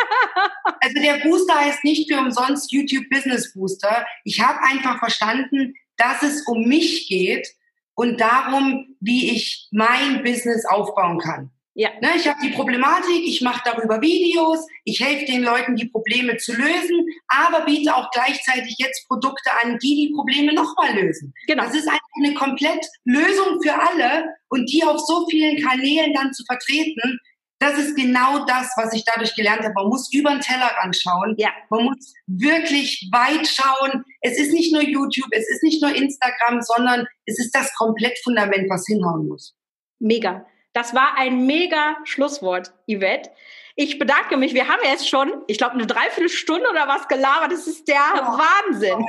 also 0.79 1.01
der 1.01 1.27
Booster 1.27 1.55
heißt 1.55 1.83
nicht 1.83 2.11
für 2.11 2.19
umsonst 2.19 2.71
YouTube 2.71 3.09
Business 3.09 3.53
Booster. 3.53 4.05
Ich 4.25 4.39
habe 4.41 4.59
einfach 4.61 4.99
verstanden, 4.99 5.73
dass 5.97 6.21
es 6.21 6.45
um 6.47 6.67
mich 6.67 7.07
geht 7.07 7.47
und 7.95 8.21
darum, 8.21 8.95
wie 8.99 9.31
ich 9.31 9.67
mein 9.71 10.23
Business 10.23 10.65
aufbauen 10.65 11.17
kann. 11.17 11.51
Ja. 11.79 11.91
Ne, 12.01 12.09
ich 12.17 12.27
habe 12.27 12.41
die 12.43 12.49
Problematik, 12.49 13.25
ich 13.25 13.39
mache 13.39 13.61
darüber 13.63 14.01
Videos, 14.01 14.67
ich 14.83 14.99
helfe 14.99 15.23
den 15.23 15.43
Leuten, 15.43 15.77
die 15.77 15.87
Probleme 15.87 16.35
zu 16.35 16.51
lösen, 16.51 17.07
aber 17.29 17.63
biete 17.63 17.95
auch 17.95 18.11
gleichzeitig 18.11 18.75
jetzt 18.77 19.07
Produkte 19.07 19.49
an, 19.63 19.77
die 19.77 19.95
die 19.95 20.13
Probleme 20.13 20.53
nochmal 20.53 20.93
lösen. 20.93 21.33
Genau. 21.47 21.63
Das 21.63 21.73
ist 21.73 21.87
eine 21.87 22.33
komplett 22.33 22.85
Lösung 23.05 23.61
für 23.63 23.73
alle 23.73 24.25
und 24.49 24.69
die 24.69 24.83
auf 24.83 24.99
so 24.99 25.25
vielen 25.29 25.63
Kanälen 25.63 26.13
dann 26.13 26.33
zu 26.33 26.43
vertreten, 26.43 27.17
das 27.59 27.77
ist 27.77 27.95
genau 27.95 28.43
das, 28.43 28.73
was 28.75 28.93
ich 28.93 29.05
dadurch 29.05 29.33
gelernt 29.35 29.63
habe. 29.63 29.73
Man 29.75 29.87
muss 29.87 30.11
über 30.13 30.31
den 30.31 30.41
Tellerrand 30.41 30.97
schauen. 30.97 31.35
Ja. 31.37 31.51
Man 31.69 31.85
muss 31.85 32.13
wirklich 32.27 33.07
weit 33.13 33.47
schauen. 33.47 34.03
Es 34.19 34.37
ist 34.37 34.51
nicht 34.51 34.73
nur 34.73 34.81
YouTube, 34.81 35.29
es 35.31 35.49
ist 35.49 35.63
nicht 35.63 35.81
nur 35.81 35.95
Instagram, 35.95 36.61
sondern 36.61 37.05
es 37.25 37.39
ist 37.39 37.55
das 37.55 37.73
Komplettfundament, 37.75 38.69
was 38.69 38.85
hinhauen 38.85 39.29
muss. 39.29 39.55
Mega. 39.99 40.45
Das 40.79 40.95
war 40.95 41.17
ein 41.17 41.45
mega 41.45 41.97
Schlusswort, 42.05 42.71
Yvette. 42.87 43.29
Ich 43.75 43.99
bedanke 43.99 44.37
mich. 44.37 44.53
Wir 44.53 44.69
haben 44.69 44.79
jetzt 44.81 45.09
schon, 45.09 45.43
ich 45.47 45.57
glaube, 45.57 45.73
eine 45.73 45.85
Dreiviertelstunde 45.85 46.69
oder 46.69 46.87
was 46.87 47.09
gelabert. 47.09 47.51
Das 47.51 47.67
ist 47.67 47.85
der 47.85 47.99
oh, 48.15 48.37
Wahnsinn. 48.37 49.05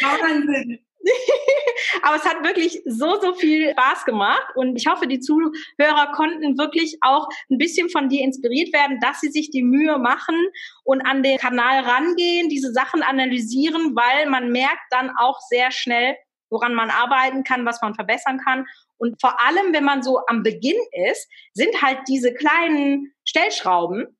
Wahnsinn. 0.00 0.80
Aber 2.02 2.16
es 2.16 2.24
hat 2.24 2.42
wirklich 2.42 2.82
so, 2.86 3.20
so 3.20 3.34
viel 3.34 3.70
Spaß 3.70 4.04
gemacht 4.04 4.48
und 4.56 4.74
ich 4.74 4.88
hoffe, 4.88 5.06
die 5.06 5.20
Zuhörer 5.20 6.10
konnten 6.12 6.58
wirklich 6.58 6.98
auch 7.02 7.28
ein 7.50 7.58
bisschen 7.58 7.88
von 7.88 8.08
dir 8.08 8.24
inspiriert 8.24 8.72
werden, 8.72 8.98
dass 9.00 9.20
sie 9.20 9.30
sich 9.30 9.50
die 9.50 9.62
Mühe 9.62 9.98
machen 9.98 10.34
und 10.82 11.02
an 11.02 11.22
den 11.22 11.38
Kanal 11.38 11.84
rangehen, 11.84 12.48
diese 12.48 12.72
Sachen 12.72 13.04
analysieren, 13.04 13.94
weil 13.94 14.28
man 14.28 14.50
merkt 14.50 14.90
dann 14.90 15.12
auch 15.16 15.38
sehr 15.48 15.70
schnell, 15.70 16.16
woran 16.54 16.74
man 16.74 16.88
arbeiten 16.88 17.44
kann, 17.44 17.66
was 17.66 17.82
man 17.82 17.94
verbessern 17.94 18.40
kann. 18.42 18.64
Und 18.96 19.20
vor 19.20 19.38
allem, 19.44 19.74
wenn 19.74 19.84
man 19.84 20.02
so 20.02 20.20
am 20.26 20.42
Beginn 20.42 20.80
ist, 21.10 21.28
sind 21.52 21.82
halt 21.82 21.98
diese 22.08 22.32
kleinen 22.32 23.12
Stellschrauben, 23.24 24.16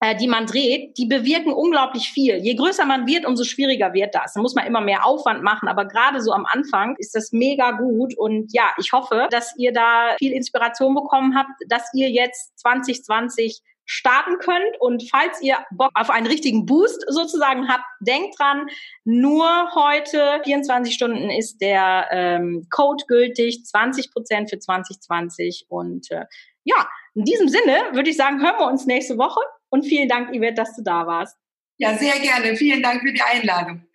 äh, 0.00 0.14
die 0.16 0.28
man 0.28 0.46
dreht, 0.46 0.98
die 0.98 1.06
bewirken 1.06 1.52
unglaublich 1.52 2.10
viel. 2.10 2.36
Je 2.36 2.54
größer 2.54 2.84
man 2.84 3.06
wird, 3.06 3.24
umso 3.24 3.44
schwieriger 3.44 3.94
wird 3.94 4.14
das. 4.14 4.34
Da 4.34 4.40
muss 4.40 4.54
man 4.54 4.66
immer 4.66 4.82
mehr 4.82 5.06
Aufwand 5.06 5.42
machen, 5.42 5.68
aber 5.68 5.86
gerade 5.86 6.20
so 6.20 6.32
am 6.32 6.44
Anfang 6.44 6.96
ist 6.98 7.14
das 7.14 7.32
mega 7.32 7.70
gut. 7.70 8.16
Und 8.18 8.52
ja, 8.52 8.70
ich 8.78 8.92
hoffe, 8.92 9.28
dass 9.30 9.56
ihr 9.56 9.72
da 9.72 10.16
viel 10.18 10.32
Inspiration 10.32 10.94
bekommen 10.94 11.34
habt, 11.34 11.50
dass 11.68 11.88
ihr 11.94 12.10
jetzt 12.10 12.58
2020 12.58 13.62
starten 13.86 14.38
könnt. 14.38 14.78
Und 14.80 15.08
falls 15.10 15.40
ihr 15.40 15.56
Bock 15.70 15.90
auf 15.94 16.10
einen 16.10 16.26
richtigen 16.26 16.66
Boost 16.66 17.04
sozusagen 17.08 17.68
habt, 17.68 17.84
denkt 18.00 18.38
dran, 18.38 18.66
nur 19.04 19.74
heute 19.74 20.40
24 20.44 20.92
Stunden 20.92 21.30
ist 21.30 21.58
der 21.60 22.08
ähm, 22.10 22.66
Code 22.70 23.04
gültig, 23.06 23.64
20 23.64 24.12
Prozent 24.12 24.50
für 24.50 24.58
2020. 24.58 25.66
Und 25.68 26.10
äh, 26.10 26.26
ja, 26.64 26.88
in 27.14 27.24
diesem 27.24 27.48
Sinne 27.48 27.92
würde 27.92 28.10
ich 28.10 28.16
sagen, 28.16 28.42
hören 28.42 28.58
wir 28.58 28.66
uns 28.66 28.86
nächste 28.86 29.16
Woche. 29.16 29.40
Und 29.70 29.84
vielen 29.84 30.08
Dank, 30.08 30.30
Yvette, 30.30 30.54
dass 30.54 30.76
du 30.76 30.82
da 30.82 31.06
warst. 31.06 31.36
Ja, 31.78 31.96
sehr 31.96 32.18
gerne. 32.20 32.56
Vielen 32.56 32.82
Dank 32.82 33.02
für 33.02 33.12
die 33.12 33.22
Einladung. 33.22 33.86